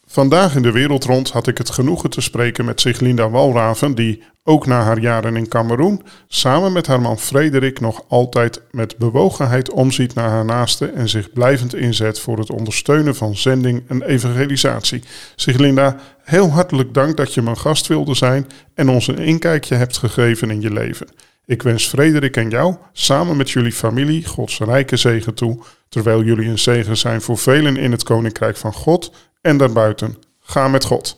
Vandaag 0.08 0.56
in 0.56 0.62
de 0.62 0.72
wereld 0.72 1.04
rond 1.04 1.32
had 1.32 1.48
ik 1.48 1.58
het 1.58 1.70
genoegen 1.70 2.10
te 2.10 2.22
spreken 2.22 2.66
met 2.66 2.82
Siglinda 2.82 3.30
Walraven, 3.30 3.96
die 3.96 4.24
ook 4.44 4.66
na 4.66 4.82
haar 4.82 5.00
jaren 5.00 5.36
in 5.36 5.48
Cameroen 5.48 6.02
samen 6.28 6.74
met 6.74 6.88
haar 6.88 7.02
man 7.02 7.20
Frederik 7.20 7.80
nog 7.80 8.04
altijd 8.08 8.62
met 8.72 8.98
bewogenheid 8.98 9.72
omziet 9.72 10.14
naar 10.14 10.30
haar 10.30 10.46
naasten 10.46 10.96
en 10.96 11.10
zich 11.10 11.34
blijvend 11.34 11.76
inzet 11.76 12.20
voor 12.20 12.38
het 12.38 12.52
ondersteunen 12.52 13.16
van 13.16 13.36
zending 13.36 13.84
en 13.88 14.02
evangelisatie. 14.02 15.04
Siglinda, 15.36 15.98
heel 16.24 16.50
hartelijk 16.50 16.94
dank 16.94 17.18
dat 17.18 17.34
je 17.34 17.42
mijn 17.42 17.58
gast 17.58 17.88
wilde 17.88 18.16
zijn 18.16 18.48
en 18.74 18.90
ons 18.90 19.08
een 19.08 19.20
inkijkje 19.20 19.76
hebt 19.76 19.98
gegeven 19.98 20.50
in 20.50 20.62
je 20.62 20.74
leven. 20.74 21.08
Ik 21.46 21.62
wens 21.62 21.88
Frederik 21.88 22.38
en 22.38 22.50
jou 22.50 22.76
samen 22.92 23.38
met 23.38 23.52
jullie 23.52 23.72
familie 23.72 24.26
Gods 24.26 24.60
rijke 24.60 24.98
zegen 24.98 25.34
toe, 25.34 25.60
terwijl 25.90 26.24
jullie 26.24 26.50
een 26.50 26.60
zegen 26.60 26.98
zijn 26.98 27.22
voor 27.22 27.38
velen 27.38 27.78
in 27.78 27.92
het 27.92 28.04
Koninkrijk 28.04 28.58
van 28.58 28.74
God 28.74 29.12
en 29.46 29.58
daarbuiten. 29.58 30.16
Ga 30.40 30.68
met 30.68 30.86
God. 30.86 31.18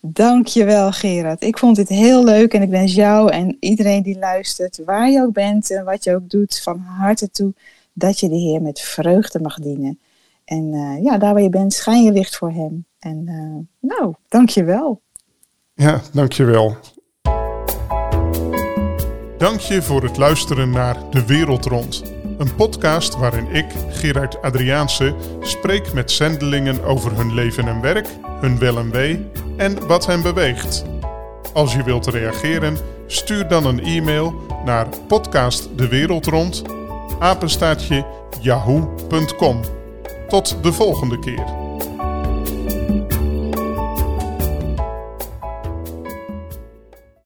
Dankjewel 0.00 0.92
Gerard. 0.92 1.42
Ik 1.42 1.58
vond 1.58 1.76
dit 1.76 1.88
heel 1.88 2.24
leuk 2.24 2.54
en 2.54 2.62
ik 2.62 2.70
wens 2.70 2.94
jou 2.94 3.30
en 3.30 3.56
iedereen 3.60 4.02
die 4.02 4.18
luistert, 4.18 4.80
waar 4.84 5.10
je 5.10 5.20
ook 5.20 5.32
bent 5.32 5.70
en 5.70 5.84
wat 5.84 6.04
je 6.04 6.14
ook 6.14 6.30
doet, 6.30 6.60
van 6.62 6.78
harte 6.78 7.30
toe 7.30 7.54
dat 7.92 8.20
je 8.20 8.28
de 8.28 8.36
Heer 8.36 8.62
met 8.62 8.80
vreugde 8.80 9.40
mag 9.40 9.58
dienen. 9.58 9.98
En 10.44 10.74
uh, 10.74 11.02
ja, 11.02 11.18
daar 11.18 11.32
waar 11.32 11.42
je 11.42 11.48
bent, 11.48 11.72
schijn 11.72 12.02
je 12.02 12.12
licht 12.12 12.36
voor 12.36 12.52
Hem. 12.52 12.84
En 12.98 13.24
uh, 13.28 13.90
nou, 13.90 14.14
dankjewel. 14.28 15.00
Ja, 15.74 16.00
dankjewel. 16.12 16.76
Dank 19.38 19.60
je 19.60 19.82
voor 19.82 20.02
het 20.02 20.16
luisteren 20.16 20.70
naar 20.70 21.10
De 21.10 21.26
Wereld 21.26 21.64
Rond. 21.64 22.09
Een 22.40 22.54
podcast 22.54 23.16
waarin 23.16 23.54
ik, 23.54 23.66
Gerard 23.88 24.42
Adriaanse, 24.42 25.14
spreek 25.40 25.92
met 25.92 26.10
zendelingen 26.10 26.84
over 26.84 27.16
hun 27.16 27.34
leven 27.34 27.68
en 27.68 27.80
werk, 27.80 28.06
hun 28.40 28.58
wel 28.58 28.78
en 28.78 28.90
wee 28.90 29.26
en 29.56 29.86
wat 29.86 30.06
hen 30.06 30.22
beweegt. 30.22 30.84
Als 31.52 31.72
je 31.74 31.82
wilt 31.82 32.06
reageren, 32.06 32.76
stuur 33.06 33.48
dan 33.48 33.66
een 33.66 33.80
e-mail 33.80 34.34
naar 34.64 34.86
yahoo.com. 38.40 39.60
Tot 40.28 40.62
de 40.62 40.72
volgende 40.72 41.18
keer. 41.18 41.59